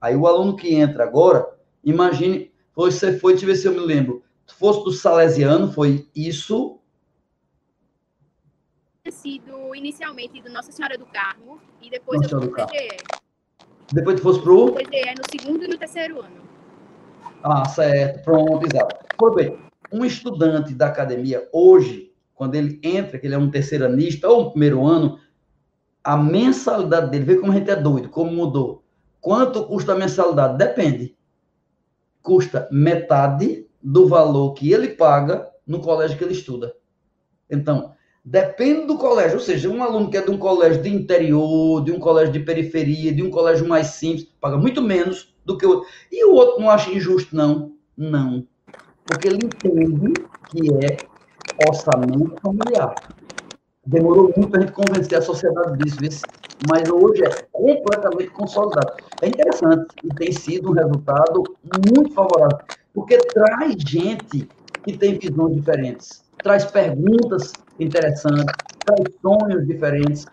Aí 0.00 0.14
o 0.14 0.26
aluno 0.26 0.54
que 0.56 0.74
entra 0.74 1.04
agora, 1.04 1.48
imagine, 1.82 2.52
você 2.74 3.18
foi, 3.18 3.32
deixa 3.32 3.46
eu 3.46 3.50
ver 3.50 3.56
se 3.56 3.66
eu 3.66 3.72
me 3.72 3.80
lembro, 3.80 4.22
se 4.46 4.54
fosse 4.54 4.84
do 4.84 4.92
Salesiano, 4.92 5.72
foi 5.72 6.08
isso. 6.14 6.78
Sido 9.10 9.74
inicialmente 9.74 10.40
do 10.42 10.50
Nossa 10.50 10.72
Senhora 10.72 10.96
do 10.96 11.06
Carmo 11.06 11.60
e 11.80 11.90
depois 11.90 12.20
Nossa 12.22 12.36
eu 12.36 12.40
fui 12.40 12.50
pro 12.50 12.66
PGE. 12.66 12.96
Depois 13.92 14.16
tu 14.16 14.22
fosse 14.22 14.40
pro? 14.40 14.72
PGE 14.72 15.14
no 15.16 15.40
segundo 15.40 15.64
e 15.64 15.68
no 15.68 15.78
terceiro 15.78 16.20
ano. 16.20 16.42
Ah, 17.42 17.68
certo, 17.68 18.24
pronto, 18.24 18.66
exato. 18.66 18.96
Foi 19.18 19.34
bem 19.34 19.64
um 19.94 20.04
estudante 20.04 20.74
da 20.74 20.86
academia 20.86 21.48
hoje, 21.52 22.12
quando 22.34 22.56
ele 22.56 22.80
entra, 22.82 23.18
que 23.18 23.26
ele 23.26 23.34
é 23.34 23.38
um 23.38 23.50
terceiranista 23.50 24.28
ou 24.28 24.48
um 24.48 24.50
primeiro 24.50 24.84
ano, 24.84 25.20
a 26.02 26.16
mensalidade 26.16 27.10
dele, 27.10 27.24
vê 27.24 27.36
como 27.36 27.52
a 27.52 27.54
gente 27.54 27.70
é 27.70 27.76
doido, 27.76 28.08
como 28.08 28.32
mudou. 28.32 28.82
Quanto 29.20 29.64
custa 29.66 29.92
a 29.92 29.96
mensalidade? 29.96 30.58
Depende. 30.58 31.16
Custa 32.24 32.68
metade 32.72 33.68
do 33.80 34.08
valor 34.08 34.54
que 34.54 34.72
ele 34.72 34.88
paga 34.88 35.48
no 35.64 35.78
colégio 35.78 36.18
que 36.18 36.24
ele 36.24 36.32
estuda. 36.32 36.74
Então, 37.48 37.92
depende 38.24 38.88
do 38.88 38.98
colégio, 38.98 39.38
ou 39.38 39.44
seja, 39.44 39.68
um 39.68 39.80
aluno 39.80 40.10
que 40.10 40.16
é 40.16 40.22
de 40.22 40.30
um 40.32 40.38
colégio 40.38 40.82
de 40.82 40.88
interior, 40.88 41.84
de 41.84 41.92
um 41.92 42.00
colégio 42.00 42.32
de 42.32 42.40
periferia, 42.40 43.14
de 43.14 43.22
um 43.22 43.30
colégio 43.30 43.68
mais 43.68 43.88
simples, 43.88 44.28
paga 44.40 44.58
muito 44.58 44.82
menos 44.82 45.32
do 45.44 45.56
que 45.56 45.64
o 45.64 45.70
outro. 45.70 45.88
E 46.10 46.24
o 46.24 46.32
outro 46.32 46.60
não 46.60 46.68
acha 46.68 46.90
injusto, 46.90 47.36
não? 47.36 47.74
Não 47.96 48.44
porque 49.04 49.28
ele 49.28 49.44
entende 49.44 50.12
que 50.48 50.68
é 50.84 50.96
orçamento 51.68 52.34
familiar. 52.40 52.94
Demorou 53.86 54.32
muito 54.36 54.48
para 54.48 54.60
a 54.60 54.62
gente 54.62 54.72
convencer 54.72 55.18
a 55.18 55.22
sociedade 55.22 55.78
disso, 55.78 56.22
mas 56.68 56.88
hoje 56.88 57.24
é 57.24 57.30
completamente 57.52 58.30
consolidado. 58.30 58.94
É 59.20 59.28
interessante 59.28 59.86
e 60.02 60.08
tem 60.14 60.32
sido 60.32 60.70
um 60.70 60.72
resultado 60.72 61.42
muito 61.88 62.14
favorável, 62.14 62.58
porque 62.92 63.18
traz 63.18 63.74
gente 63.78 64.48
que 64.84 64.96
tem 64.96 65.18
visões 65.18 65.54
diferentes, 65.54 66.24
traz 66.42 66.64
perguntas 66.64 67.52
interessantes, 67.78 68.54
traz 68.84 69.02
sonhos 69.20 69.66
diferentes. 69.66 70.26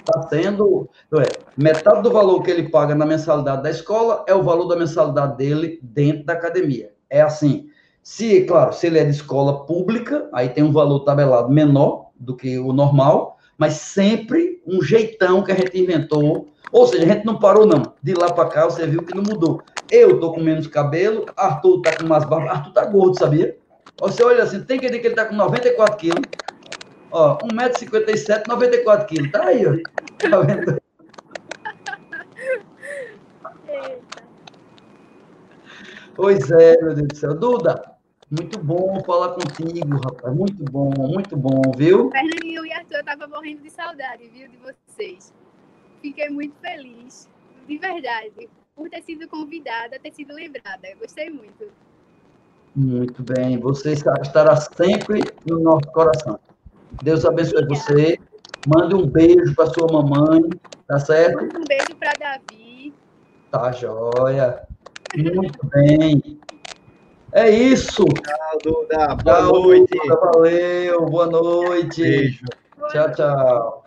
Está 0.00 0.22
sendo. 0.28 0.88
É, 1.14 1.40
metade 1.56 2.02
do 2.02 2.10
valor 2.10 2.42
que 2.42 2.50
ele 2.50 2.68
paga 2.68 2.94
na 2.94 3.06
mensalidade 3.06 3.62
da 3.62 3.70
escola 3.70 4.24
é 4.26 4.34
o 4.34 4.42
valor 4.42 4.66
da 4.66 4.76
mensalidade 4.76 5.36
dele 5.36 5.78
dentro 5.82 6.24
da 6.24 6.32
academia. 6.32 6.92
É 7.08 7.20
assim. 7.20 7.68
Se, 8.02 8.44
claro, 8.44 8.72
se 8.72 8.86
ele 8.86 8.98
é 8.98 9.04
de 9.04 9.10
escola 9.10 9.66
pública, 9.66 10.28
aí 10.32 10.48
tem 10.48 10.64
um 10.64 10.72
valor 10.72 11.00
tabelado 11.00 11.50
menor 11.50 12.08
do 12.18 12.34
que 12.34 12.58
o 12.58 12.72
normal, 12.72 13.37
mas 13.58 13.74
sempre 13.74 14.62
um 14.64 14.80
jeitão 14.80 15.42
que 15.42 15.50
a 15.50 15.54
gente 15.56 15.76
inventou. 15.78 16.48
Ou 16.70 16.86
seja, 16.86 17.04
a 17.04 17.08
gente 17.08 17.26
não 17.26 17.38
parou, 17.38 17.66
não. 17.66 17.94
De 18.00 18.14
lá 18.14 18.32
para 18.32 18.48
cá, 18.48 18.64
você 18.64 18.86
viu 18.86 19.02
que 19.02 19.14
não 19.14 19.22
mudou. 19.22 19.60
Eu 19.90 20.20
tô 20.20 20.32
com 20.32 20.40
menos 20.40 20.66
cabelo, 20.68 21.26
Arthur 21.36 21.82
tá 21.82 21.96
com 21.96 22.06
mais 22.06 22.24
barba. 22.24 22.50
Arthur 22.50 22.72
tá 22.72 22.84
gordo, 22.84 23.18
sabia? 23.18 23.56
Você 24.00 24.22
olha 24.22 24.44
assim, 24.44 24.62
tem 24.62 24.78
que 24.78 24.86
dizer 24.86 25.00
que 25.00 25.08
ele 25.08 25.16
tá 25.16 25.24
com 25.24 25.34
94 25.34 25.96
quilos. 25.96 26.22
Ó, 27.10 27.38
1,57m, 27.38 28.46
94 28.46 29.06
quilos. 29.06 29.32
Tá 29.32 29.44
aí, 29.46 29.66
ó. 29.66 30.28
Tá 30.30 30.40
vendo? 30.40 30.78
Pois 36.14 36.50
é, 36.50 36.76
meu 36.82 36.94
Deus 36.96 37.06
do 37.06 37.16
céu. 37.16 37.32
Duda, 37.32 37.80
muito 38.30 38.58
bom 38.58 39.02
falar 39.04 39.30
contigo, 39.30 39.96
rapaz. 40.04 40.34
Muito 40.34 40.64
bom, 40.64 40.90
muito 40.96 41.36
bom, 41.36 41.62
viu? 41.76 42.10
Fernandinho 42.10 42.66
e 42.66 42.72
Arthur, 42.72 42.96
eu 42.96 43.04
tava 43.04 43.26
morrendo 43.26 43.62
de 43.62 43.70
saudade, 43.70 44.28
viu, 44.28 44.48
de 44.48 44.58
vocês. 44.58 45.32
Fiquei 46.02 46.28
muito 46.28 46.54
feliz, 46.60 47.28
de 47.66 47.78
verdade, 47.78 48.48
por 48.76 48.88
ter 48.88 49.02
sido 49.02 49.26
convidada, 49.28 49.98
ter 49.98 50.12
sido 50.12 50.34
lembrada. 50.34 50.88
Gostei 51.00 51.30
muito. 51.30 51.70
Muito 52.76 53.22
bem. 53.22 53.58
Você 53.58 53.92
estará 53.92 54.56
sempre 54.56 55.20
no 55.44 55.58
nosso 55.58 55.90
coração. 55.92 56.38
Deus 57.02 57.24
abençoe 57.24 57.62
Obrigada. 57.62 57.74
você. 57.74 58.18
Mande 58.66 58.94
um 58.94 59.06
beijo 59.06 59.54
para 59.54 59.66
sua 59.66 59.86
mamãe, 59.90 60.42
tá 60.86 60.98
certo? 60.98 61.36
Mande 61.36 61.56
um 61.56 61.64
beijo 61.64 61.96
para 61.98 62.12
Davi. 62.18 62.94
Tá 63.50 63.72
joia. 63.72 64.62
Muito 65.16 65.66
bem. 65.66 66.37
É 67.32 67.50
isso. 67.50 68.04
Tchau, 68.04 68.58
Duda. 68.62 69.14
Boa 69.16 69.16
tchau, 69.16 69.52
noite. 69.52 69.98
Duda, 69.98 70.20
valeu. 70.20 71.06
Boa 71.06 71.26
noite. 71.26 72.02
Beijo. 72.02 72.44
Tchau, 72.90 73.12
tchau. 73.12 73.84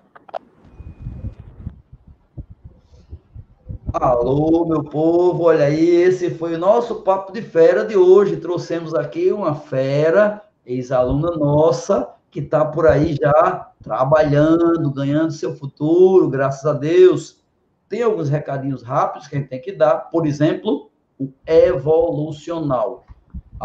Alô, 3.94 4.66
meu 4.66 4.84
povo, 4.84 5.44
olha 5.44 5.66
aí, 5.66 5.86
esse 5.86 6.30
foi 6.30 6.56
o 6.56 6.58
nosso 6.58 7.02
papo 7.02 7.34
de 7.34 7.42
fera 7.42 7.84
de 7.84 7.98
hoje. 7.98 8.38
Trouxemos 8.38 8.94
aqui 8.94 9.34
uma 9.34 9.54
fera, 9.54 10.42
ex-aluna 10.66 11.32
nossa, 11.32 12.08
que 12.30 12.40
está 12.40 12.64
por 12.64 12.88
aí 12.88 13.18
já 13.22 13.72
trabalhando, 13.84 14.90
ganhando 14.92 15.34
seu 15.34 15.56
futuro, 15.56 16.30
graças 16.30 16.66
a 16.66 16.72
Deus. 16.72 17.42
Tem 17.90 18.02
alguns 18.02 18.30
recadinhos 18.30 18.82
rápidos 18.82 19.28
que 19.28 19.36
a 19.36 19.40
gente 19.40 19.50
tem 19.50 19.62
que 19.62 19.74
dar, 19.74 20.10
por 20.10 20.26
exemplo, 20.26 20.90
o 21.20 21.30
evolucional. 21.46 23.04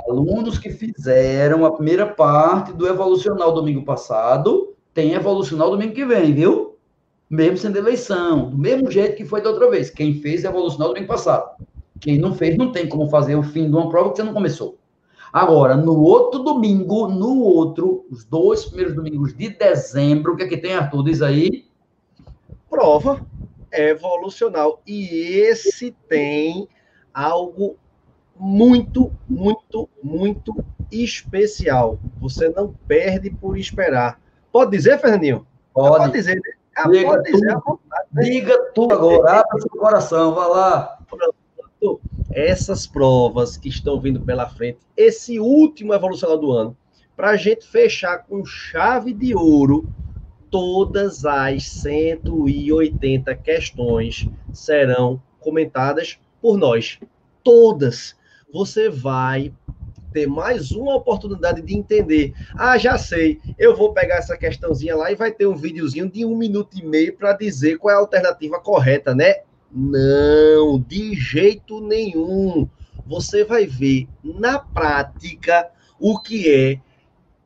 Alunos 0.05 0.59
que 0.59 0.69
fizeram 0.69 1.65
a 1.65 1.73
primeira 1.73 2.07
parte 2.07 2.71
do 2.71 2.87
evolucional 2.87 3.55
domingo 3.55 3.83
passado, 3.83 4.75
tem 4.93 5.15
evolucional 5.15 5.71
domingo 5.71 5.95
que 5.95 6.05
vem, 6.05 6.35
viu? 6.35 6.77
Mesmo 7.31 7.57
sendo 7.57 7.79
eleição, 7.79 8.51
do 8.51 8.59
mesmo 8.59 8.91
jeito 8.91 9.17
que 9.17 9.25
foi 9.25 9.41
da 9.41 9.49
outra 9.49 9.71
vez. 9.71 9.89
Quem 9.89 10.21
fez 10.21 10.45
evolucional 10.45 10.89
domingo 10.89 11.09
passado. 11.09 11.65
Quem 11.99 12.19
não 12.19 12.35
fez, 12.35 12.59
não 12.59 12.73
tem 12.73 12.87
como 12.87 13.09
fazer 13.09 13.37
o 13.37 13.43
fim 13.43 13.71
de 13.71 13.75
uma 13.75 13.89
prova 13.89 14.11
que 14.11 14.17
você 14.17 14.23
não 14.23 14.35
começou. 14.35 14.77
Agora, 15.33 15.77
no 15.77 15.99
outro 15.99 16.43
domingo, 16.43 17.09
no 17.09 17.41
outro, 17.41 18.05
os 18.11 18.23
dois 18.23 18.67
primeiros 18.67 18.95
domingos 18.95 19.35
de 19.35 19.49
dezembro, 19.49 20.35
o 20.35 20.37
que 20.37 20.43
é 20.43 20.49
que 20.49 20.59
tem, 20.59 20.75
Arthur? 20.75 21.05
Diz 21.05 21.23
aí. 21.23 21.65
Prova 22.69 23.27
evolucional. 23.73 24.83
E 24.87 25.07
esse 25.39 25.91
tem 26.07 26.69
algo 27.15 27.77
muito, 28.39 29.13
muito, 29.29 29.89
muito 30.03 30.65
especial. 30.91 31.99
Você 32.21 32.49
não 32.49 32.75
perde 32.87 33.31
por 33.31 33.59
esperar. 33.59 34.21
Pode 34.53 34.71
dizer, 34.71 34.99
Fernandinho? 34.99 35.47
Pode, 35.73 35.97
pode 35.99 36.13
dizer. 36.13 36.37
Né? 36.37 36.41
Ah, 36.77 36.89
Diga 36.89 37.07
pode 37.07 37.33
dizer 37.33 37.53
tudo. 37.53 37.63
Vontade, 37.67 38.09
né? 38.13 38.23
Diga 38.23 38.73
tudo 38.75 38.95
agora, 38.95 39.41
abra 39.41 39.61
seu 39.61 39.71
coração, 39.71 40.35
vá 40.35 40.47
lá. 40.47 40.99
Essas 42.33 42.87
provas 42.87 43.57
que 43.57 43.69
estão 43.69 44.01
vindo 44.01 44.21
pela 44.21 44.49
frente, 44.49 44.79
esse 44.97 45.39
último 45.41 45.95
evolucional 45.95 46.39
do 46.39 46.53
ano, 46.53 46.77
para 47.17 47.31
a 47.31 47.37
gente 47.37 47.67
fechar 47.67 48.19
com 48.19 48.45
chave 48.45 49.15
de 49.15 49.35
ouro, 49.35 49.89
todas 50.51 51.25
as 51.25 51.67
180 51.69 53.35
questões 53.37 54.29
serão 54.53 55.21
comentadas 55.41 56.19
por 56.43 56.59
nós. 56.59 56.99
Todas. 57.43 58.17
Você 58.57 58.89
vai 58.89 59.53
ter 60.15 60.27
mais 60.27 60.71
uma 60.71 60.97
oportunidade 60.97 61.61
de 61.61 61.77
entender. 61.77 62.33
Ah, 62.57 62.79
já 62.79 62.97
sei, 62.97 63.39
eu 63.59 63.77
vou 63.77 63.93
pegar 63.93 64.15
essa 64.15 64.35
questãozinha 64.35 64.97
lá 64.97 65.13
e 65.13 65.15
vai 65.15 65.31
ter 65.31 65.47
um 65.47 65.55
videozinho 65.55 66.11
de 66.11 66.25
um 66.25 66.35
minuto 66.35 66.75
e 66.79 66.83
meio 66.83 67.15
para 67.15 67.35
dizer 67.35 67.77
qual 67.77 67.93
é 67.93 67.99
a 67.99 68.01
alternativa 68.01 68.59
correta, 68.59 69.15
né? 69.15 69.43
Não, 69.71 70.81
de 70.81 71.15
jeito 71.15 71.83
nenhum. 71.83 72.67
Você 73.07 73.45
vai 73.45 73.67
ver 73.67 74.09
na 74.25 74.59
prática 74.59 75.69
o 76.01 76.19
que 76.19 76.51
é 76.51 76.81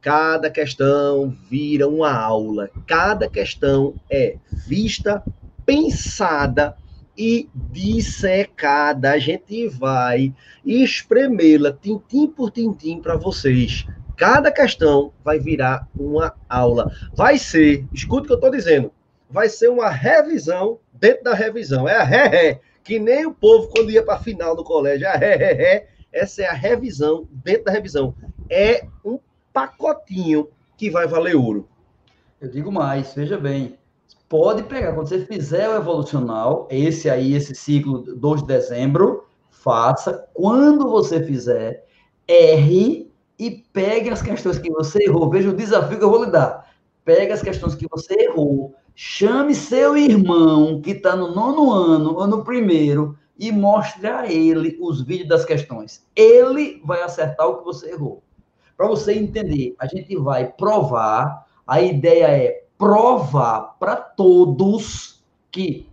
Cada 0.00 0.48
questão 0.48 1.36
vira 1.50 1.88
uma 1.88 2.10
aula. 2.10 2.70
Cada 2.86 3.28
questão 3.28 3.94
é 4.08 4.36
vista, 4.50 5.22
pensada 5.66 6.76
e 7.20 7.50
dissecada. 7.54 9.10
A 9.10 9.18
gente 9.18 9.68
vai 9.68 10.34
espremê-la 10.64 11.70
tintim 11.70 12.26
por 12.26 12.50
tintim 12.50 12.98
para 12.98 13.14
vocês. 13.14 13.86
Cada 14.16 14.50
questão 14.50 15.12
vai 15.22 15.38
virar 15.38 15.86
uma 15.94 16.34
aula. 16.48 16.90
Vai 17.14 17.36
ser, 17.36 17.86
escuta 17.92 18.22
o 18.22 18.26
que 18.26 18.32
eu 18.32 18.36
estou 18.36 18.50
dizendo, 18.50 18.90
vai 19.28 19.50
ser 19.50 19.68
uma 19.68 19.90
revisão 19.90 20.78
dentro 20.94 21.24
da 21.24 21.34
revisão. 21.34 21.86
É 21.86 21.96
a 21.96 22.04
ré-ré, 22.04 22.60
que 22.82 22.98
nem 22.98 23.26
o 23.26 23.34
povo 23.34 23.68
quando 23.68 23.90
ia 23.90 24.02
para 24.02 24.14
a 24.14 24.22
final 24.22 24.56
do 24.56 24.64
colégio. 24.64 25.06
É 25.06 25.10
a 25.10 25.16
ré-ré-ré. 25.16 25.88
Essa 26.10 26.42
é 26.42 26.46
a 26.46 26.54
revisão 26.54 27.28
dentro 27.30 27.64
da 27.64 27.72
revisão. 27.72 28.14
É 28.48 28.86
um 29.04 29.18
pacotinho 29.52 30.48
que 30.74 30.88
vai 30.88 31.06
valer 31.06 31.36
ouro. 31.36 31.68
Eu 32.40 32.48
digo 32.48 32.72
mais, 32.72 33.12
veja 33.12 33.36
bem, 33.36 33.78
pode 34.30 34.62
pegar, 34.62 34.92
quando 34.92 35.08
você 35.08 35.26
fizer 35.26 35.68
o 35.68 35.74
evolucional, 35.74 36.68
esse 36.70 37.10
aí, 37.10 37.34
esse 37.34 37.52
ciclo 37.52 37.98
2 37.98 38.42
de 38.42 38.46
dezembro, 38.46 39.24
faça. 39.50 40.24
Quando 40.32 40.88
você 40.88 41.20
fizer, 41.20 41.84
erre 42.28 43.10
e 43.36 43.64
pegue 43.72 44.08
as 44.08 44.22
questões 44.22 44.56
que 44.56 44.70
você 44.70 45.02
errou. 45.02 45.28
Veja 45.28 45.50
o 45.50 45.56
desafio 45.56 45.98
que 45.98 46.04
eu 46.04 46.10
vou 46.10 46.24
lhe 46.24 46.30
dar. 46.30 46.70
Pegue 47.04 47.32
as 47.32 47.42
questões 47.42 47.74
que 47.74 47.88
você 47.90 48.14
errou, 48.14 48.72
chame 48.94 49.52
seu 49.52 49.96
irmão 49.96 50.80
que 50.80 50.92
está 50.92 51.16
no 51.16 51.34
nono 51.34 51.72
ano 51.72 52.14
ou 52.14 52.26
no 52.28 52.44
primeiro 52.44 53.18
e 53.36 53.50
mostre 53.50 54.06
a 54.06 54.30
ele 54.30 54.78
os 54.80 55.02
vídeos 55.02 55.28
das 55.28 55.44
questões. 55.44 56.06
Ele 56.14 56.80
vai 56.84 57.02
acertar 57.02 57.48
o 57.48 57.58
que 57.58 57.64
você 57.64 57.90
errou. 57.90 58.22
Para 58.76 58.86
você 58.86 59.12
entender, 59.12 59.74
a 59.76 59.86
gente 59.86 60.14
vai 60.16 60.52
provar, 60.52 61.46
a 61.66 61.82
ideia 61.82 62.26
é 62.28 62.69
provar 62.80 63.76
para 63.78 63.94
todos 63.94 65.22
que 65.50 65.86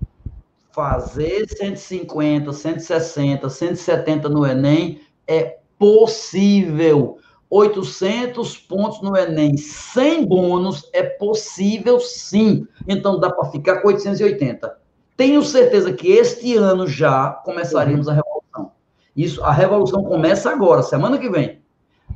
fazer 0.71 1.45
150, 1.49 2.53
160, 2.53 3.49
170 3.49 4.29
no 4.29 4.45
Enem 4.45 5.01
é 5.27 5.57
possível. 5.77 7.17
800 7.49 8.57
pontos 8.57 9.01
no 9.01 9.17
Enem 9.17 9.57
sem 9.57 10.25
bônus 10.25 10.89
é 10.93 11.03
possível 11.03 11.99
sim. 11.99 12.65
Então 12.87 13.19
dá 13.19 13.29
para 13.31 13.49
ficar 13.51 13.81
com 13.81 13.89
880. 13.89 14.77
Tenho 15.17 15.43
certeza 15.43 15.91
que 15.91 16.07
este 16.07 16.55
ano 16.55 16.87
já 16.87 17.31
começaremos 17.43 18.07
a 18.07 18.13
revolução. 18.13 18.71
Isso, 19.13 19.43
a 19.43 19.51
revolução 19.51 20.05
começa 20.05 20.49
agora, 20.49 20.81
semana 20.81 21.17
que 21.17 21.29
vem. 21.29 21.59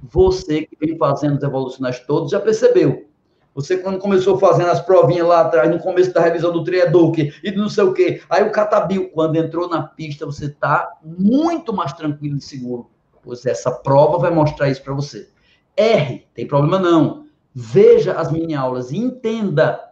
Você 0.01 0.61
que 0.61 0.77
vem 0.79 0.97
fazendo 0.97 1.35
os 1.35 1.43
evolucionais 1.43 1.99
todos 1.99 2.31
já 2.31 2.39
percebeu. 2.39 3.10
Você, 3.53 3.77
quando 3.77 3.99
começou 3.99 4.39
fazendo 4.39 4.69
as 4.69 4.79
provinhas 4.79 5.27
lá 5.27 5.41
atrás, 5.41 5.69
no 5.69 5.79
começo 5.79 6.13
da 6.13 6.21
revisão 6.21 6.53
do 6.53 6.63
Triaduque 6.63 7.33
e 7.43 7.51
não 7.51 7.67
sei 7.67 7.83
o 7.83 7.93
quê, 7.93 8.21
aí 8.29 8.43
o 8.43 8.51
Catabil, 8.51 9.09
quando 9.09 9.35
entrou 9.35 9.67
na 9.67 9.83
pista, 9.83 10.25
você 10.25 10.45
está 10.45 10.89
muito 11.03 11.73
mais 11.73 11.91
tranquilo 11.93 12.37
e 12.37 12.41
seguro. 12.41 12.89
Pois 13.21 13.45
essa 13.45 13.69
prova 13.69 14.17
vai 14.17 14.31
mostrar 14.31 14.69
isso 14.69 14.81
para 14.81 14.93
você. 14.93 15.29
R, 15.75 16.25
tem 16.33 16.47
problema 16.47 16.79
não. 16.79 17.25
Veja 17.53 18.13
as 18.13 18.31
mini 18.31 18.55
aulas 18.55 18.91
e 18.91 18.97
entenda. 18.97 19.91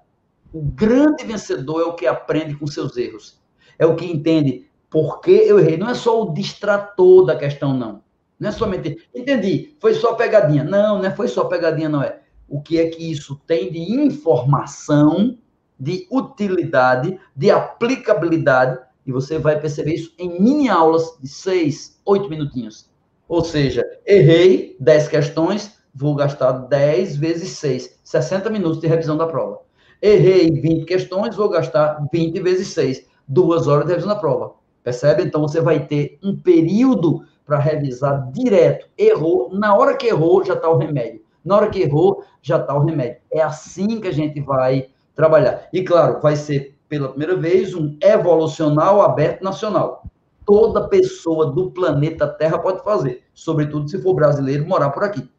O 0.53 0.62
grande 0.62 1.24
vencedor 1.26 1.82
é 1.82 1.86
o 1.86 1.93
que 1.93 2.07
aprende 2.07 2.55
com 2.55 2.66
seus 2.66 2.95
erros. 2.95 3.39
É 3.78 3.86
o 3.86 3.95
que 3.95 4.10
entende 4.10 4.68
por 4.89 5.20
que 5.20 5.32
eu 5.32 5.60
errei. 5.60 5.78
Não 5.78 5.89
é 5.89 5.93
só 5.93 6.24
o 6.24 6.34
distrator 6.34 7.26
da 7.26 7.36
questão, 7.36 7.74
não. 7.74 8.01
Não 8.39 8.49
é 8.49 8.51
somente, 8.53 9.05
entendi, 9.14 9.76
foi 9.80 9.93
só 9.93 10.14
pegadinha. 10.14 10.64
Não, 10.64 10.97
não 10.97 11.05
é 11.05 11.12
foi 11.12 11.28
só 11.28 11.43
pegadinha, 11.43 11.89
não 11.89 12.01
é. 12.01 12.22
O 12.50 12.62
que 12.62 12.80
é 12.80 12.89
que 12.89 13.12
isso 13.12 13.39
tem 13.45 13.72
de 13.72 13.80
informação, 13.80 15.38
de 15.80 16.08
utilidade, 16.12 17.18
de 17.36 17.52
aplicabilidade, 17.52 18.80
e 19.06 19.12
você 19.12 19.38
vai 19.38 19.60
perceber 19.60 19.93
isso 19.93 20.14
em 20.18 20.41
mini 20.41 20.70
aulas 20.70 21.18
de 21.22 21.28
seis, 21.28 22.00
oito 22.06 22.30
minutinhos. 22.30 22.89
Ou 23.28 23.43
seja, 23.43 23.86
errei 24.06 24.76
10 24.80 25.08
questões, 25.08 25.80
vou 25.93 26.16
gastar 26.16 26.52
10 26.52 27.16
vezes 27.16 27.58
6, 27.58 28.00
60 28.04 28.50
minutos 28.50 28.82
de 28.82 28.88
revisão 28.88 29.16
da 29.16 29.28
prova. 29.28 29.62
Errei 30.02 30.50
20 30.52 30.86
questões, 30.86 31.36
vou 31.36 31.50
gastar 31.50 32.08
20 32.12 32.39
vezes 32.41 32.70
6, 32.70 33.06
duas 33.28 33.68
horas 33.68 33.86
de 33.86 33.91
revisão 33.91 34.14
da 34.14 34.20
prova. 34.20 34.54
Percebe? 34.84 35.24
Então 35.24 35.41
você 35.41 35.62
vai 35.62 35.86
ter 35.86 36.18
um 36.24 36.36
período 36.36 37.24
para 37.45 37.60
revisar 37.60 38.32
direto. 38.32 38.88
Errou, 38.97 39.50
na 39.54 39.76
hora 39.76 39.95
que 39.95 40.08
errou, 40.08 40.43
já 40.43 40.54
está 40.54 40.70
o 40.70 40.78
remédio. 40.78 41.19
Na 41.44 41.58
hora 41.58 41.70
que 41.70 41.82
errou, 41.82 42.24
já 42.42 42.58
está 42.58 42.76
o 42.76 42.84
remédio. 42.84 43.22
É 43.32 43.42
assim 43.42 44.00
que 44.02 44.08
a 44.08 44.14
gente 44.14 44.40
vai 44.42 44.88
trabalhar. 45.16 45.68
E, 45.74 45.84
claro, 45.84 46.20
vai 46.22 46.36
ser 46.36 46.78
pela 46.88 47.10
primeira 47.10 47.36
vez 47.36 47.74
um 47.76 47.98
evolucional 48.02 49.02
aberto 49.02 49.44
nacional. 49.44 50.04
Toda 50.46 50.88
pessoa 50.88 51.52
do 51.52 51.70
planeta 51.72 52.28
Terra 52.28 52.58
pode 52.58 52.84
fazer, 52.84 53.24
sobretudo 53.34 53.88
se 53.88 54.02
for 54.02 54.16
brasileiro 54.16 54.68
morar 54.68 54.90
por 54.90 55.04
aqui. 55.04 55.30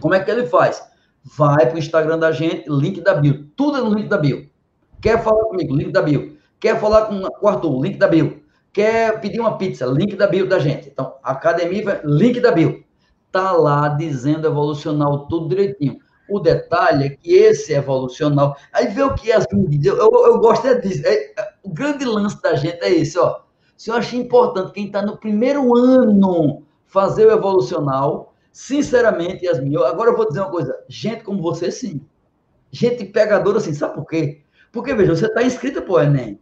Como 0.00 0.14
é 0.14 0.20
que 0.20 0.30
ele 0.30 0.46
faz? 0.46 0.82
Vai 1.22 1.66
para 1.66 1.76
o 1.76 1.78
Instagram 1.78 2.18
da 2.18 2.32
gente, 2.32 2.68
link 2.68 3.00
da 3.00 3.14
bio. 3.14 3.46
Tudo 3.54 3.76
é 3.76 3.80
no 3.80 3.94
link 3.94 4.08
da 4.08 4.16
bio. 4.16 4.48
Quer 5.00 5.22
falar 5.22 5.44
comigo? 5.44 5.76
Link 5.76 5.92
da 5.92 6.00
bio. 6.00 6.38
Quer 6.58 6.80
falar 6.80 7.06
com 7.06 7.22
o 7.40 7.48
Arthur? 7.48 7.82
Link 7.82 7.98
da 7.98 8.08
bio. 8.08 8.42
Quer 8.72 9.20
pedir 9.20 9.38
uma 9.38 9.58
pizza? 9.58 9.84
Link 9.84 10.16
da 10.16 10.26
bio 10.26 10.48
da 10.48 10.58
gente. 10.58 10.88
Então, 10.88 11.16
academia, 11.22 12.00
link 12.04 12.40
da 12.40 12.50
bio. 12.50 12.82
Tá 13.32 13.52
lá 13.52 13.88
dizendo 13.88 14.46
evolucional 14.46 15.26
tudo 15.26 15.48
direitinho. 15.48 15.98
O 16.28 16.38
detalhe 16.38 17.06
é 17.06 17.08
que 17.10 17.32
esse 17.32 17.72
evolucional. 17.72 18.56
Aí 18.72 18.88
vê 18.88 19.02
o 19.02 19.14
que 19.14 19.32
as 19.32 19.46
meninas. 19.52 19.86
Eu, 19.86 19.96
eu, 19.96 20.26
eu 20.26 20.38
gosto 20.38 20.66
é 20.66 20.74
disso. 20.74 21.02
É, 21.04 21.14
é, 21.14 21.52
o 21.62 21.70
grande 21.70 22.04
lance 22.04 22.40
da 22.40 22.54
gente 22.54 22.78
é 22.82 22.90
esse, 22.90 23.18
ó. 23.18 23.40
Se 23.76 23.90
eu 23.90 23.94
acho 23.94 24.14
importante 24.14 24.72
quem 24.72 24.86
está 24.86 25.02
no 25.02 25.16
primeiro 25.16 25.74
ano 25.74 26.62
fazer 26.86 27.26
o 27.26 27.32
evolucional, 27.32 28.32
sinceramente, 28.52 29.46
Yasmin, 29.46 29.74
eu, 29.74 29.86
agora 29.86 30.10
eu 30.10 30.16
vou 30.16 30.28
dizer 30.28 30.40
uma 30.40 30.50
coisa. 30.50 30.78
Gente 30.88 31.24
como 31.24 31.42
você, 31.42 31.70
sim. 31.70 32.00
Gente 32.70 33.04
pegadora, 33.06 33.58
assim, 33.58 33.74
sabe 33.74 33.94
por 33.94 34.06
quê? 34.06 34.42
Porque, 34.70 34.94
veja, 34.94 35.16
você 35.16 35.26
está 35.26 35.42
inscrita 35.42 35.82
para 35.82 35.92
o 35.92 36.00
Enem. 36.00 36.38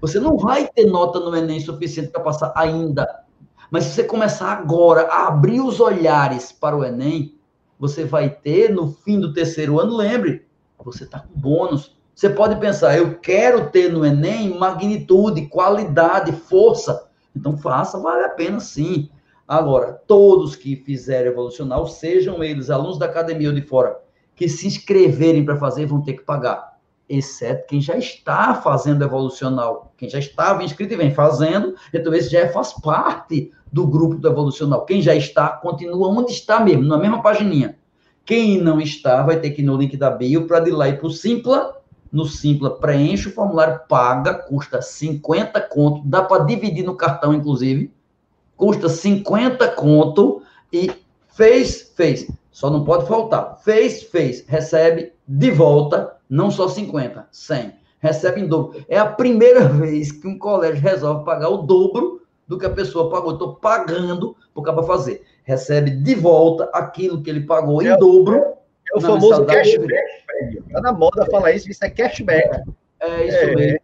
Você 0.00 0.20
não 0.20 0.36
vai 0.36 0.68
ter 0.68 0.84
nota 0.86 1.18
no 1.18 1.34
Enem 1.34 1.60
suficiente 1.60 2.10
para 2.10 2.22
passar 2.22 2.52
ainda. 2.54 3.25
Mas 3.70 3.84
se 3.84 3.94
você 3.94 4.04
começar 4.04 4.52
agora 4.52 5.02
a 5.08 5.28
abrir 5.28 5.60
os 5.60 5.80
olhares 5.80 6.52
para 6.52 6.76
o 6.76 6.84
Enem, 6.84 7.34
você 7.78 8.04
vai 8.04 8.30
ter 8.30 8.72
no 8.72 8.92
fim 8.92 9.20
do 9.20 9.32
terceiro 9.32 9.78
ano, 9.80 9.96
lembre, 9.96 10.46
você 10.82 11.04
está 11.04 11.20
com 11.20 11.38
bônus. 11.38 11.96
Você 12.14 12.30
pode 12.30 12.56
pensar, 12.56 12.96
eu 12.96 13.18
quero 13.18 13.70
ter 13.70 13.92
no 13.92 14.04
Enem 14.04 14.56
magnitude, 14.58 15.48
qualidade, 15.48 16.32
força. 16.32 17.08
Então 17.34 17.56
faça, 17.56 17.98
vale 17.98 18.24
a 18.24 18.30
pena 18.30 18.60
sim. 18.60 19.10
Agora, 19.46 20.00
todos 20.06 20.56
que 20.56 20.76
fizerem 20.76 21.30
evolucional, 21.30 21.86
sejam 21.86 22.42
eles 22.42 22.70
alunos 22.70 22.98
da 22.98 23.06
academia 23.06 23.48
ou 23.48 23.54
de 23.54 23.62
fora, 23.62 24.00
que 24.34 24.48
se 24.48 24.66
inscreverem 24.66 25.44
para 25.44 25.56
fazer, 25.56 25.86
vão 25.86 26.02
ter 26.02 26.14
que 26.14 26.22
pagar 26.22 26.76
exceto 27.08 27.66
quem 27.68 27.80
já 27.80 27.96
está 27.96 28.54
fazendo 28.54 29.04
evolucional, 29.04 29.92
quem 29.96 30.08
já 30.08 30.18
estava 30.18 30.62
inscrito 30.64 30.94
e 30.94 30.96
vem 30.96 31.14
fazendo, 31.14 31.74
então 31.92 32.12
esse 32.12 32.30
já 32.30 32.48
faz 32.48 32.72
parte 32.72 33.52
do 33.72 33.86
grupo 33.86 34.16
do 34.16 34.28
evolucional. 34.28 34.84
Quem 34.84 35.02
já 35.02 35.14
está, 35.14 35.48
continua 35.48 36.08
onde 36.08 36.32
está 36.32 36.60
mesmo, 36.60 36.84
na 36.84 36.96
mesma 36.96 37.22
pagininha. 37.22 37.76
Quem 38.24 38.60
não 38.60 38.80
está, 38.80 39.22
vai 39.22 39.38
ter 39.38 39.50
que 39.50 39.62
ir 39.62 39.64
no 39.64 39.76
link 39.76 39.96
da 39.96 40.10
bio 40.10 40.46
para 40.46 40.60
de 40.60 40.70
lá 40.70 40.88
ir 40.88 40.98
para 40.98 41.06
o 41.06 41.10
Simpla. 41.10 41.76
No 42.10 42.24
Simpla, 42.24 42.70
preenche 42.70 43.28
o 43.28 43.32
formulário, 43.32 43.80
paga, 43.88 44.34
custa 44.34 44.80
50 44.80 45.60
conto, 45.62 46.02
dá 46.04 46.22
para 46.22 46.44
dividir 46.44 46.84
no 46.84 46.94
cartão, 46.94 47.34
inclusive. 47.34 47.92
custa 48.56 48.88
50 48.88 49.68
conto 49.68 50.42
e 50.72 50.90
fez, 51.34 51.92
fez. 51.94 52.26
Só 52.50 52.70
não 52.70 52.84
pode 52.84 53.06
faltar. 53.06 53.58
Fez, 53.62 54.04
fez. 54.04 54.44
Recebe 54.48 55.12
de 55.28 55.50
volta, 55.50 56.16
não 56.28 56.50
só 56.50 56.68
50, 56.68 57.28
100. 57.30 57.72
Recebe 58.00 58.40
em 58.40 58.48
dobro. 58.48 58.82
É 58.88 58.98
a 58.98 59.06
primeira 59.06 59.68
vez 59.68 60.10
que 60.10 60.26
um 60.26 60.38
colégio 60.38 60.82
resolve 60.82 61.24
pagar 61.24 61.50
o 61.50 61.58
dobro 61.58 62.22
do 62.46 62.58
que 62.58 62.66
a 62.66 62.70
pessoa 62.70 63.10
pagou. 63.10 63.32
Estou 63.32 63.56
pagando 63.56 64.36
para 64.54 64.82
fazer. 64.82 65.24
Recebe 65.44 65.90
de 65.90 66.14
volta 66.14 66.70
aquilo 66.72 67.22
que 67.22 67.30
ele 67.30 67.40
pagou 67.40 67.82
em 67.82 67.88
é 67.88 67.96
dobro. 67.96 68.36
É 68.92 68.96
o 68.96 69.00
famoso 69.00 69.44
cashback. 69.44 69.94
Está 70.66 70.80
na 70.80 70.92
moda 70.92 71.26
falar 71.26 71.52
isso, 71.52 71.70
isso 71.70 71.84
é 71.84 71.90
cashback. 71.90 72.62
É 73.00 73.26
isso 73.26 73.36
é. 73.36 73.54
mesmo. 73.54 73.80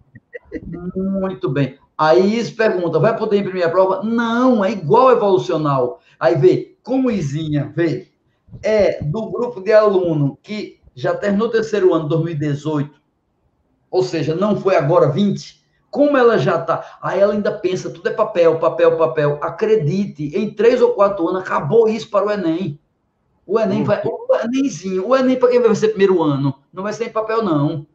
Muito 0.96 1.48
bem. 1.48 1.78
Aí 1.96 2.42
se 2.44 2.52
pergunta, 2.52 2.98
vai 2.98 3.16
poder 3.16 3.38
imprimir 3.38 3.66
a 3.66 3.70
prova? 3.70 4.02
Não, 4.02 4.64
é 4.64 4.72
igual 4.72 5.10
evolucional. 5.10 6.00
Aí 6.18 6.34
vê, 6.36 6.76
como 6.82 7.10
Izinha, 7.10 7.72
vê, 7.74 8.08
é 8.62 9.02
do 9.02 9.30
grupo 9.30 9.60
de 9.60 9.72
aluno 9.72 10.38
que 10.42 10.80
já 10.94 11.14
terminou 11.14 11.48
o 11.48 11.50
terceiro 11.50 11.94
ano, 11.94 12.08
2018, 12.08 13.00
ou 13.90 14.02
seja, 14.02 14.34
não 14.34 14.56
foi 14.56 14.76
agora 14.76 15.08
20, 15.08 15.61
como 15.93 16.16
ela 16.16 16.38
já 16.38 16.59
está, 16.59 16.99
aí 17.03 17.20
ela 17.20 17.34
ainda 17.34 17.53
pensa, 17.53 17.90
tudo 17.90 18.09
é 18.09 18.12
papel, 18.12 18.59
papel, 18.59 18.97
papel. 18.97 19.38
Acredite, 19.43 20.34
em 20.34 20.55
três 20.55 20.80
ou 20.80 20.95
quatro 20.95 21.28
anos 21.28 21.43
acabou 21.43 21.86
isso 21.86 22.09
para 22.09 22.24
o 22.24 22.30
Enem. 22.30 22.80
O 23.47 23.61
Enem 23.61 23.80
uhum. 23.80 23.84
vai, 23.84 24.03
o 24.03 24.34
Enemzinho, 24.43 25.07
o 25.07 25.14
Enem 25.14 25.38
para 25.38 25.51
quem 25.51 25.61
vai 25.61 25.74
ser 25.74 25.88
primeiro 25.88 26.22
ano, 26.22 26.55
não 26.72 26.82
vai 26.82 26.95
ser 26.95 27.09
em 27.09 27.12
papel, 27.12 27.43
não. 27.43 27.86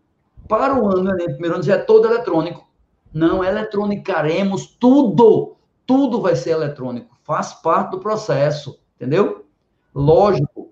Para 0.47 0.79
o 0.79 0.87
ano, 0.87 1.09
o 1.09 1.13
Enem, 1.13 1.25
primeiro 1.25 1.55
ano, 1.55 1.63
já 1.63 1.73
é 1.73 1.79
todo 1.79 2.05
eletrônico. 2.05 2.69
Não, 3.11 3.43
eletronicaremos 3.43 4.67
tudo. 4.79 5.55
Tudo 5.83 6.21
vai 6.21 6.35
ser 6.35 6.51
eletrônico. 6.51 7.17
Faz 7.23 7.51
parte 7.51 7.91
do 7.91 7.99
processo, 7.99 8.79
entendeu? 8.95 9.43
Lógico. 9.95 10.66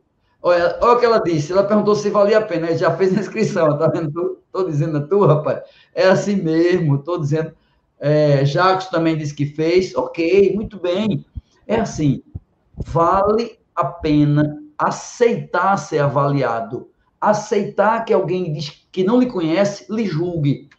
Olha, 0.48 0.78
olha 0.80 0.96
o 0.96 1.00
que 1.00 1.06
ela 1.08 1.18
disse. 1.18 1.52
Ela 1.52 1.64
perguntou 1.64 1.96
se 1.96 2.08
valia 2.12 2.38
a 2.38 2.42
pena. 2.42 2.68
Ele 2.68 2.78
já 2.78 2.96
fez 2.96 3.18
a 3.18 3.20
inscrição, 3.20 3.76
tá 3.80 3.88
vendo? 3.88 4.38
Estou 4.46 4.70
dizendo 4.70 4.98
a 5.00 5.02
tu, 5.02 5.26
rapaz. 5.26 5.64
É 5.92 6.08
assim 6.08 6.36
mesmo, 6.36 6.98
estou 6.98 7.20
dizendo. 7.20 7.52
É, 8.00 8.46
Jacques 8.46 8.90
também 8.90 9.18
disse 9.18 9.34
que 9.34 9.48
fez. 9.48 9.96
Ok, 9.96 10.54
muito 10.54 10.80
bem. 10.80 11.26
É 11.66 11.78
assim. 11.78 12.22
Vale 12.78 13.58
a 13.76 13.86
pena 13.86 14.62
aceitar 14.78 15.78
ser 15.78 15.98
avaliado. 15.98 16.92
Aceitar 17.20 18.06
que 18.06 18.14
alguém 18.14 18.54
diz 18.54 18.88
que 18.92 19.04
não 19.04 19.20
lhe 19.20 19.26
conhece, 19.26 19.92
lhe 19.92 20.06
julgue. 20.06 20.70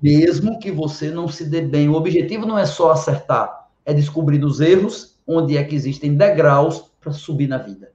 Mesmo 0.00 0.58
que 0.58 0.70
você 0.70 1.10
não 1.10 1.28
se 1.28 1.44
dê 1.44 1.60
bem. 1.60 1.90
O 1.90 1.96
objetivo 1.96 2.46
não 2.46 2.58
é 2.58 2.64
só 2.64 2.92
acertar, 2.92 3.68
é 3.84 3.92
descobrir 3.92 4.42
os 4.42 4.58
erros, 4.58 5.20
onde 5.26 5.58
é 5.58 5.64
que 5.64 5.74
existem 5.74 6.16
degraus 6.16 6.90
para 6.98 7.12
subir 7.12 7.46
na 7.46 7.58
vida. 7.58 7.93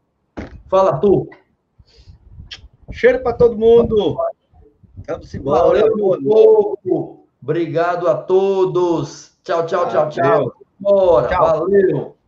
Fala, 0.70 1.00
tu. 1.00 1.28
Cheiro 2.92 3.24
para 3.24 3.34
todo 3.34 3.58
mundo. 3.58 4.18
Vamos 5.08 5.34
embora. 5.34 5.90
Valeu, 5.90 7.26
Obrigado 7.42 8.08
a 8.08 8.16
todos. 8.16 9.38
Tchau, 9.44 9.66
tchau, 9.66 9.90
tchau, 9.90 10.10
tchau. 10.10 10.54
Bora. 10.80 11.28
Tchau. 11.28 11.60
Valeu. 11.60 12.19